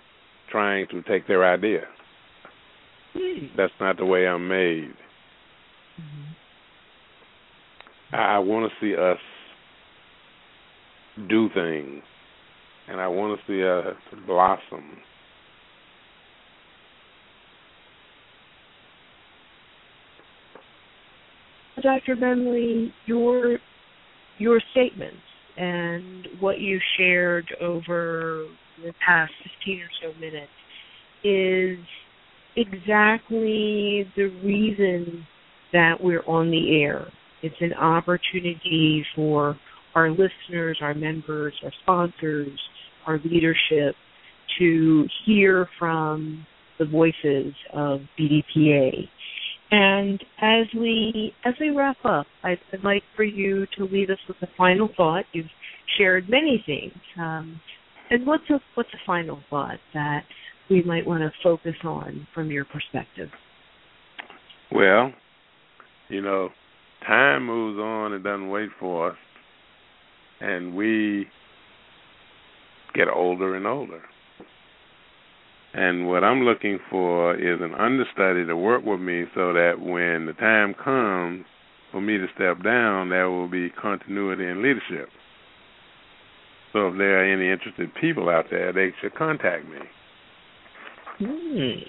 trying 0.51 0.87
to 0.87 1.01
take 1.03 1.27
their 1.27 1.45
idea. 1.45 1.83
That's 3.57 3.73
not 3.79 3.97
the 3.97 4.05
way 4.05 4.27
I'm 4.27 4.47
made. 4.47 4.93
Mm-hmm. 5.99 6.31
I, 8.15 8.35
I 8.35 8.39
want 8.39 8.71
to 8.71 8.85
see 8.85 8.95
us 8.95 9.19
do 11.29 11.49
things, 11.53 12.03
and 12.87 12.99
I 13.01 13.07
want 13.07 13.39
to 13.39 13.45
see 13.47 13.63
us 13.63 13.95
blossom. 14.25 14.97
Dr. 21.81 22.15
Bemley, 22.15 22.93
your 23.05 23.57
your 24.37 24.61
statements 24.71 25.17
and 25.57 26.27
what 26.39 26.59
you 26.59 26.79
shared 26.97 27.45
over 27.61 28.45
the 28.83 28.93
past 29.05 29.31
15 29.63 29.81
or 29.81 29.89
so 30.01 30.19
minutes 30.19 30.51
is 31.23 31.77
exactly 32.55 34.11
the 34.15 34.31
reason 34.43 35.25
that 35.73 35.95
we're 36.01 36.25
on 36.25 36.49
the 36.49 36.81
air. 36.81 37.07
It's 37.43 37.55
an 37.59 37.73
opportunity 37.73 39.05
for 39.15 39.57
our 39.95 40.09
listeners, 40.09 40.79
our 40.81 40.93
members, 40.93 41.53
our 41.63 41.71
sponsors, 41.83 42.59
our 43.05 43.19
leadership 43.23 43.95
to 44.59 45.07
hear 45.25 45.67
from 45.77 46.45
the 46.79 46.85
voices 46.85 47.53
of 47.73 48.01
BDPA. 48.19 49.07
And 49.71 50.21
as 50.41 50.67
we 50.77 51.33
as 51.45 51.53
we 51.59 51.69
wrap 51.69 51.97
up, 52.03 52.27
I'd, 52.43 52.59
I'd 52.73 52.83
like 52.83 53.03
for 53.15 53.23
you 53.23 53.65
to 53.77 53.85
leave 53.85 54.09
us 54.09 54.17
with 54.27 54.37
a 54.41 54.47
final 54.57 54.89
thought. 54.97 55.23
You've 55.31 55.45
shared 55.97 56.29
many 56.29 56.61
things, 56.65 57.01
um, 57.17 57.59
and 58.09 58.27
what's 58.27 58.49
a 58.49 58.59
what's 58.75 58.89
a 58.93 59.05
final 59.05 59.39
thought 59.49 59.79
that 59.93 60.23
we 60.69 60.83
might 60.83 61.07
want 61.07 61.21
to 61.21 61.31
focus 61.41 61.75
on 61.83 62.27
from 62.33 62.51
your 62.51 62.65
perspective? 62.65 63.29
Well, 64.71 65.13
you 66.09 66.21
know, 66.21 66.49
time 67.07 67.45
moves 67.45 67.79
on; 67.79 68.13
it 68.13 68.23
doesn't 68.23 68.49
wait 68.49 68.69
for 68.77 69.11
us 69.11 69.17
and 70.41 70.75
we 70.75 71.27
get 72.93 73.07
older 73.07 73.55
and 73.55 73.65
older. 73.65 74.01
And 75.73 76.07
what 76.07 76.23
I'm 76.23 76.41
looking 76.41 76.79
for 76.89 77.35
is 77.35 77.61
an 77.61 77.73
understudy 77.73 78.45
to 78.45 78.57
work 78.57 78.83
with 78.83 78.99
me 78.99 79.23
so 79.33 79.53
that 79.53 79.75
when 79.79 80.25
the 80.25 80.33
time 80.33 80.73
comes 80.73 81.45
for 81.91 82.01
me 82.01 82.17
to 82.17 82.27
step 82.35 82.61
down, 82.63 83.09
there 83.09 83.29
will 83.29 83.47
be 83.47 83.69
continuity 83.69 84.45
in 84.45 84.61
leadership. 84.61 85.09
So 86.73 86.87
if 86.89 86.97
there 86.97 87.21
are 87.21 87.33
any 87.33 87.49
interested 87.49 87.89
people 87.99 88.29
out 88.29 88.45
there, 88.49 88.73
they 88.73 88.91
should 89.01 89.15
contact 89.15 89.65
me. 89.65 89.77
Hmm. 91.19 91.79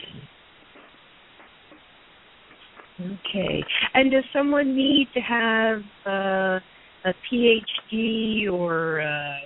Okay. 3.01 3.65
And 3.95 4.11
does 4.13 4.25
someone 4.33 4.77
need 4.77 5.09
to 5.15 5.21
have 5.21 5.83
uh, 6.07 6.61
a 7.05 7.15
PhD 7.33 8.51
or 8.51 8.99
a 8.99 9.41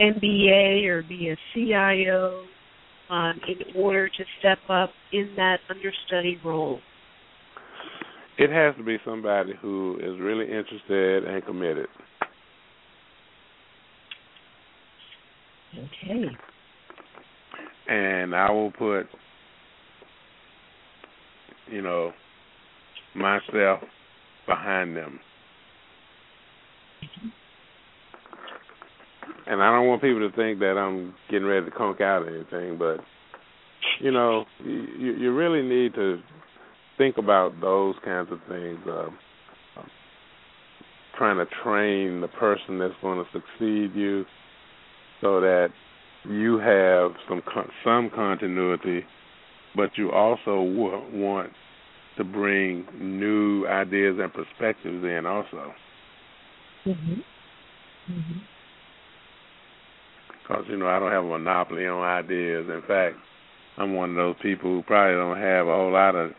MBA 0.00 0.86
or 0.86 1.02
be 1.02 1.30
a 1.30 1.36
CIO 1.54 2.44
um, 3.10 3.40
in 3.48 3.82
order 3.82 4.08
to 4.08 4.24
step 4.38 4.58
up 4.68 4.90
in 5.12 5.32
that 5.36 5.58
understudy 5.68 6.38
role? 6.44 6.80
It 8.38 8.50
has 8.50 8.74
to 8.76 8.82
be 8.82 8.96
somebody 9.04 9.52
who 9.60 9.98
is 10.02 10.18
really 10.20 10.46
interested 10.46 11.24
and 11.24 11.44
committed. 11.44 11.88
Okay. 15.74 16.24
And 17.88 18.34
I 18.34 18.50
will 18.50 18.70
put, 18.72 19.06
you 21.70 21.82
know, 21.82 22.12
myself 23.14 23.80
behind 24.46 24.96
them 24.96 25.20
and 29.50 29.60
I 29.60 29.72
don't 29.72 29.88
want 29.88 30.00
people 30.00 30.20
to 30.20 30.34
think 30.36 30.60
that 30.60 30.78
I'm 30.78 31.12
getting 31.28 31.46
ready 31.46 31.66
to 31.66 31.72
conk 31.72 32.00
out 32.00 32.22
or 32.22 32.34
anything, 32.34 32.78
but 32.78 32.98
you 34.00 34.12
know, 34.12 34.44
you 34.64 35.12
you 35.18 35.34
really 35.34 35.62
need 35.62 35.94
to 35.94 36.20
think 36.96 37.18
about 37.18 37.60
those 37.60 37.96
kinds 38.04 38.28
of 38.30 38.38
things. 38.48 38.78
Uh, 38.86 39.08
trying 41.18 41.36
to 41.36 41.46
train 41.62 42.20
the 42.22 42.28
person 42.28 42.78
that's 42.78 42.94
going 43.02 43.22
to 43.22 43.30
succeed 43.32 43.94
you, 43.94 44.24
so 45.20 45.40
that 45.40 45.68
you 46.24 46.58
have 46.58 47.10
some 47.28 47.42
some 47.84 48.10
continuity, 48.14 49.04
but 49.74 49.90
you 49.96 50.12
also 50.12 50.64
w- 50.64 51.02
want 51.12 51.50
to 52.16 52.24
bring 52.24 52.86
new 53.00 53.66
ideas 53.66 54.16
and 54.20 54.32
perspectives 54.32 55.04
in 55.04 55.26
also. 55.26 55.74
Mhm. 56.86 57.24
Mhm. 58.10 58.40
Because 60.42 60.64
you 60.68 60.76
know 60.76 60.86
I 60.86 60.98
don't 60.98 61.12
have 61.12 61.24
a 61.24 61.28
monopoly 61.28 61.86
on 61.86 62.02
ideas. 62.02 62.66
In 62.68 62.82
fact, 62.86 63.16
I'm 63.78 63.94
one 63.94 64.10
of 64.10 64.16
those 64.16 64.36
people 64.42 64.70
who 64.70 64.82
probably 64.82 65.14
don't 65.16 65.38
have 65.38 65.66
a 65.66 65.74
whole 65.74 65.92
lot 65.92 66.14
of 66.14 66.32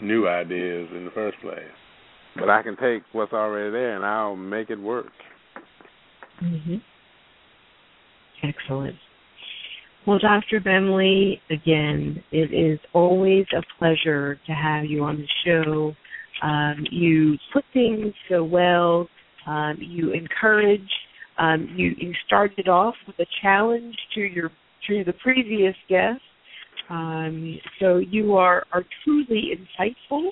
new 0.00 0.26
ideas 0.26 0.88
in 0.96 1.04
the 1.04 1.10
first 1.10 1.38
place. 1.40 1.58
But 2.36 2.48
I 2.48 2.62
can 2.62 2.76
take 2.76 3.02
what's 3.12 3.32
already 3.32 3.70
there 3.70 3.96
and 3.96 4.04
I'll 4.04 4.36
make 4.36 4.70
it 4.70 4.80
work. 4.80 5.12
Mhm. 6.42 6.80
Excellent. 8.42 8.96
Well, 10.06 10.18
Dr. 10.18 10.60
Bemley, 10.60 11.42
again, 11.50 12.22
it 12.32 12.54
is 12.54 12.80
always 12.94 13.46
a 13.52 13.62
pleasure 13.78 14.40
to 14.46 14.52
have 14.52 14.86
you 14.86 15.04
on 15.04 15.18
the 15.18 15.28
show. 15.44 15.94
Um, 16.42 16.86
you 16.90 17.36
put 17.52 17.64
things 17.74 18.14
so 18.28 18.42
well. 18.42 19.08
Um, 19.46 19.76
you 19.78 20.12
encourage. 20.12 20.90
Um, 21.40 21.74
you, 21.74 21.92
you 21.96 22.12
started 22.26 22.68
off 22.68 22.94
with 23.06 23.18
a 23.18 23.26
challenge 23.42 23.96
to 24.14 24.20
your 24.20 24.50
to 24.88 25.04
the 25.04 25.14
previous 25.22 25.74
guest. 25.88 26.20
Um, 26.90 27.58
so 27.80 27.98
you 27.98 28.34
are 28.34 28.64
are 28.72 28.84
truly 29.04 29.52
insightful, 29.56 30.28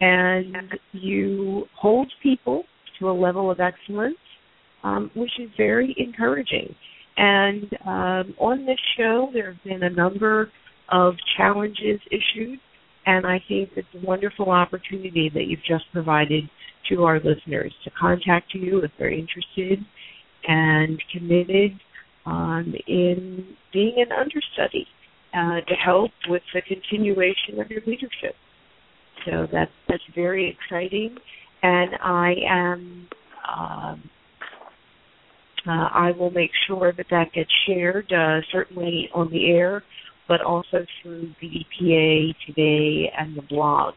and 0.00 0.56
you 0.92 1.64
hold 1.78 2.12
people 2.22 2.64
to 2.98 3.08
a 3.08 3.12
level 3.12 3.50
of 3.50 3.60
excellence, 3.60 4.16
um, 4.82 5.10
which 5.14 5.30
is 5.40 5.48
very 5.56 5.94
encouraging. 5.96 6.74
And 7.16 7.64
um, 7.86 8.34
on 8.40 8.66
this 8.66 8.78
show, 8.96 9.30
there 9.32 9.52
have 9.52 9.62
been 9.62 9.84
a 9.84 9.90
number 9.90 10.50
of 10.90 11.14
challenges 11.36 12.00
issued, 12.10 12.58
and 13.06 13.26
I 13.26 13.40
think 13.48 13.70
it's 13.76 13.88
a 13.94 14.04
wonderful 14.04 14.50
opportunity 14.50 15.30
that 15.34 15.44
you've 15.44 15.64
just 15.68 15.84
provided 15.92 16.44
to 16.88 17.04
our 17.04 17.20
listeners 17.20 17.72
to 17.84 17.90
contact 17.90 18.54
you 18.54 18.80
if 18.80 18.90
they're 18.98 19.12
interested 19.12 19.78
and 20.46 21.02
committed 21.12 21.72
um, 22.26 22.74
in 22.86 23.46
being 23.72 23.94
an 23.96 24.12
understudy 24.12 24.86
uh, 25.34 25.60
to 25.66 25.74
help 25.74 26.10
with 26.28 26.42
the 26.54 26.62
continuation 26.62 27.60
of 27.60 27.70
your 27.70 27.82
leadership. 27.86 28.34
So 29.24 29.46
that's 29.52 29.70
that's 29.88 30.02
very 30.14 30.50
exciting, 30.50 31.16
and 31.62 31.90
I 32.02 32.34
am. 32.48 33.08
Um, 33.48 34.10
uh, 35.66 35.88
I 35.94 36.10
will 36.18 36.30
make 36.30 36.50
sure 36.66 36.92
that 36.96 37.06
that 37.10 37.32
gets 37.32 37.50
shared, 37.66 38.12
uh, 38.12 38.40
certainly 38.50 39.08
on 39.14 39.30
the 39.30 39.52
air, 39.52 39.84
but 40.26 40.40
also 40.40 40.84
through 41.00 41.32
BDPA 41.40 42.34
today 42.46 43.12
and 43.16 43.36
the 43.36 43.42
blogs, 43.42 43.92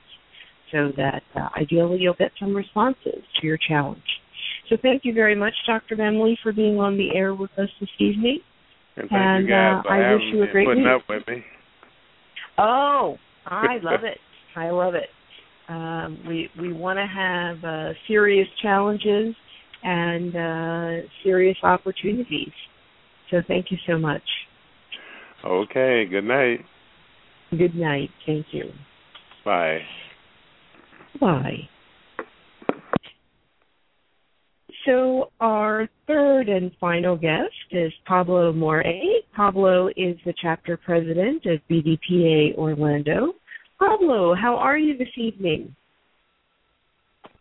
so 0.71 0.91
that 0.95 1.23
uh, 1.35 1.49
ideally 1.59 1.97
you'll 1.99 2.13
get 2.13 2.31
some 2.39 2.55
responses 2.55 3.23
to 3.39 3.47
your 3.47 3.57
challenge. 3.57 4.03
So 4.69 4.77
thank 4.81 5.03
you 5.05 5.13
very 5.13 5.35
much, 5.35 5.53
Dr. 5.67 5.95
Bemley, 5.95 6.37
for 6.41 6.51
being 6.51 6.79
on 6.79 6.97
the 6.97 7.15
air 7.15 7.33
with 7.33 7.51
us 7.57 7.69
this 7.79 7.89
evening. 7.99 8.39
And 8.97 9.11
And, 9.11 9.51
uh, 9.51 9.89
I 9.89 10.13
wish 10.13 10.23
you 10.31 10.43
a 10.43 10.47
great 10.47 10.67
putting 10.67 10.83
week. 10.83 10.91
up 10.91 11.01
with 11.07 11.27
me. 11.27 11.43
Oh, 12.57 13.17
I 13.45 13.77
love 13.83 14.03
it. 14.03 14.17
I 14.55 14.69
love 14.69 14.95
it. 14.95 15.09
Um, 15.67 16.19
we 16.27 16.49
we 16.59 16.71
want 16.71 16.97
to 16.97 17.07
have 17.07 17.63
uh, 17.63 17.93
serious 18.07 18.47
challenges 18.61 19.35
and 19.83 20.35
uh, 20.35 21.07
serious 21.23 21.57
opportunities. 21.63 22.51
So 23.31 23.41
thank 23.47 23.71
you 23.71 23.77
so 23.87 23.97
much. 23.97 24.21
Okay, 25.43 26.05
good 26.09 26.23
night. 26.23 26.59
Good 27.51 27.75
night. 27.75 28.09
Thank 28.25 28.47
you. 28.51 28.71
Bye. 29.43 29.79
Bye. 31.19 31.69
So 34.85 35.31
our 35.39 35.89
third 36.05 36.47
and 36.47 36.71
final 36.79 37.15
guest 37.15 37.53
is 37.71 37.91
Pablo 38.05 38.53
More. 38.53 38.83
Pablo 39.35 39.87
is 39.89 40.15
the 40.25 40.33
chapter 40.39 40.77
president 40.77 41.45
of 41.47 41.59
BDPA 41.69 42.55
Orlando. 42.55 43.33
Pablo, 43.79 44.35
how 44.35 44.55
are 44.55 44.77
you 44.77 44.95
this 44.97 45.07
evening? 45.17 45.75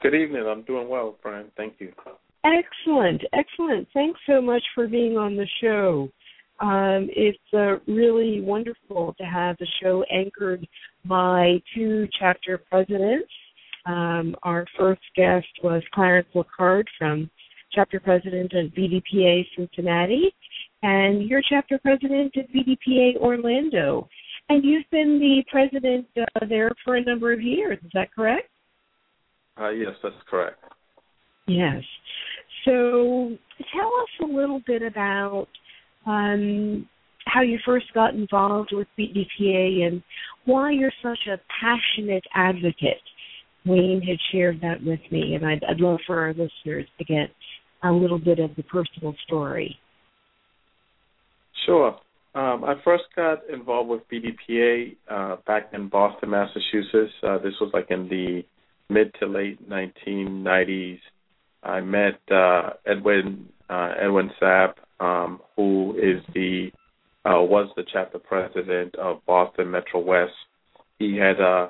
Good 0.03 0.15
evening. 0.15 0.45
I'm 0.47 0.63
doing 0.63 0.89
well, 0.89 1.17
Fran. 1.23 1.47
Thank 1.57 1.75
you. 1.79 1.93
Excellent, 2.45 3.23
excellent. 3.33 3.89
Thanks 3.93 4.21
so 4.27 4.41
much 4.41 4.63
for 4.75 4.89
being 4.89 5.17
on 5.17 5.37
the 5.37 5.47
show. 5.63 6.09
Um, 6.61 7.09
it's 7.11 7.39
uh, 7.53 7.79
really 7.91 8.41
wonderful 8.41 9.15
to 9.19 9.25
have 9.25 9.57
the 9.59 9.67
show 9.83 10.05
anchored 10.11 10.67
by 11.05 11.61
two 11.75 12.07
chapter 12.19 12.59
presidents. 12.59 13.29
Um, 13.87 14.35
our 14.43 14.67
first 14.79 15.03
guest 15.15 15.47
was 15.63 15.83
Clarence 15.93 16.29
LaCarte 16.35 16.87
from 16.99 17.31
chapter 17.75 18.01
president 18.01 18.53
of 18.55 18.71
BDPA 18.73 19.45
Cincinnati, 19.57 20.35
and 20.83 21.27
you're 21.29 21.43
chapter 21.49 21.79
president 21.79 22.35
of 22.37 22.47
BDPA 22.47 23.17
Orlando. 23.17 24.09
And 24.49 24.63
you've 24.63 24.85
been 24.91 25.19
the 25.19 25.43
president 25.51 26.07
uh, 26.21 26.47
there 26.49 26.71
for 26.85 26.97
a 26.97 27.05
number 27.05 27.33
of 27.33 27.41
years. 27.41 27.79
Is 27.83 27.91
that 27.95 28.13
correct? 28.15 28.49
Uh, 29.59 29.71
yes, 29.71 29.93
that's 30.03 30.15
correct. 30.29 30.59
Yes. 31.47 31.83
So 32.65 33.37
tell 33.73 33.87
us 33.87 34.09
a 34.23 34.27
little 34.27 34.61
bit 34.67 34.83
about 34.83 35.47
um, 36.07 36.89
how 37.27 37.43
you 37.43 37.59
first 37.65 37.87
got 37.95 38.15
involved 38.15 38.71
with 38.73 38.87
BDPA 38.99 39.87
and 39.87 40.03
why 40.45 40.73
you're 40.73 40.93
such 41.03 41.19
a 41.29 41.39
passionate 41.61 42.25
advocate. 42.35 43.01
Wayne 43.67 44.03
had 44.03 44.19
shared 44.31 44.61
that 44.61 44.83
with 44.85 45.01
me, 45.11 45.35
and 45.35 45.47
I'd, 45.47 45.65
I'd 45.65 45.81
love 45.81 45.99
for 46.07 46.21
our 46.21 46.35
listeners 46.35 46.87
to 46.99 47.05
get 47.05 47.31
a 47.85 47.93
little 47.93 48.19
bit 48.19 48.39
of 48.39 48.51
the 48.57 48.63
personal 48.65 49.15
story. 49.27 49.79
Sure. 51.67 51.99
Um, 52.35 52.65
I 52.65 52.75
first 52.85 53.05
got 53.15 53.49
involved 53.49 53.89
with 53.89 54.03
BDPA 54.11 54.97
uh, 55.09 55.37
back 55.47 55.71
in 55.73 55.89
Boston, 55.89 56.31
Massachusetts. 56.31 57.13
Uh, 57.23 57.39
this 57.39 57.55
was 57.61 57.71
like 57.73 57.87
in 57.91 58.09
the 58.09 58.43
mid 58.89 59.15
to 59.21 59.27
late 59.27 59.69
1990s. 59.69 60.99
I 61.63 61.81
met 61.81 62.21
uh, 62.31 62.71
Edwin 62.87 63.49
uh, 63.71 63.93
Edwin 64.03 64.31
Sapp, 64.41 64.75
um, 65.01 65.41
who 65.57 65.95
is 65.97 66.23
the 66.35 66.71
uh, 67.25 67.41
was 67.41 67.71
the 67.77 67.85
chapter 67.91 68.19
president 68.19 68.95
of 68.97 69.25
Boston 69.27 69.71
Metro 69.71 70.01
West. 70.01 70.33
He 70.99 71.17
had 71.17 71.41
uh, 71.41 71.69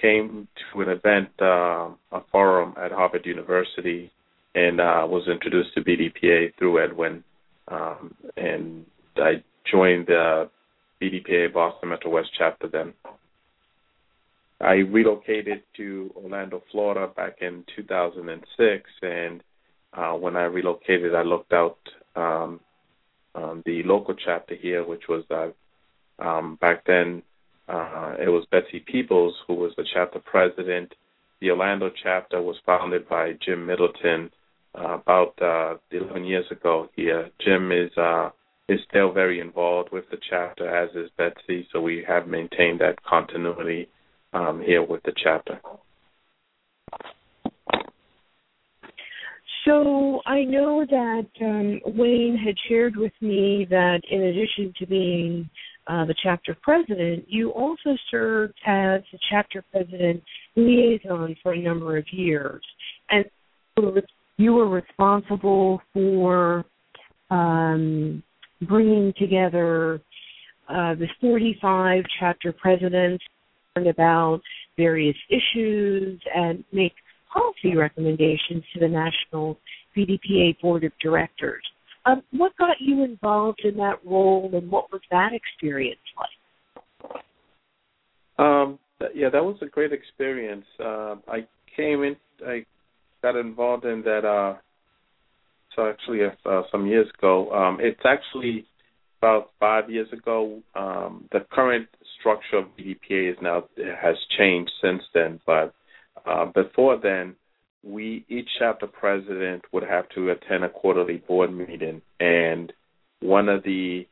came 0.00 0.48
to 0.72 0.80
an 0.80 0.88
event, 0.88 1.28
uh, 1.40 1.90
a 2.12 2.22
forum 2.32 2.74
at 2.82 2.90
Harvard 2.90 3.24
University, 3.24 4.10
and 4.56 4.80
uh, 4.80 5.06
was 5.08 5.28
introduced 5.28 5.74
to 5.74 5.82
BDPA 5.82 6.54
through 6.58 6.82
Edwin. 6.82 7.22
Um, 7.68 8.14
and 8.38 8.86
I 9.16 9.42
joined 9.70 10.06
the 10.06 10.48
BDPA 11.00 11.52
Boston 11.52 11.90
Metro 11.90 12.10
West 12.10 12.30
chapter 12.36 12.66
then. 12.66 12.94
I 14.58 14.76
relocated 14.76 15.62
to 15.76 16.10
Orlando, 16.16 16.62
Florida 16.72 17.12
back 17.14 17.42
in 17.42 17.64
2006, 17.76 18.90
and 19.02 19.42
uh, 19.92 20.12
when 20.12 20.36
I 20.36 20.44
relocated, 20.44 21.14
I 21.14 21.22
looked 21.22 21.52
out 21.52 21.78
um, 22.16 22.60
um, 23.34 23.62
the 23.66 23.82
local 23.82 24.14
chapter 24.14 24.54
here, 24.54 24.86
which 24.86 25.02
was 25.06 25.24
uh, 25.30 25.50
um, 26.18 26.56
back 26.62 26.86
then 26.86 27.22
uh, 27.68 28.14
it 28.18 28.28
was 28.28 28.46
Betsy 28.50 28.80
Peoples 28.80 29.34
who 29.46 29.54
was 29.54 29.72
the 29.76 29.84
chapter 29.92 30.18
president. 30.18 30.94
The 31.40 31.50
Orlando 31.50 31.90
chapter 32.02 32.40
was 32.40 32.56
founded 32.64 33.06
by 33.06 33.34
Jim 33.44 33.66
Middleton 33.66 34.30
uh, 34.76 34.98
about 34.98 35.34
uh, 35.40 35.76
11 35.90 36.24
years 36.24 36.46
ago. 36.50 36.88
Here, 36.94 37.30
Jim 37.44 37.72
is 37.72 37.90
uh, 37.96 38.30
is 38.68 38.80
still 38.88 39.12
very 39.12 39.40
involved 39.40 39.90
with 39.92 40.04
the 40.10 40.18
chapter, 40.28 40.68
as 40.68 40.90
is 40.94 41.10
Betsy. 41.16 41.66
So 41.72 41.80
we 41.80 42.04
have 42.06 42.26
maintained 42.26 42.80
that 42.80 43.02
continuity 43.04 43.88
um, 44.32 44.60
here 44.60 44.82
with 44.82 45.02
the 45.04 45.12
chapter. 45.22 45.60
So 49.64 50.20
I 50.26 50.44
know 50.44 50.86
that 50.88 51.26
um, 51.40 51.80
Wayne 51.96 52.36
had 52.36 52.54
shared 52.68 52.96
with 52.96 53.12
me 53.20 53.66
that 53.68 54.00
in 54.10 54.22
addition 54.22 54.72
to 54.78 54.86
being 54.86 55.50
uh, 55.88 56.04
the 56.04 56.14
chapter 56.22 56.56
president, 56.62 57.24
you 57.28 57.50
also 57.50 57.96
served 58.10 58.54
as 58.66 59.02
the 59.12 59.18
chapter 59.30 59.64
president 59.72 60.22
liaison 60.56 61.36
for 61.42 61.52
a 61.54 61.58
number 61.60 61.96
of 61.96 62.04
years, 62.12 62.62
and 63.10 63.24
you 64.36 64.52
were 64.52 64.68
responsible 64.68 65.80
for 65.92 66.64
um, 67.30 68.22
bringing 68.62 69.12
together 69.18 70.00
uh, 70.68 70.94
the 70.94 71.06
45 71.20 72.04
chapter 72.18 72.52
presidents 72.52 73.24
about 73.76 74.40
various 74.76 75.16
issues 75.28 76.20
and 76.34 76.64
make 76.72 76.92
policy 77.32 77.76
recommendations 77.76 78.64
to 78.72 78.80
the 78.80 78.88
National 78.88 79.58
BDPA 79.96 80.58
Board 80.60 80.84
of 80.84 80.92
Directors. 81.02 81.62
Um, 82.04 82.22
what 82.30 82.56
got 82.56 82.76
you 82.80 83.04
involved 83.04 83.60
in 83.64 83.76
that 83.78 83.98
role, 84.04 84.50
and 84.52 84.70
what 84.70 84.92
was 84.92 85.00
that 85.10 85.30
experience 85.32 85.98
like? 86.16 87.12
Um, 88.38 88.78
yeah, 89.14 89.28
that 89.30 89.44
was 89.44 89.56
a 89.60 89.66
great 89.66 89.92
experience. 89.92 90.64
Uh, 90.78 91.16
I 91.28 91.46
came 91.76 92.02
in, 92.02 92.16
I 92.46 92.64
got 93.22 93.36
involved 93.36 93.84
in 93.84 94.02
that. 94.02 94.24
Uh, 94.24 94.58
so 95.74 95.88
actually, 95.88 96.20
uh, 96.44 96.62
some 96.72 96.86
years 96.86 97.06
ago, 97.18 97.50
um, 97.52 97.78
it's 97.80 98.00
actually 98.04 98.66
about 99.18 99.50
five 99.60 99.90
years 99.90 100.08
ago. 100.12 100.60
Um, 100.74 101.28
the 101.32 101.40
current 101.52 101.88
structure 102.18 102.58
of 102.58 102.66
BDPA 102.78 103.32
is 103.32 103.36
now 103.42 103.64
has 104.00 104.16
changed 104.38 104.70
since 104.82 105.02
then, 105.12 105.40
but 105.46 105.74
uh, 106.24 106.46
before 106.46 106.98
then, 107.00 107.36
we 107.84 108.24
each 108.28 108.48
chapter 108.58 108.86
president 108.86 109.62
would 109.72 109.84
have 109.84 110.08
to 110.10 110.30
attend 110.30 110.64
a 110.64 110.68
quarterly 110.68 111.22
board 111.28 111.52
meeting, 111.52 112.02
and 112.18 112.72
one 113.20 113.48
of 113.48 113.62
the 113.62 114.06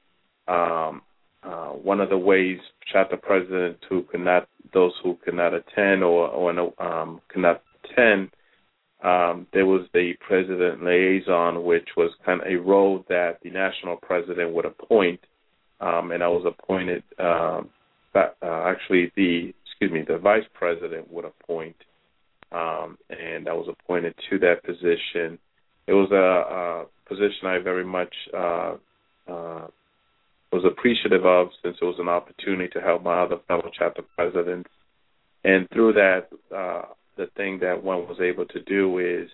um, 0.46 1.02
uh, 1.42 1.70
one 1.70 2.00
of 2.00 2.08
the 2.08 2.18
ways 2.18 2.58
chapter 2.92 3.16
presidents 3.16 3.80
who 3.88 4.02
could 4.02 4.20
not 4.20 4.48
those 4.72 4.92
who 5.02 5.16
could 5.24 5.34
not 5.34 5.54
attend 5.54 6.02
or 6.02 6.28
or 6.28 6.50
um, 6.82 7.20
could 7.28 7.42
not 7.42 7.62
attend 7.84 8.30
um, 9.04 9.46
there 9.52 9.66
was 9.66 9.86
the 9.92 10.14
president 10.26 10.82
liaison, 10.82 11.62
which 11.62 11.90
was 11.94 12.10
kind 12.24 12.40
of 12.40 12.46
a 12.46 12.56
role 12.56 13.04
that 13.10 13.38
the 13.42 13.50
national 13.50 13.96
president 13.96 14.54
would 14.54 14.64
appoint, 14.64 15.20
um, 15.80 16.10
and 16.10 16.22
I 16.22 16.28
was 16.28 16.46
appointed. 16.46 17.02
Um, 17.18 17.68
but, 18.14 18.36
uh, 18.42 18.64
actually, 18.64 19.12
the 19.14 19.52
excuse 19.66 19.92
me, 19.92 20.04
the 20.06 20.16
vice 20.16 20.48
president 20.54 21.12
would 21.12 21.26
appoint, 21.26 21.76
um, 22.50 22.96
and 23.10 23.46
I 23.46 23.52
was 23.52 23.68
appointed 23.68 24.14
to 24.30 24.38
that 24.38 24.64
position. 24.64 25.38
It 25.86 25.92
was 25.92 26.10
a, 26.10 26.16
a 26.16 26.86
position 27.06 27.46
I 27.46 27.58
very 27.58 27.84
much 27.84 28.14
uh, 28.32 28.76
uh, 29.28 29.66
was 30.50 30.64
appreciative 30.64 31.26
of, 31.26 31.48
since 31.62 31.76
it 31.82 31.84
was 31.84 31.98
an 31.98 32.08
opportunity 32.08 32.70
to 32.70 32.80
help 32.80 33.02
my 33.02 33.20
other 33.20 33.36
fellow 33.48 33.70
chapter 33.78 34.02
presidents, 34.16 34.70
and 35.44 35.68
through 35.70 35.92
that. 35.92 36.28
Uh, 36.56 36.86
the 37.16 37.28
thing 37.36 37.58
that 37.60 37.82
one 37.82 38.08
was 38.08 38.18
able 38.20 38.46
to 38.46 38.60
do 38.62 38.98
is 38.98 39.30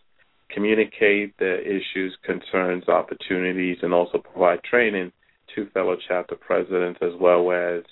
communicate 0.52 1.36
the 1.38 1.60
issues, 1.60 2.16
concerns, 2.24 2.88
opportunities, 2.88 3.78
and 3.82 3.92
also 3.94 4.18
provide 4.18 4.62
training 4.62 5.12
to 5.54 5.68
fellow 5.70 5.96
chapter 6.08 6.36
presidents 6.36 6.98
as 7.02 7.12
well 7.20 7.50
as 7.52 7.82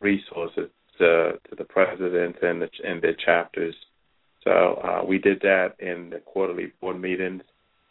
resources 0.00 0.70
to, 0.98 1.32
to 1.48 1.56
the 1.56 1.64
presidents 1.64 2.38
and, 2.42 2.62
the, 2.62 2.68
and 2.84 3.02
their 3.02 3.14
chapters. 3.24 3.74
So 4.44 4.80
uh, 4.84 5.04
we 5.06 5.18
did 5.18 5.40
that 5.40 5.74
in 5.78 6.10
the 6.10 6.18
quarterly 6.18 6.72
board 6.80 7.00
meetings. 7.00 7.42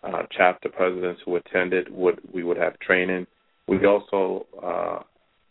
Uh, 0.03 0.23
chapter 0.35 0.67
presidents 0.67 1.21
who 1.23 1.35
attended 1.35 1.87
would 1.91 2.19
we 2.33 2.43
would 2.43 2.57
have 2.57 2.77
training. 2.79 3.27
We 3.67 3.85
also 3.85 4.47
uh, 4.61 4.99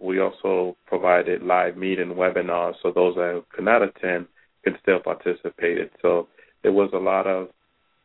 we 0.00 0.18
also 0.18 0.76
provided 0.86 1.42
live 1.42 1.76
meeting 1.76 2.08
webinars, 2.14 2.74
so 2.82 2.90
those 2.90 3.14
that 3.14 3.44
could 3.52 3.64
not 3.64 3.82
attend 3.82 4.26
can 4.64 4.76
still 4.82 5.00
participate. 5.00 5.90
So 6.02 6.28
there 6.62 6.72
was 6.72 6.90
a 6.92 6.98
lot 6.98 7.26
of 7.26 7.48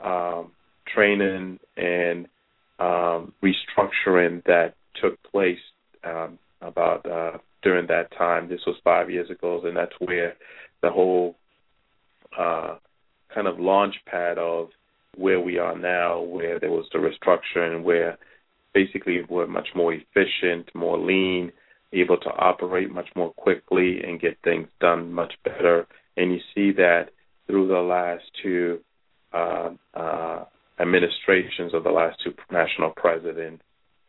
um, 0.02 0.52
training 0.94 1.60
and 1.78 2.28
um, 2.80 3.34
restructuring 3.44 4.44
that 4.46 4.74
took 5.02 5.22
place 5.24 5.60
um, 6.04 6.38
about 6.62 7.10
uh, 7.10 7.38
during 7.64 7.88
that 7.88 8.16
time. 8.18 8.50
This 8.50 8.62
was 8.66 8.76
five 8.84 9.10
years 9.10 9.30
ago, 9.30 9.62
and 9.64 9.76
that's 9.76 9.94
where 10.00 10.36
the 10.82 10.90
whole 10.90 11.36
uh, 12.38 12.76
kind 13.34 13.48
of 13.48 13.60
launch 13.60 13.96
pad 14.06 14.38
of 14.38 14.70
where 15.18 15.40
we 15.40 15.58
are 15.58 15.78
now, 15.78 16.22
where 16.22 16.60
there 16.60 16.72
was 16.72 16.86
the 16.92 17.00
restructuring, 17.00 17.84
where 17.84 18.18
basically 18.74 19.22
we're 19.30 19.48
much 19.48 19.70
more 19.74 19.94
efficient, 19.94 20.70
more 20.76 20.98
lean, 20.98 21.52
able 21.94 22.18
to 22.18 22.30
operate 22.30 22.92
much 22.92 23.08
more 23.16 23.32
quickly 23.34 24.02
and 24.04 24.20
get 24.20 24.38
things 24.44 24.68
done 24.82 25.12
much 25.14 25.34
better 25.44 25.88
and 26.18 26.32
you 26.32 26.40
see 26.54 26.72
that 26.72 27.10
through 27.48 27.68
the 27.68 27.80
last 27.80 28.24
two 28.42 28.80
uh, 29.34 29.70
uh, 29.94 30.46
administrations 30.80 31.74
of 31.74 31.84
the 31.84 31.90
last 31.90 32.18
two 32.24 32.34
national 32.52 32.92
presidents. 32.92 33.64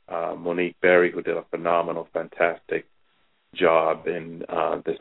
Uh, 0.09 0.37
Monique 0.39 0.77
Berry, 0.81 1.11
who 1.11 1.21
did 1.21 1.37
a 1.37 1.45
phenomenal, 1.51 2.09
fantastic 2.13 2.87
job 3.55 4.07
in 4.07 4.43
uh, 4.49 4.81
this 4.85 4.97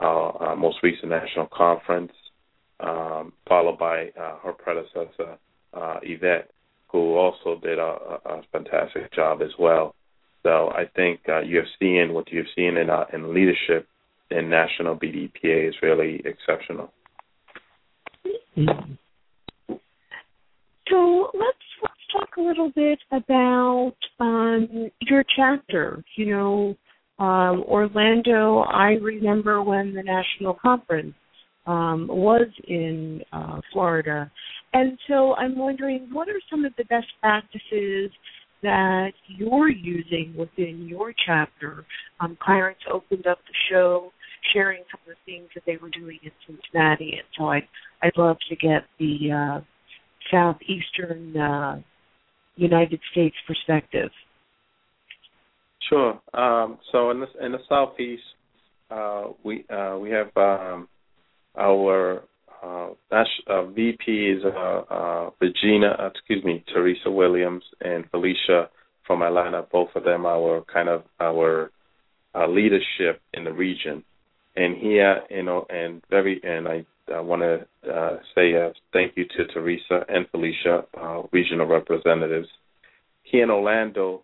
uh, 0.00 0.28
uh, 0.28 0.56
most 0.56 0.78
recent 0.82 1.10
national 1.10 1.46
conference, 1.46 2.12
um, 2.80 3.32
followed 3.48 3.78
by 3.78 4.10
her 4.42 4.52
predecessor, 4.52 5.38
Yvette, 6.02 6.50
who 6.88 7.14
also 7.14 7.58
did 7.62 7.78
a, 7.78 8.18
a, 8.26 8.42
fantastic 8.50 9.12
job 9.14 9.40
as 9.40 9.52
well. 9.58 9.94
So 10.42 10.70
I 10.70 10.84
think 10.94 11.20
you're 11.26 11.64
seeing 11.78 12.12
what 12.12 12.30
you're 12.30 12.44
seeing 12.54 12.76
in 12.76 12.90
in 13.12 13.32
leadership 13.32 13.86
in 14.32 14.48
national 14.48 14.96
BDPA 14.96 15.68
is 15.68 15.74
really 15.82 16.22
exceptional. 16.24 16.92
So 20.88 21.30
let's 21.34 21.58
let's 21.82 21.94
talk 22.12 22.36
a 22.36 22.40
little 22.40 22.70
bit 22.74 22.98
about 23.10 23.94
um, 24.20 24.90
your 25.00 25.24
chapter. 25.36 26.04
You 26.16 26.26
know, 26.26 26.76
um, 27.24 27.64
Orlando. 27.66 28.60
I 28.60 28.92
remember 29.00 29.62
when 29.62 29.94
the 29.94 30.02
national 30.02 30.54
conference 30.54 31.14
um, 31.66 32.08
was 32.08 32.48
in 32.68 33.22
uh, 33.32 33.60
Florida, 33.72 34.30
and 34.72 34.98
so 35.08 35.34
I'm 35.34 35.56
wondering 35.56 36.08
what 36.12 36.28
are 36.28 36.40
some 36.50 36.64
of 36.64 36.72
the 36.76 36.84
best 36.84 37.06
practices 37.20 38.10
that 38.62 39.12
you're 39.26 39.70
using 39.70 40.34
within 40.36 40.86
your 40.88 41.12
chapter. 41.26 41.84
Um, 42.20 42.38
Clarence 42.40 42.78
opened 42.92 43.26
up 43.26 43.38
the 43.46 43.54
show 43.70 44.12
sharing 44.52 44.82
some 44.90 45.00
of 45.06 45.16
the 45.16 45.32
things 45.32 45.48
that 45.54 45.62
they 45.66 45.76
were 45.76 45.90
doing 45.90 46.18
in 46.22 46.30
Cincinnati, 46.46 47.14
and 47.18 47.26
so 47.38 47.46
I'd 47.46 47.68
I'd 48.02 48.16
love 48.16 48.36
to 48.48 48.56
get 48.56 48.84
the 48.98 49.30
uh, 49.32 49.60
southeastern 50.30 51.36
uh, 51.36 51.80
United 52.56 53.00
States 53.10 53.36
perspective. 53.46 54.10
Sure. 55.88 56.20
Um, 56.34 56.78
so 56.90 57.10
in 57.10 57.20
the 57.20 57.26
in 57.44 57.52
the 57.52 57.58
southeast, 57.68 58.22
uh, 58.90 59.24
we 59.44 59.64
uh, 59.70 59.98
we 59.98 60.10
have 60.10 60.28
um, 60.36 60.88
our 61.58 62.22
uh, 62.62 62.90
uh, 63.48 63.64
VP 63.66 64.12
is 64.12 64.44
uh, 64.44 65.30
Regina, 65.40 66.10
excuse 66.14 66.44
me, 66.44 66.64
Teresa 66.72 67.10
Williams 67.10 67.64
and 67.80 68.08
Felicia 68.10 68.68
from 69.06 69.22
Atlanta. 69.22 69.66
Both 69.70 69.90
of 69.94 70.04
them 70.04 70.26
our 70.26 70.64
kind 70.72 70.88
of 70.88 71.02
our 71.20 71.70
leadership 72.48 73.20
in 73.34 73.44
the 73.44 73.52
region 73.52 74.04
and 74.56 74.76
here, 74.76 75.22
you 75.30 75.42
know, 75.42 75.66
and 75.70 76.02
very, 76.10 76.40
and 76.42 76.68
I, 76.68 76.84
I 77.12 77.20
want 77.20 77.42
to 77.42 77.90
uh, 77.90 78.18
say 78.34 78.54
uh, 78.54 78.70
thank 78.92 79.16
you 79.16 79.24
to 79.36 79.46
Teresa 79.46 80.04
and 80.08 80.28
Felicia, 80.30 80.84
uh, 81.00 81.22
regional 81.32 81.66
representatives. 81.66 82.48
Here 83.22 83.44
in 83.44 83.50
Orlando, 83.50 84.22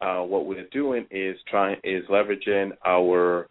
uh, 0.00 0.20
what 0.20 0.46
we're 0.46 0.68
doing 0.68 1.06
is 1.10 1.36
trying 1.50 1.78
is 1.82 2.04
leveraging 2.08 2.72
our 2.84 3.48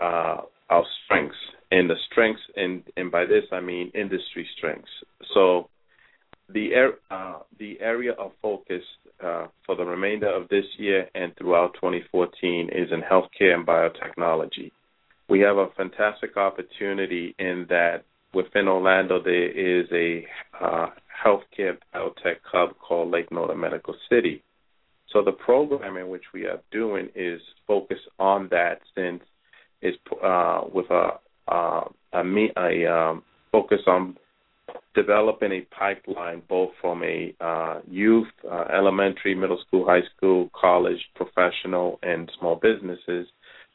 uh, 0.00 0.42
our 0.70 0.84
strengths 1.04 1.36
and 1.70 1.88
the 1.88 1.96
strengths, 2.10 2.42
and 2.56 2.82
and 2.96 3.10
by 3.12 3.24
this 3.24 3.44
I 3.52 3.60
mean 3.60 3.92
industry 3.94 4.48
strengths. 4.56 4.90
So 5.34 5.68
the 6.48 6.92
uh, 7.10 7.38
the 7.58 7.80
area 7.80 8.12
of 8.12 8.32
focus 8.42 8.82
for 9.66 9.76
the 9.76 9.84
remainder 9.84 10.34
of 10.34 10.48
this 10.48 10.64
year 10.78 11.06
and 11.14 11.36
throughout 11.36 11.74
2014 11.74 12.70
is 12.72 12.88
in 12.90 13.02
healthcare 13.02 13.54
and 13.54 13.66
biotechnology 13.66 14.72
we 15.30 15.40
have 15.40 15.56
a 15.56 15.68
fantastic 15.76 16.36
opportunity 16.36 17.34
in 17.38 17.64
that 17.68 18.04
within 18.34 18.66
Orlando 18.66 19.22
there 19.22 19.48
is 19.48 19.86
a 19.92 20.26
uh, 20.60 20.88
healthcare 21.24 21.78
biotech 21.94 22.38
hub 22.42 22.70
called 22.78 23.12
Lake 23.12 23.30
Nona 23.30 23.54
Medical 23.54 23.94
City. 24.10 24.42
So 25.12 25.22
the 25.22 25.32
program 25.32 25.96
in 25.96 26.08
which 26.08 26.24
we 26.34 26.46
are 26.46 26.60
doing 26.72 27.08
is 27.14 27.40
focused 27.66 28.08
on 28.18 28.48
that 28.50 28.80
since 28.94 29.22
it's 29.80 29.98
uh, 30.22 30.62
with 30.72 30.90
a 30.90 31.18
uh, 31.48 31.84
a, 32.12 32.22
a 32.56 32.92
um, 32.92 33.22
focus 33.50 33.80
on 33.86 34.16
developing 34.94 35.52
a 35.52 35.60
pipeline 35.74 36.42
both 36.48 36.70
from 36.80 37.02
a 37.02 37.34
uh, 37.40 37.80
youth, 37.88 38.28
uh, 38.50 38.64
elementary, 38.72 39.34
middle 39.34 39.60
school, 39.66 39.84
high 39.84 40.06
school, 40.16 40.48
college, 40.58 41.00
professional, 41.14 41.98
and 42.02 42.30
small 42.38 42.56
businesses 42.56 43.26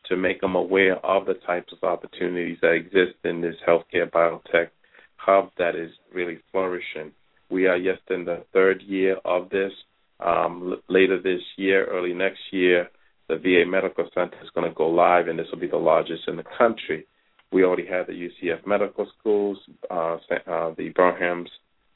to 0.10 0.18
make 0.18 0.42
them 0.42 0.56
aware 0.56 0.98
of 1.06 1.26
the 1.26 1.36
types 1.46 1.74
of 1.74 1.88
opportunities 1.88 2.58
that 2.62 2.72
exist 2.72 3.18
in 3.24 3.42
this 3.42 3.56
healthcare 3.68 4.10
biotech 4.10 4.70
hub 5.18 5.50
that 5.58 5.76
is 5.76 5.92
really 6.14 6.40
flourishing. 6.52 7.12
We 7.50 7.68
are 7.68 7.78
just 7.78 8.10
in 8.10 8.26
the 8.26 8.44
third 8.54 8.82
year 8.82 9.18
of 9.26 9.50
this, 9.50 9.72
Um, 10.20 10.82
later 10.88 11.22
this 11.22 11.42
year, 11.58 11.86
early 11.86 12.14
next 12.14 12.40
year, 12.52 12.90
the 13.28 13.38
VA 13.38 13.70
Medical 13.70 14.08
Center 14.14 14.38
is 14.44 14.50
going 14.52 14.70
to 14.70 14.76
go 14.76 14.88
live, 14.88 15.28
and 15.28 15.38
this 15.38 15.48
will 15.52 15.60
be 15.60 15.68
the 15.68 15.78
largest 15.78 16.28
in 16.28 16.38
the 16.38 16.46
country. 16.58 17.06
We 17.52 17.64
already 17.64 17.86
have 17.88 18.08
the 18.08 18.14
UCF 18.14 18.66
Medical 18.66 19.08
Schools, 19.20 19.58
uh, 19.90 20.18
uh, 20.48 20.74
the 20.78 20.90
Burnham's 20.96 21.50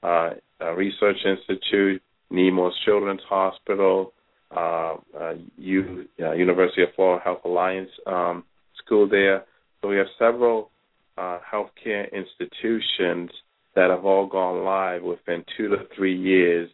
uh, 0.03 0.31
uh, 0.61 0.73
Research 0.73 1.17
Institute, 1.25 2.01
Nemours 2.29 2.75
Children's 2.85 3.21
Hospital, 3.27 4.13
uh, 4.55 4.95
uh, 5.19 5.33
U, 5.57 6.05
uh, 6.21 6.33
University 6.33 6.83
of 6.83 6.89
Florida 6.95 7.23
Health 7.23 7.41
Alliance 7.45 7.89
um, 8.05 8.43
School 8.83 9.07
there. 9.07 9.45
So 9.81 9.89
we 9.89 9.97
have 9.97 10.07
several 10.17 10.71
uh, 11.17 11.39
healthcare 11.51 12.11
institutions 12.11 13.29
that 13.75 13.89
have 13.89 14.05
all 14.05 14.27
gone 14.27 14.63
live 14.63 15.03
within 15.03 15.43
two 15.55 15.69
to 15.69 15.77
three 15.95 16.17
years 16.17 16.69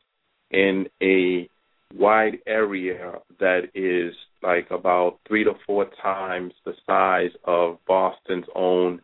in 0.52 0.88
a 1.02 1.50
wide 1.94 2.38
area 2.48 3.14
that 3.40 3.70
is 3.74 4.14
like 4.42 4.70
about 4.72 5.20
three 5.28 5.44
to 5.44 5.54
four 5.66 5.88
times 6.02 6.54
the 6.66 6.74
size 6.86 7.32
of 7.46 7.78
Boston's 7.88 8.46
own 8.56 9.02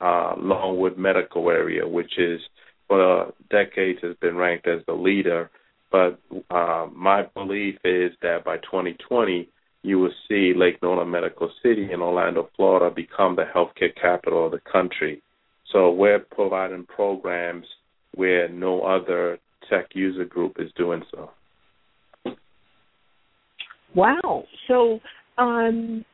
uh, 0.00 0.34
Longwood 0.36 0.98
Medical 0.98 1.50
Area, 1.50 1.86
which 1.86 2.18
is 2.18 2.40
for 2.88 3.32
decades 3.50 4.00
has 4.02 4.16
been 4.20 4.36
ranked 4.36 4.68
as 4.68 4.80
the 4.86 4.92
leader. 4.92 5.50
But 5.94 6.18
uh, 6.50 6.88
my 6.92 7.22
belief 7.36 7.76
is 7.84 8.10
that 8.20 8.44
by 8.44 8.56
2020, 8.56 9.48
you 9.84 10.00
will 10.00 10.10
see 10.28 10.52
Lake 10.56 10.82
Nona 10.82 11.04
Medical 11.04 11.48
City 11.62 11.92
in 11.92 12.02
Orlando, 12.02 12.50
Florida, 12.56 12.92
become 12.92 13.36
the 13.36 13.44
healthcare 13.44 13.94
capital 13.94 14.46
of 14.46 14.50
the 14.50 14.58
country. 14.72 15.22
So 15.72 15.92
we're 15.92 16.18
providing 16.18 16.84
programs 16.86 17.64
where 18.16 18.48
no 18.48 18.82
other 18.82 19.38
tech 19.70 19.90
user 19.94 20.24
group 20.24 20.56
is 20.58 20.68
doing 20.76 21.04
so. 21.12 21.30
Wow. 23.94 24.42
So, 24.66 24.98
um, 25.38 26.04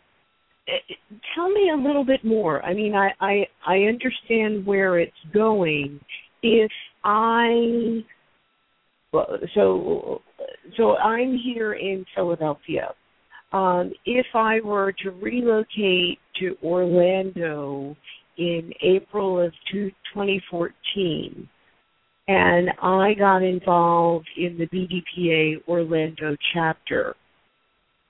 eh, 0.68 0.95
tell 1.35 1.49
me 1.49 1.70
a 1.72 1.76
little 1.76 2.05
bit 2.05 2.22
more. 2.22 2.62
I 2.66 2.74
mean, 2.74 2.95
I, 2.95 3.12
I 3.18 3.47
I 3.66 3.76
understand 3.85 4.66
where 4.66 4.99
it's 4.99 5.12
going. 5.33 6.01
If 6.43 6.70
I 7.03 8.05
so 9.55 10.23
so 10.77 10.97
I'm 10.97 11.37
here 11.37 11.75
in 11.75 12.05
Philadelphia. 12.15 12.95
Um, 13.53 13.93
if 14.07 14.27
I 14.35 14.61
were 14.61 14.93
to 15.03 15.11
relocate 15.11 16.19
to 16.39 16.57
Orlando 16.63 17.97
in 18.39 18.73
April 18.83 19.41
of 19.45 19.53
2014, 19.73 21.49
and 22.29 22.71
I 22.81 23.15
got 23.15 23.43
involved 23.43 24.29
in 24.37 24.57
the 24.57 24.67
BDPA 24.67 25.67
Orlando 25.67 26.37
chapter, 26.55 27.17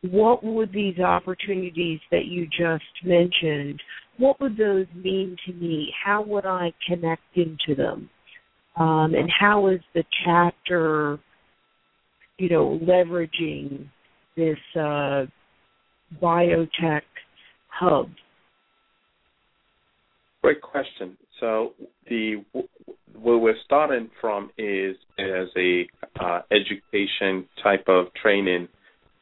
what 0.02 0.44
would 0.44 0.72
these 0.72 0.98
opportunities 0.98 2.00
that 2.10 2.26
you 2.26 2.46
just 2.46 2.84
mentioned, 3.04 3.80
what 4.18 4.38
would 4.40 4.58
those 4.58 4.86
mean 4.94 5.36
to 5.46 5.52
me? 5.54 5.90
How 6.04 6.22
would 6.22 6.44
I 6.44 6.72
connect 6.86 7.22
into 7.34 7.74
them? 7.74 8.10
Um, 8.76 9.14
and 9.14 9.30
how 9.38 9.68
is 9.68 9.80
the 9.94 10.04
chapter, 10.24 11.18
you 12.38 12.48
know, 12.48 12.80
leveraging 12.82 13.88
this 14.36 14.58
uh, 14.76 15.26
biotech 16.22 17.02
hub? 17.68 18.10
Great 20.42 20.62
question. 20.62 21.16
So 21.40 21.74
the 22.08 22.44
where 23.20 23.36
we're 23.36 23.54
starting 23.64 24.08
from 24.20 24.50
is 24.56 24.96
as 25.18 25.48
a 25.56 25.86
uh, 26.18 26.40
education 26.50 27.46
type 27.62 27.84
of 27.88 28.06
training 28.14 28.68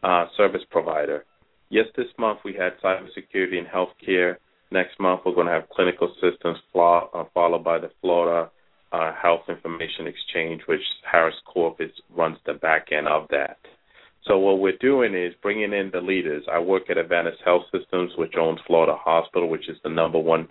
uh, 0.04 0.26
service 0.36 0.62
provider. 0.70 1.24
Yes, 1.70 1.86
this 1.96 2.06
month 2.18 2.40
we 2.44 2.52
had 2.52 2.72
cybersecurity 2.82 3.58
and 3.58 3.66
healthcare. 3.66 4.36
Next 4.70 5.00
month 5.00 5.22
we're 5.24 5.34
going 5.34 5.48
to 5.48 5.52
have 5.52 5.68
clinical 5.70 6.14
systems, 6.20 6.58
uh, 6.74 7.24
followed 7.34 7.64
by 7.64 7.78
the 7.78 7.90
Florida 8.00 8.50
uh, 8.92 9.12
Health 9.20 9.42
Information 9.48 10.06
Exchange, 10.06 10.62
which 10.66 10.80
Harris 11.10 11.34
Corp 11.46 11.80
is, 11.80 11.90
runs 12.14 12.38
the 12.46 12.54
back 12.54 12.88
end 12.92 13.08
of 13.08 13.26
that. 13.30 13.58
So 14.26 14.38
what 14.38 14.60
we're 14.60 14.76
doing 14.76 15.14
is 15.14 15.32
bringing 15.42 15.72
in 15.72 15.90
the 15.92 16.00
leaders. 16.00 16.44
I 16.52 16.58
work 16.58 16.90
at 16.90 16.98
Adventist 16.98 17.38
Health 17.44 17.62
Systems, 17.72 18.12
which 18.16 18.34
owns 18.38 18.60
Florida 18.66 18.94
Hospital, 18.96 19.48
which 19.48 19.68
is 19.68 19.76
the 19.82 19.90
number 19.90 20.18
one 20.18 20.48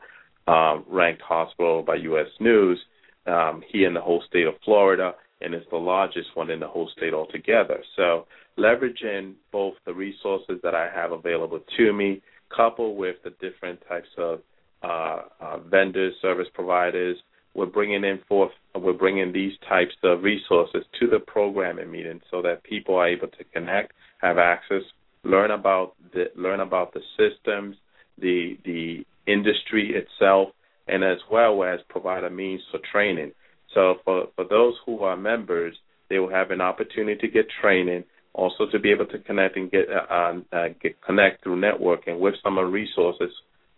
uh, 0.48 0.80
ranked 0.88 1.22
hospital 1.22 1.84
by 1.84 1.96
U.S. 1.96 2.28
News 2.40 2.80
um, 3.28 3.62
here 3.72 3.88
in 3.88 3.94
the 3.94 4.02
whole 4.02 4.24
state 4.28 4.48
of 4.48 4.56
Florida, 4.66 5.14
and 5.42 5.54
it's 5.54 5.70
the 5.70 5.78
largest 5.78 6.30
one 6.34 6.50
in 6.50 6.60
the 6.60 6.68
whole 6.68 6.90
state 6.98 7.14
altogether. 7.14 7.84
So 7.96 8.26
leveraging 8.58 9.34
both 9.52 9.76
the 9.86 9.94
resources 9.94 10.60
that 10.64 10.74
I 10.74 10.90
have 10.94 11.12
available 11.12 11.60
to 11.78 11.94
me, 11.94 12.22
coupled 12.56 12.98
with 12.98 13.18
the 13.24 13.32
different 13.42 13.80
types 13.88 14.08
of 14.18 14.40
uh, 14.82 15.22
uh, 15.40 15.60
vendors, 15.70 16.14
service 16.22 16.48
providers, 16.54 17.18
we're 17.58 17.66
bringing 17.66 18.04
in 18.04 18.20
forth, 18.30 18.52
we're 18.76 18.94
bringing 18.94 19.34
these 19.34 19.54
types 19.68 19.96
of 20.04 20.22
resources 20.24 20.84
to 21.00 21.08
the 21.08 21.20
programming 21.20 21.92
meeting 21.92 22.22
so 22.30 22.42
that 22.44 22.64
people 22.64 22.96
are 22.96 23.08
able 23.08 23.28
to 23.28 23.44
connect, 23.52 23.94
have 24.22 24.38
access, 24.38 24.84
learn 25.24 25.52
about 25.52 25.94
the 26.14 26.26
learn 26.36 26.60
about 26.60 26.94
the 26.94 27.02
systems, 27.18 27.76
the 28.20 28.58
the 28.64 29.04
industry 29.26 29.96
itself, 29.96 30.50
and 30.88 31.04
as 31.04 31.18
well 31.32 31.64
as 31.64 31.80
provide 31.90 32.24
a 32.24 32.30
means 32.30 32.62
for 32.72 32.80
training. 32.92 33.32
So 33.74 33.96
for 34.06 34.28
for 34.36 34.46
those 34.46 34.76
who 34.86 35.00
are 35.00 35.18
members, 35.18 35.76
they 36.10 36.20
will 36.20 36.30
have 36.30 36.52
an 36.52 36.62
opportunity 36.62 37.28
to 37.28 37.28
get 37.28 37.48
training 37.60 38.04
also 38.34 38.68
to 38.72 38.78
be 38.78 38.92
able 38.92 39.08
to 39.08 39.18
connect 39.18 39.58
and 39.58 39.72
get 39.72 39.88
uh, 39.90 40.14
uh, 40.14 40.34
uh, 40.56 40.68
get 40.82 41.02
connect 41.02 41.44
through 41.44 41.60
networking 41.60 42.20
with 42.20 42.36
some 42.44 42.60
of 42.60 42.68
the 42.68 42.72
resources, 42.72 43.32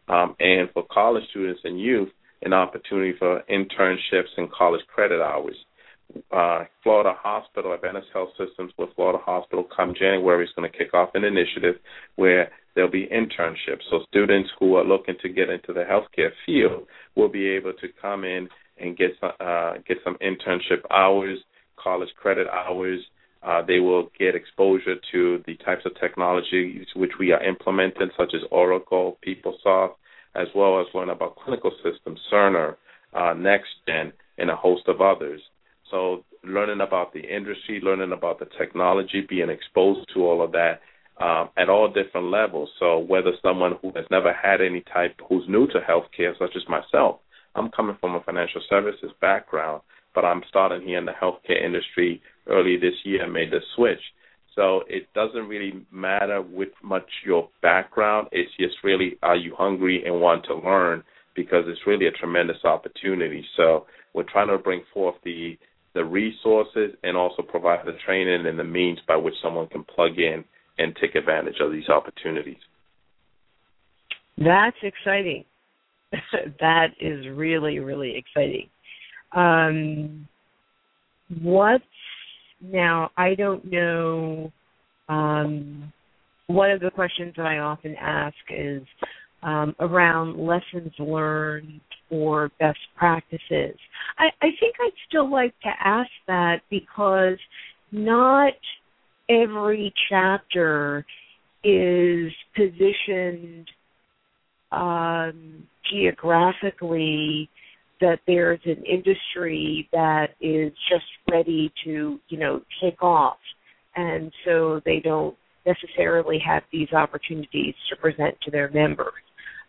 um, 0.10 0.36
and 0.40 0.70
for 0.74 0.86
college 0.92 1.24
students 1.30 1.62
and 1.64 1.80
youth, 1.80 2.10
an 2.42 2.54
opportunity 2.54 3.14
for 3.18 3.44
internships 3.50 4.30
and 4.38 4.52
college 4.52 4.82
credit 4.88 5.22
hours. 5.22 5.56
Uh, 6.32 6.64
Florida 6.82 7.14
Hospital, 7.16 7.74
Adventist 7.74 8.08
Health 8.14 8.30
Systems 8.38 8.72
with 8.78 8.90
Florida 8.96 9.20
Hospital, 9.24 9.68
come 9.76 9.94
January 9.94 10.44
is 10.44 10.50
going 10.56 10.70
to 10.70 10.78
kick 10.78 10.94
off 10.94 11.10
an 11.14 11.24
initiative 11.24 11.76
where 12.16 12.50
there'll 12.74 12.90
be 12.90 13.08
internships. 13.08 13.84
So 13.92 14.00
students 14.08 14.50
who 14.60 14.76
are 14.76 14.84
looking 14.84 15.16
to 15.22 15.30
get 15.30 15.50
into 15.50 15.74
the 15.74 15.84
healthcare 15.84 16.32
field 16.46 16.88
will 17.16 17.30
be 17.30 17.48
able 17.50 17.74
to 17.74 17.88
come 18.02 18.24
in 18.24 18.50
and 18.80 18.98
get 18.98 19.12
some, 19.20 19.32
uh, 19.40 19.74
get 19.88 19.98
some 20.04 20.18
internship 20.22 20.82
hours, 20.90 21.38
college 21.78 22.10
credit 22.20 22.48
hours, 22.48 23.02
uh, 23.42 23.62
they 23.66 23.80
will 23.80 24.10
get 24.20 24.36
exposure 24.36 24.96
to 25.12 25.42
the 25.46 25.56
types 25.58 25.86
of 25.86 25.98
technologies 26.00 26.86
which 26.96 27.12
we 27.20 27.32
are 27.32 27.44
implementing, 27.44 28.10
such 28.18 28.34
as 28.34 28.42
Oracle, 28.52 29.18
PeopleSoft, 29.26 29.94
as 30.36 30.48
well 30.56 30.80
as 30.80 30.88
learn 30.94 31.10
about 31.10 31.36
clinical 31.38 31.72
systems, 31.84 32.20
Cerner, 32.32 32.76
uh, 33.14 33.34
NextGen, 33.34 34.12
and 34.38 34.50
a 34.50 34.56
host 34.56 34.84
of 34.88 35.02
others. 35.02 35.42
So 35.92 36.24
learning 36.44 36.82
about 36.82 37.14
the 37.14 37.22
industry, 37.22 37.82
learning 37.84 38.12
about 38.12 38.40
the 38.40 38.48
technology, 38.58 39.26
being 39.28 39.50
exposed 39.50 40.08
to 40.14 40.26
all 40.26 40.42
of 40.42 40.52
that 40.52 40.82
um, 41.20 41.50
at 41.58 41.70
all 41.70 41.92
different 41.92 42.28
levels. 42.28 42.70
So 42.80 43.00
whether 43.00 43.32
someone 43.42 43.74
who 43.82 43.92
has 43.96 44.06
never 44.10 44.34
had 44.34 44.62
any 44.62 44.84
type, 44.94 45.20
who's 45.28 45.44
new 45.48 45.68
to 45.68 45.80
healthcare, 45.80 46.38
such 46.38 46.56
as 46.56 46.64
myself, 46.70 47.20
I'm 47.56 47.70
coming 47.72 47.98
from 48.00 48.16
a 48.16 48.22
financial 48.22 48.62
services 48.70 49.12
background, 49.20 49.82
but 50.16 50.24
I'm 50.24 50.44
starting 50.48 50.88
here 50.88 50.98
in 50.98 51.06
the 51.06 51.12
healthcare 51.12 51.64
industry 51.64 52.22
early 52.48 52.78
this 52.78 52.94
year 53.04 53.24
and 53.24 53.34
made 53.34 53.52
the 53.52 53.60
switch. 53.76 54.00
So 54.60 54.82
it 54.90 55.08
doesn't 55.16 55.48
really 55.48 55.86
matter 55.90 56.42
with 56.42 56.68
much 56.84 57.08
your 57.26 57.48
background. 57.62 58.28
It's 58.34 58.52
just 58.60 58.76
really 58.84 59.18
are 59.24 59.38
you 59.38 59.56
hungry 59.58 60.04
and 60.06 60.20
want 60.20 60.44
to 60.48 60.56
learn 60.56 61.02
because 61.34 61.64
it's 61.68 61.80
really 61.88 62.08
a 62.08 62.12
tremendous 62.12 62.58
opportunity. 62.66 63.46
So 63.56 63.86
we're 64.14 64.30
trying 64.30 64.50
to 64.50 64.58
bring 64.58 64.82
forth 64.94 65.16
the 65.24 65.58
the 65.94 66.04
resources 66.04 66.92
and 67.04 67.16
also 67.16 67.42
provide 67.42 67.86
the 67.86 67.94
training 68.06 68.48
and 68.48 68.60
the 68.60 68.64
means 68.66 69.00
by 69.08 69.16
which 69.16 69.34
someone 69.42 69.68
can 69.68 69.86
plug 69.86 70.20
in 70.20 70.44
and 70.78 70.94
take 71.00 71.16
advantage 71.16 71.56
of 71.62 71.72
these 71.72 71.88
opportunities. 71.88 72.60
That's 74.38 74.78
exciting. 74.84 75.46
that 76.60 76.88
is 77.00 77.26
really, 77.30 77.80
really 77.80 78.18
exciting. 78.18 78.68
Um, 79.32 80.28
what 81.42 81.82
now, 82.62 83.12
I 83.18 83.36
don't 83.36 83.66
know. 83.66 84.52
Um, 85.08 85.92
one 86.48 86.72
of 86.72 86.80
the 86.80 86.92
questions 86.92 87.34
that 87.38 87.46
I 87.46 87.60
often 87.60 87.96
ask 88.00 88.36
is 88.50 88.84
um, 89.44 89.76
around 89.80 90.38
lessons 90.38 90.92
learned 91.00 91.82
or 92.10 92.52
best 92.60 92.80
practices. 92.96 93.78
I, 94.18 94.28
I 94.42 94.48
think 94.60 94.76
I'd 94.80 94.92
still 95.08 95.32
like 95.32 95.54
to 95.62 95.70
ask 95.84 96.10
that 96.28 96.62
because 96.70 97.38
not 97.92 98.54
every 99.30 99.94
chapter 100.10 101.06
is 101.64 102.32
positioned 102.56 103.70
um, 104.72 105.64
geographically 105.92 107.50
that 108.02 108.20
there's 108.28 108.60
an 108.66 108.84
industry 108.86 109.90
that 109.92 110.30
is 110.42 110.72
just 110.90 111.06
ready 111.32 111.72
to, 111.84 112.20
you 112.30 112.38
know, 112.38 112.62
take 112.82 113.02
off. 113.04 113.38
and 113.96 114.32
so 114.46 114.80
they 114.86 115.00
don't 115.04 115.36
necessarily 115.66 116.40
have 116.46 116.64
these 116.72 116.92
opportunities 116.94 117.76
to 117.90 117.96
present 117.96 118.36
to 118.42 118.52
their 118.52 118.70
members. 118.72 119.14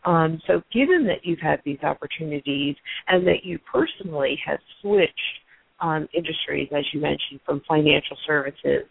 Um, 0.05 0.41
so, 0.47 0.63
given 0.73 1.07
that 1.09 1.25
you've 1.25 1.41
had 1.41 1.61
these 1.65 1.83
opportunities 1.83 2.77
and 3.09 3.27
that 3.27 3.45
you 3.45 3.59
personally 3.71 4.39
have 4.47 4.59
switched 4.81 5.13
um, 5.81 6.09
industries, 6.15 6.69
as 6.77 6.85
you 6.93 7.01
mentioned, 7.01 7.41
from 7.45 7.61
financial 7.69 8.17
services, 8.27 8.87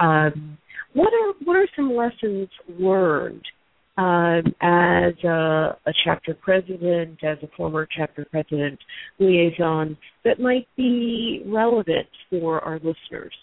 um, 0.00 0.58
what 0.94 1.12
are 1.12 1.34
what 1.44 1.56
are 1.56 1.68
some 1.76 1.94
lessons 1.94 2.48
learned 2.78 3.44
um, 3.98 4.54
as 4.62 5.12
a, 5.24 5.76
a, 5.86 5.92
chapter 6.04 6.32
president, 6.32 7.18
as 7.24 7.36
a 7.42 7.48
former 7.56 7.86
chapter 7.96 8.24
president 8.30 8.78
liaison, 9.18 9.96
that 10.24 10.38
might 10.38 10.68
be 10.76 11.42
relevant 11.44 12.06
for 12.30 12.60
our 12.60 12.76
listeners? 12.76 13.34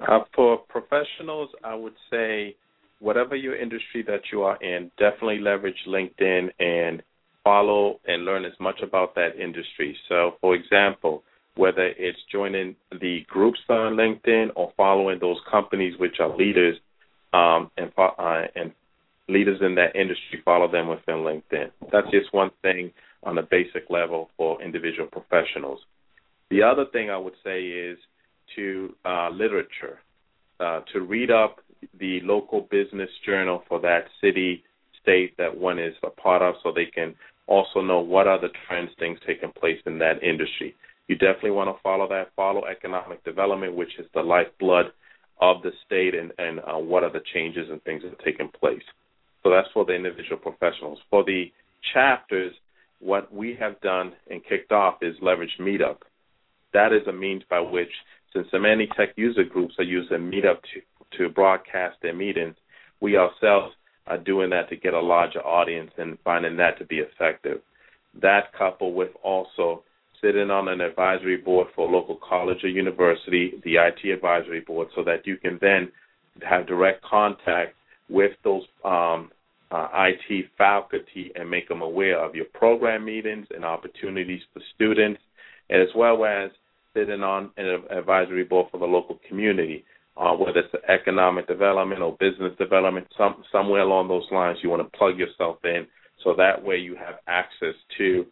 Uh, 0.00 0.20
for 0.34 0.58
professionals, 0.68 1.48
I 1.62 1.76
would 1.76 1.94
say 2.10 2.56
whatever 2.98 3.36
your 3.36 3.54
industry 3.54 4.02
that 4.08 4.22
you 4.32 4.42
are 4.42 4.60
in, 4.62 4.90
definitely 4.98 5.38
leverage 5.38 5.78
LinkedIn 5.86 6.48
and 6.58 7.00
follow 7.44 8.00
and 8.08 8.24
learn 8.24 8.44
as 8.44 8.52
much 8.58 8.80
about 8.82 9.14
that 9.14 9.40
industry. 9.40 9.96
So, 10.08 10.32
for 10.40 10.56
example, 10.56 11.22
whether 11.54 11.86
it's 11.86 12.18
joining 12.32 12.74
the 13.00 13.20
groups 13.28 13.60
on 13.68 13.94
LinkedIn 13.94 14.48
or 14.56 14.72
following 14.76 15.18
those 15.20 15.38
companies 15.48 15.94
which 15.98 16.16
are 16.18 16.36
leaders 16.36 16.76
um, 17.32 17.70
and 17.76 17.92
uh, 17.96 18.42
and 18.56 18.72
leaders 19.28 19.60
in 19.60 19.74
that 19.74 19.94
industry, 19.94 20.40
follow 20.44 20.70
them 20.70 20.88
within 20.88 21.16
LinkedIn. 21.16 21.70
That's 21.92 22.10
just 22.10 22.32
one 22.32 22.50
thing 22.62 22.92
on 23.22 23.38
a 23.38 23.42
basic 23.42 23.90
level 23.90 24.30
for 24.36 24.62
individual 24.62 25.08
professionals. 25.08 25.80
The 26.50 26.62
other 26.62 26.86
thing 26.92 27.10
I 27.10 27.18
would 27.18 27.34
say 27.44 27.62
is 27.64 27.98
to 28.56 28.94
uh, 29.04 29.28
literature, 29.30 29.98
uh, 30.60 30.80
to 30.92 31.00
read 31.00 31.30
up 31.30 31.58
the 31.98 32.20
local 32.22 32.62
business 32.70 33.10
journal 33.24 33.62
for 33.68 33.80
that 33.80 34.04
city, 34.20 34.64
state 35.02 35.36
that 35.36 35.56
one 35.56 35.78
is 35.78 35.94
a 36.02 36.10
part 36.10 36.42
of, 36.42 36.54
so 36.62 36.72
they 36.74 36.86
can 36.86 37.14
also 37.46 37.80
know 37.80 38.00
what 38.00 38.26
are 38.26 38.40
the 38.40 38.48
trends, 38.66 38.90
things 38.98 39.18
taking 39.26 39.52
place 39.52 39.78
in 39.86 39.98
that 39.98 40.22
industry. 40.22 40.74
You 41.06 41.16
definitely 41.16 41.52
want 41.52 41.74
to 41.74 41.82
follow 41.82 42.08
that. 42.08 42.34
Follow 42.36 42.64
economic 42.66 43.24
development, 43.24 43.74
which 43.74 43.98
is 43.98 44.06
the 44.14 44.22
lifeblood 44.22 44.86
of 45.40 45.62
the 45.62 45.70
state, 45.86 46.14
and, 46.14 46.32
and 46.38 46.60
uh, 46.60 46.78
what 46.78 47.04
are 47.04 47.12
the 47.12 47.22
changes 47.32 47.68
and 47.70 47.82
things 47.84 48.02
that 48.02 48.12
are 48.12 48.24
taking 48.24 48.48
place. 48.48 48.82
So 49.42 49.50
that's 49.50 49.68
for 49.72 49.84
the 49.84 49.94
individual 49.94 50.38
professionals. 50.38 50.98
For 51.10 51.24
the 51.24 51.52
chapters, 51.94 52.52
what 53.00 53.32
we 53.32 53.56
have 53.60 53.80
done 53.80 54.12
and 54.30 54.44
kicked 54.44 54.72
off 54.72 54.96
is 55.02 55.14
leverage 55.22 55.56
Meetup. 55.60 55.98
That 56.74 56.92
is 56.92 57.06
a 57.06 57.12
means 57.12 57.42
by 57.48 57.60
which, 57.60 57.90
since 58.32 58.46
so 58.50 58.58
many 58.58 58.88
tech 58.96 59.10
user 59.16 59.44
groups 59.44 59.74
are 59.78 59.84
using 59.84 60.30
Meetup 60.30 60.60
to 60.74 60.80
to 61.16 61.28
broadcast 61.28 61.96
their 62.02 62.14
meetings. 62.14 62.54
We 63.00 63.16
ourselves 63.16 63.74
are 64.06 64.18
doing 64.18 64.50
that 64.50 64.68
to 64.70 64.76
get 64.76 64.94
a 64.94 65.00
larger 65.00 65.40
audience 65.40 65.90
and 65.98 66.18
finding 66.24 66.56
that 66.56 66.78
to 66.78 66.84
be 66.84 66.96
effective. 66.96 67.60
That 68.20 68.52
coupled 68.56 68.94
with 68.94 69.10
also 69.22 69.84
sitting 70.20 70.50
on 70.50 70.68
an 70.68 70.80
advisory 70.80 71.36
board 71.36 71.68
for 71.74 71.88
a 71.88 71.92
local 71.92 72.18
college 72.28 72.64
or 72.64 72.68
university, 72.68 73.54
the 73.64 73.76
IT 73.76 74.10
advisory 74.10 74.60
board, 74.60 74.88
so 74.94 75.04
that 75.04 75.26
you 75.26 75.36
can 75.36 75.58
then 75.60 75.92
have 76.42 76.66
direct 76.66 77.02
contact 77.02 77.74
with 78.08 78.32
those 78.44 78.62
um, 78.84 79.30
uh, 79.70 79.88
IT 79.94 80.46
faculty 80.56 81.30
and 81.34 81.50
make 81.50 81.68
them 81.68 81.82
aware 81.82 82.22
of 82.24 82.34
your 82.34 82.46
program 82.54 83.04
meetings 83.04 83.46
and 83.54 83.64
opportunities 83.64 84.40
for 84.52 84.62
students, 84.74 85.20
as 85.70 85.88
well 85.94 86.24
as 86.24 86.50
sitting 86.94 87.22
on 87.22 87.50
an 87.56 87.82
advisory 87.90 88.44
board 88.44 88.66
for 88.70 88.78
the 88.78 88.86
local 88.86 89.18
community 89.28 89.84
uh, 90.18 90.32
whether 90.32 90.60
it's 90.60 90.74
economic 90.88 91.46
development 91.46 92.02
or 92.02 92.16
business 92.18 92.52
development, 92.58 93.06
some 93.16 93.42
somewhere 93.52 93.82
along 93.82 94.08
those 94.08 94.26
lines, 94.32 94.58
you 94.62 94.68
want 94.68 94.82
to 94.82 94.98
plug 94.98 95.16
yourself 95.16 95.58
in 95.64 95.86
so 96.24 96.34
that 96.36 96.62
way 96.62 96.76
you 96.76 96.96
have 96.96 97.16
access 97.28 97.74
to 97.96 98.26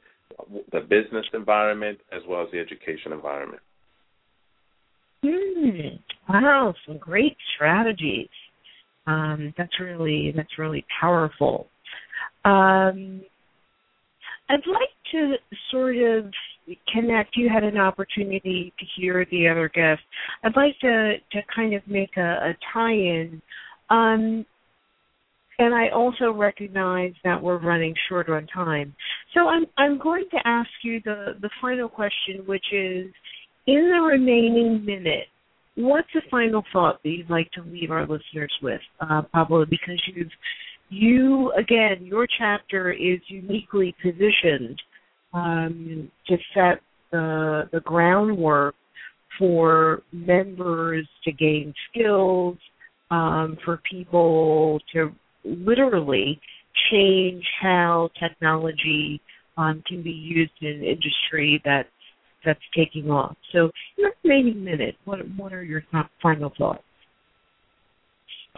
the 0.73 0.81
business 0.81 1.25
environment 1.33 1.99
as 2.13 2.23
well 2.29 2.43
as 2.43 2.49
the 2.51 2.59
education 2.59 3.13
environment. 3.13 3.63
Mm, 5.25 5.99
wow, 6.29 6.75
some 6.87 6.99
great 6.99 7.37
strategies. 7.55 8.29
Um, 9.07 9.55
that's 9.57 9.79
really 9.81 10.33
that's 10.37 10.59
really 10.59 10.85
powerful. 11.01 11.69
Um, 12.45 13.23
I'd 14.49 14.67
like 14.67 14.95
to 15.13 15.35
sort 15.71 15.97
of 15.97 16.33
connect. 16.93 17.37
You 17.37 17.49
had 17.49 17.65
an 17.65 17.79
opportunity 17.79 18.73
to 18.79 18.85
hear 18.97 19.27
the 19.31 19.49
other 19.49 19.69
guests. 19.69 20.05
I'd 20.45 20.57
like 20.57 20.79
to 20.81 21.15
to 21.33 21.41
kind 21.55 21.75
of 21.75 21.83
make 21.87 22.17
a, 22.17 22.51
a 22.51 22.57
tie-in. 22.73 23.41
Um, 23.91 24.47
and 25.59 25.75
I 25.75 25.89
also 25.89 26.33
recognize 26.33 27.13
that 27.25 27.43
we're 27.43 27.59
running 27.59 27.95
short 28.09 28.29
on 28.29 28.47
time. 28.49 28.95
So 29.35 29.49
I'm 29.49 29.67
I'm 29.79 29.99
going 29.99 30.25
to 30.31 30.39
ask 30.45 30.69
you 30.83 31.01
the 31.05 31.37
the 31.41 31.51
final 31.61 31.89
question, 31.89 32.43
which 32.47 32.67
is, 32.73 33.07
in 33.67 33.91
the 33.91 34.01
remaining 34.01 34.85
minute, 34.85 35.29
what's 35.77 36.09
a 36.17 36.29
final 36.31 36.65
thought 36.73 37.03
that 37.03 37.09
you'd 37.09 37.31
like 37.31 37.51
to 37.53 37.63
leave 37.63 37.91
our 37.91 38.03
listeners 38.03 38.53
with, 38.63 38.81
uh, 39.01 39.23
Pablo? 39.33 39.65
Because 39.65 40.01
you've 40.15 40.31
you 40.89 41.53
again, 41.53 42.05
your 42.05 42.27
chapter 42.39 42.93
is 42.93 43.19
uniquely 43.29 43.95
positioned 44.03 44.81
um, 45.33 46.11
to 46.29 46.37
set 46.55 46.81
the 47.13 47.69
the 47.73 47.81
groundwork 47.81 48.75
for 49.39 50.03
members 50.13 51.07
to 51.25 51.33
gain 51.33 51.75
skills, 51.91 52.57
um, 53.11 53.59
for 53.65 53.81
people 53.91 54.81
to 54.93 55.13
literally 55.45 56.41
change 56.91 57.45
how 57.61 58.09
technology 58.21 59.21
um, 59.57 59.83
can 59.87 60.03
be 60.03 60.11
used 60.11 60.53
in 60.61 60.85
industry 60.85 61.61
that's 61.65 61.89
that's 62.47 62.61
taking 62.75 63.11
off. 63.11 63.37
So, 63.53 63.71
the 63.99 64.11
remaining 64.25 64.65
minute, 64.65 64.97
what 65.05 65.19
what 65.37 65.53
are 65.53 65.65
your 65.65 65.83
final 66.23 66.53
thoughts? 66.57 66.83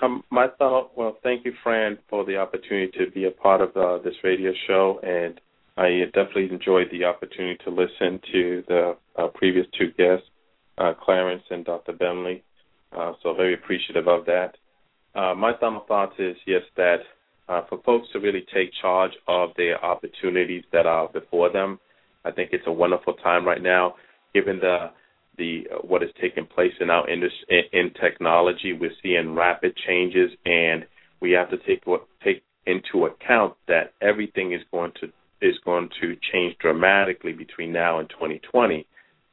Um, 0.00 0.22
my 0.30 0.46
thought, 0.58 0.96
well, 0.96 1.16
thank 1.24 1.44
you, 1.44 1.52
Franne, 1.64 1.98
for 2.08 2.24
the 2.24 2.36
opportunity 2.36 2.92
to 2.98 3.10
be 3.10 3.24
a 3.24 3.30
part 3.32 3.60
of 3.60 3.76
uh, 3.76 3.98
this 4.04 4.14
radio 4.22 4.52
show, 4.68 5.00
and 5.02 5.40
I 5.76 6.04
definitely 6.14 6.50
enjoyed 6.50 6.88
the 6.92 7.04
opportunity 7.04 7.58
to 7.64 7.70
listen 7.70 8.20
to 8.32 8.64
the 8.68 8.96
uh, 9.16 9.28
previous 9.34 9.66
two 9.76 9.90
guests, 9.98 10.26
uh, 10.76 10.92
Clarence 11.02 11.42
and 11.50 11.64
Dr. 11.64 11.92
Bemley. 11.92 12.44
Uh, 12.96 13.12
so 13.22 13.34
very 13.34 13.54
appreciative 13.54 14.08
of 14.08 14.24
that. 14.26 14.56
Uh, 15.14 15.34
my 15.34 15.52
final 15.58 15.84
thoughts 15.88 16.14
is 16.18 16.36
yes 16.46 16.62
that 16.76 16.98
uh, 17.48 17.62
for 17.68 17.80
folks 17.84 18.08
to 18.12 18.20
really 18.20 18.44
take 18.54 18.70
charge 18.80 19.12
of 19.26 19.50
their 19.56 19.82
opportunities 19.84 20.64
that 20.72 20.86
are 20.86 21.08
before 21.08 21.50
them, 21.50 21.78
I 22.24 22.30
think 22.30 22.50
it's 22.52 22.66
a 22.66 22.72
wonderful 22.72 23.14
time 23.14 23.46
right 23.46 23.62
now, 23.62 23.94
given 24.34 24.58
the 24.58 24.90
the 25.36 25.66
uh, 25.72 25.78
what 25.78 26.02
is 26.02 26.10
taking 26.20 26.46
place 26.46 26.72
in 26.80 26.90
our 26.90 27.08
industry 27.08 27.68
in, 27.72 27.80
in 27.80 27.90
technology. 27.94 28.72
We're 28.72 28.90
seeing 29.02 29.34
rapid 29.34 29.74
changes, 29.86 30.30
and 30.44 30.86
we 31.20 31.32
have 31.32 31.50
to 31.50 31.56
take 31.58 31.86
what 31.86 32.06
take 32.24 32.42
into 32.66 33.06
account 33.06 33.54
that 33.66 33.92
everything 34.02 34.52
is 34.52 34.60
going 34.70 34.92
to 35.00 35.06
is 35.40 35.54
going 35.64 35.88
to 36.00 36.16
change 36.32 36.56
dramatically 36.58 37.32
between 37.32 37.72
now 37.72 38.00
and 38.00 38.08
2020. 38.10 38.86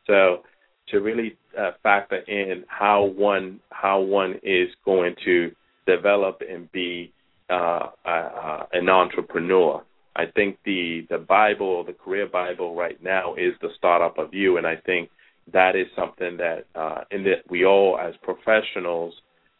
So 0.08 0.44
to 0.90 1.00
really 1.00 1.38
uh, 1.60 1.72
factor 1.82 2.18
in 2.18 2.64
how 2.68 3.04
one 3.04 3.60
how 3.70 4.00
one 4.00 4.36
is 4.44 4.70
going 4.86 5.16
to 5.26 5.52
develop 5.88 6.42
and 6.48 6.72
be 6.72 7.12
uh, 7.50 7.88
uh, 8.06 8.66
an 8.74 8.90
entrepreneur. 8.90 9.84
I 10.16 10.26
think 10.26 10.58
the 10.66 11.06
the 11.10 11.18
Bible, 11.18 11.84
the 11.84 11.94
career 11.94 12.28
Bible, 12.28 12.76
right 12.76 13.02
now 13.04 13.36
is 13.36 13.54
the 13.62 13.70
startup 13.78 14.18
of 14.18 14.34
you, 14.34 14.58
and 14.58 14.66
I 14.66 14.78
think 14.78 15.10
that 15.52 15.76
is 15.76 15.88
something 15.96 16.38
that 16.38 16.66
uh, 16.76 17.02
in 17.12 17.24
that 17.24 17.50
we 17.50 17.66
all 17.66 18.00
as 18.00 18.14
professionals 18.24 19.14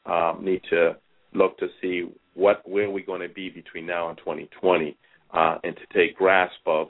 um, 0.06 0.40
need 0.44 0.62
to 0.70 0.96
look 1.34 1.58
to 1.60 1.68
see 1.82 2.10
what 2.34 2.68
where 2.68 2.90
we're 2.90 3.06
going 3.06 3.28
to 3.28 3.34
be 3.34 3.50
between 3.50 3.86
now 3.86 4.10
and 4.10 4.18
2020 4.18 4.98
uh, 5.34 5.58
and 5.64 5.76
to 5.76 5.82
take 5.94 6.18
grasp 6.18 6.56
of 6.66 6.88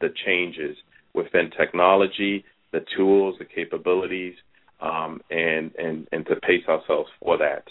the 0.00 0.08
changes 0.24 0.76
within 1.14 1.50
technology, 1.56 2.44
the 2.72 2.84
tools, 2.96 3.36
the 3.38 3.44
capabilities, 3.44 4.34
um, 4.80 5.20
and, 5.30 5.74
and, 5.76 6.06
and 6.12 6.26
to 6.26 6.36
pace 6.36 6.64
ourselves 6.68 7.08
for 7.20 7.38
that. 7.38 7.64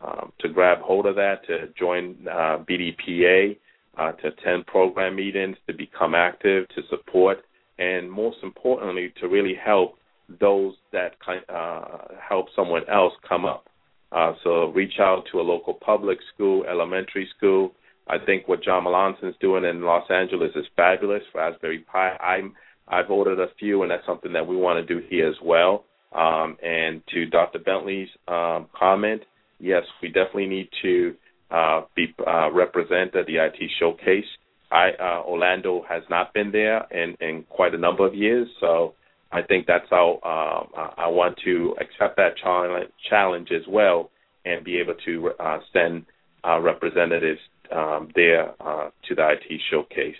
Um, 0.00 0.32
to 0.40 0.48
grab 0.48 0.78
hold 0.80 1.06
of 1.06 1.16
that, 1.16 1.46
to 1.46 1.68
join 1.78 2.16
uh, 2.30 2.58
BDPA, 2.68 3.56
uh, 3.96 4.12
to 4.12 4.28
attend 4.28 4.66
program 4.66 5.16
meetings, 5.16 5.56
to 5.66 5.74
become 5.74 6.14
active, 6.14 6.68
to 6.70 6.82
support, 6.90 7.38
and 7.78 8.10
most 8.10 8.38
importantly, 8.42 9.12
to 9.20 9.28
really 9.28 9.54
help 9.54 9.96
those 10.40 10.74
that 10.92 11.12
uh, 11.48 11.98
help 12.28 12.46
someone 12.54 12.82
else 12.88 13.12
come 13.28 13.44
up. 13.44 13.66
Uh, 14.12 14.32
so 14.44 14.66
reach 14.70 14.94
out 15.00 15.24
to 15.30 15.40
a 15.40 15.42
local 15.42 15.74
public 15.74 16.18
school, 16.34 16.64
elementary 16.68 17.28
school, 17.36 17.72
I 18.08 18.18
think 18.24 18.46
what 18.46 18.62
John 18.62 18.84
Malonson's 18.84 19.36
doing 19.40 19.64
in 19.64 19.82
Los 19.82 20.08
Angeles 20.10 20.52
is 20.54 20.64
fabulous 20.76 21.22
for 21.32 21.40
Raspberry 21.40 21.80
Pi. 21.80 22.16
I'm 22.16 22.54
I've 22.88 23.10
ordered 23.10 23.40
a 23.40 23.48
few, 23.58 23.82
and 23.82 23.90
that's 23.90 24.06
something 24.06 24.32
that 24.32 24.46
we 24.46 24.56
want 24.56 24.86
to 24.86 24.94
do 24.94 25.04
here 25.08 25.28
as 25.28 25.34
well. 25.42 25.84
Um, 26.12 26.56
and 26.62 27.02
to 27.12 27.26
Dr. 27.26 27.58
Bemley's 27.58 28.08
um, 28.28 28.68
comment, 28.78 29.22
yes, 29.58 29.82
we 30.00 30.08
definitely 30.08 30.46
need 30.46 30.68
to 30.82 31.16
uh, 31.50 31.82
be 31.94 32.14
uh, 32.26 32.50
represent 32.52 33.14
at 33.14 33.26
the 33.26 33.36
IT 33.36 33.70
showcase. 33.78 34.24
I, 34.70 34.90
uh, 35.00 35.22
Orlando 35.24 35.84
has 35.88 36.02
not 36.10 36.34
been 36.34 36.50
there 36.50 36.86
in, 36.90 37.16
in 37.20 37.44
quite 37.48 37.74
a 37.74 37.78
number 37.78 38.04
of 38.04 38.14
years, 38.14 38.48
so 38.60 38.94
I 39.30 39.42
think 39.42 39.66
that's 39.66 39.88
how 39.90 40.14
um, 40.24 40.92
I 40.96 41.08
want 41.08 41.36
to 41.44 41.76
accept 41.80 42.16
that 42.16 42.36
challenge, 42.36 42.90
challenge 43.08 43.48
as 43.52 43.62
well 43.68 44.10
and 44.44 44.64
be 44.64 44.78
able 44.78 44.94
to 45.04 45.30
uh, 45.38 45.58
send 45.72 46.06
uh, 46.44 46.60
representatives 46.60 47.40
um, 47.74 48.08
there 48.14 48.50
uh, 48.60 48.90
to 49.08 49.14
the 49.14 49.28
IT 49.30 49.60
showcase. 49.70 50.16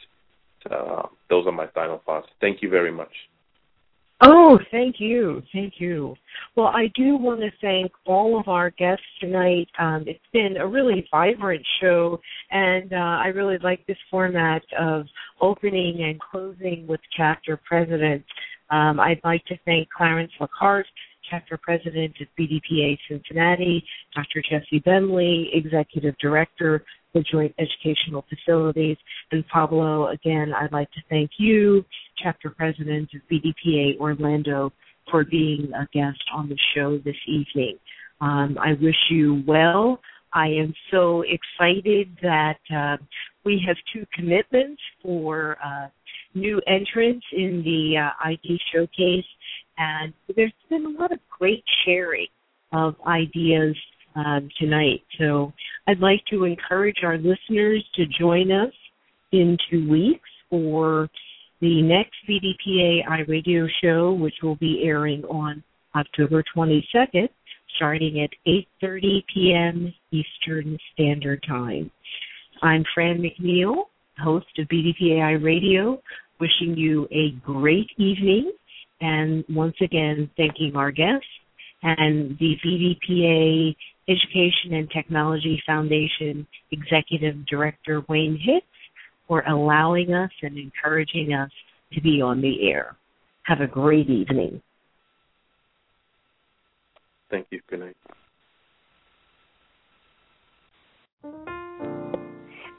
So, 0.68 1.10
those 1.30 1.46
are 1.46 1.52
my 1.52 1.68
final 1.68 2.02
thoughts. 2.04 2.26
Thank 2.40 2.60
you 2.60 2.68
very 2.68 2.90
much. 2.90 3.12
Oh, 4.22 4.58
thank 4.70 4.96
you. 4.98 5.42
Thank 5.52 5.74
you. 5.78 6.14
Well, 6.56 6.68
I 6.68 6.86
do 6.94 7.16
want 7.16 7.40
to 7.40 7.50
thank 7.60 7.92
all 8.06 8.40
of 8.40 8.48
our 8.48 8.70
guests 8.70 9.04
tonight. 9.20 9.68
Um, 9.78 10.04
it's 10.06 10.18
been 10.32 10.56
a 10.56 10.66
really 10.66 11.06
vibrant 11.10 11.64
show, 11.82 12.18
and 12.50 12.94
uh, 12.94 12.96
I 12.96 13.26
really 13.26 13.58
like 13.62 13.86
this 13.86 13.98
format 14.10 14.62
of 14.78 15.04
opening 15.42 16.04
and 16.04 16.18
closing 16.18 16.86
with 16.88 17.00
chapter 17.14 17.58
presidents. 17.58 18.26
Um, 18.70 18.98
I'd 18.98 19.20
like 19.22 19.44
to 19.46 19.58
thank 19.66 19.88
Clarence 19.90 20.32
LaCarte, 20.40 20.84
chapter 21.30 21.56
president 21.56 22.14
at 22.20 22.28
BDPA 22.38 22.98
Cincinnati, 23.08 23.84
Dr. 24.14 24.42
Jesse 24.48 24.80
Bemley, 24.84 25.50
executive 25.52 26.16
director 26.18 26.84
for 27.12 27.22
Joint 27.30 27.54
Educational 27.58 28.24
Facilities, 28.28 28.96
and 29.32 29.46
Pablo, 29.48 30.08
again, 30.08 30.52
I'd 30.54 30.72
like 30.72 30.90
to 30.92 31.00
thank 31.08 31.30
you, 31.38 31.84
chapter 32.22 32.50
president 32.50 33.08
of 33.14 33.20
BDPA 33.30 33.98
Orlando, 33.98 34.72
for 35.10 35.24
being 35.24 35.70
a 35.74 35.86
guest 35.92 36.22
on 36.34 36.48
the 36.48 36.58
show 36.74 36.98
this 36.98 37.16
evening. 37.26 37.78
Um, 38.20 38.56
I 38.60 38.72
wish 38.80 38.96
you 39.10 39.42
well. 39.46 40.00
I 40.32 40.48
am 40.48 40.74
so 40.90 41.22
excited 41.22 42.08
that 42.22 42.58
uh, 42.74 42.96
we 43.44 43.62
have 43.66 43.76
two 43.92 44.04
commitments 44.14 44.82
for 45.02 45.56
uh, 45.64 45.88
new 46.34 46.60
entrants 46.66 47.24
in 47.32 47.62
the 47.64 47.96
uh, 47.98 48.30
IT 48.30 48.60
showcase, 48.72 49.24
and 49.78 50.12
there's 50.34 50.52
been 50.68 50.86
a 50.86 51.00
lot 51.00 51.12
of 51.12 51.18
great 51.38 51.64
sharing 51.84 52.28
of 52.72 52.94
ideas 53.06 53.76
um, 54.14 54.48
tonight. 54.58 55.02
So 55.18 55.52
I'd 55.86 56.00
like 56.00 56.22
to 56.30 56.44
encourage 56.44 56.98
our 57.04 57.18
listeners 57.18 57.84
to 57.94 58.04
join 58.18 58.50
us 58.50 58.72
in 59.32 59.56
two 59.70 59.88
weeks 59.88 60.28
for 60.48 61.08
the 61.60 61.82
next 61.82 62.14
BDPA 62.28 63.06
iRadio 63.06 63.66
show, 63.82 64.12
which 64.12 64.34
will 64.42 64.56
be 64.56 64.82
airing 64.84 65.24
on 65.24 65.62
October 65.94 66.42
22nd, 66.54 67.28
starting 67.76 68.20
at 68.20 68.30
8:30 68.82 69.24
p.m. 69.32 69.94
Eastern 70.10 70.78
Standard 70.92 71.42
Time. 71.46 71.90
I'm 72.62 72.84
Franne 72.96 73.20
McNeal, 73.20 73.84
host 74.18 74.46
of 74.58 74.68
BDPA 74.68 75.40
iRadio, 75.40 76.00
wishing 76.40 76.76
you 76.76 77.06
a 77.10 77.32
great 77.44 77.90
evening 77.98 78.52
and 79.00 79.44
once 79.48 79.76
again 79.80 80.30
thanking 80.36 80.72
our 80.74 80.90
guests 80.90 81.26
and 81.82 82.36
the 82.38 82.56
BDPA 82.64 83.76
Education 84.08 84.74
and 84.74 84.90
Technology 84.90 85.62
Foundation 85.66 86.46
Executive 86.70 87.44
Director 87.46 88.02
Wayne 88.08 88.38
Hicks 88.40 88.66
for 89.28 89.42
allowing 89.48 90.14
us 90.14 90.30
and 90.42 90.56
encouraging 90.56 91.32
us 91.32 91.50
to 91.92 92.00
be 92.00 92.22
on 92.22 92.40
the 92.40 92.70
air. 92.70 92.96
Have 93.44 93.60
a 93.60 93.66
great 93.66 94.08
evening. 94.08 94.62
Thank 97.30 97.46
you. 97.50 97.60
Good 97.68 97.80
night. 97.80 97.96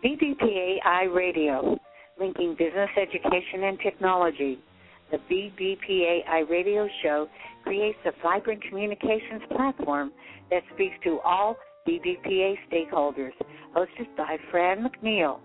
BDPA 0.04 0.78
iRadio 0.86 1.78
linking 2.20 2.56
business 2.58 2.90
education 3.02 3.64
and 3.64 3.78
technology. 3.80 4.60
The 5.12 5.18
BDPA 5.32 6.50
radio 6.50 6.88
show 7.02 7.28
creates 7.64 8.00
a 8.06 8.12
vibrant 8.22 8.62
communications 8.64 9.42
platform 9.56 10.12
that 10.52 10.64
speaks 10.74 10.96
to 11.04 11.20
all 11.24 11.56
BDPA 11.88 12.56
stakeholders. 12.70 13.32
Hosted 13.76 14.08
by 14.18 14.38
Franne 14.52 14.86
McNeal. 14.86 15.40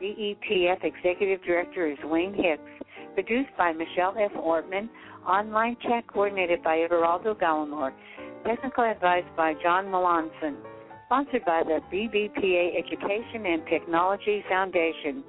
BETF 0.00 0.84
Executive 0.84 1.42
Director 1.44 1.90
is 1.90 1.98
Wayne 2.04 2.34
Hicks. 2.34 2.86
Produced 3.14 3.50
by 3.58 3.72
Michelle 3.72 4.14
F. 4.16 4.32
Ortman. 4.32 4.88
Online 5.26 5.76
chat 5.82 6.06
coordinated 6.06 6.62
by 6.62 6.76
Everaldo 6.76 7.34
Gallimore. 7.34 7.92
Technical 8.46 8.84
advice 8.84 9.24
by 9.36 9.54
John 9.62 9.86
Malonson. 9.86 10.56
Sponsored 11.06 11.44
by 11.44 11.62
the 11.64 11.80
BDPA 11.92 12.78
Education 12.78 13.46
and 13.46 13.62
Technology 13.66 14.44
Foundation. 14.48 15.24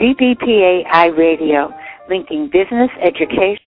BDPA 0.00 0.86
iRadio, 0.94 1.70
linking 2.08 2.48
business, 2.52 2.90
education, 3.02 3.67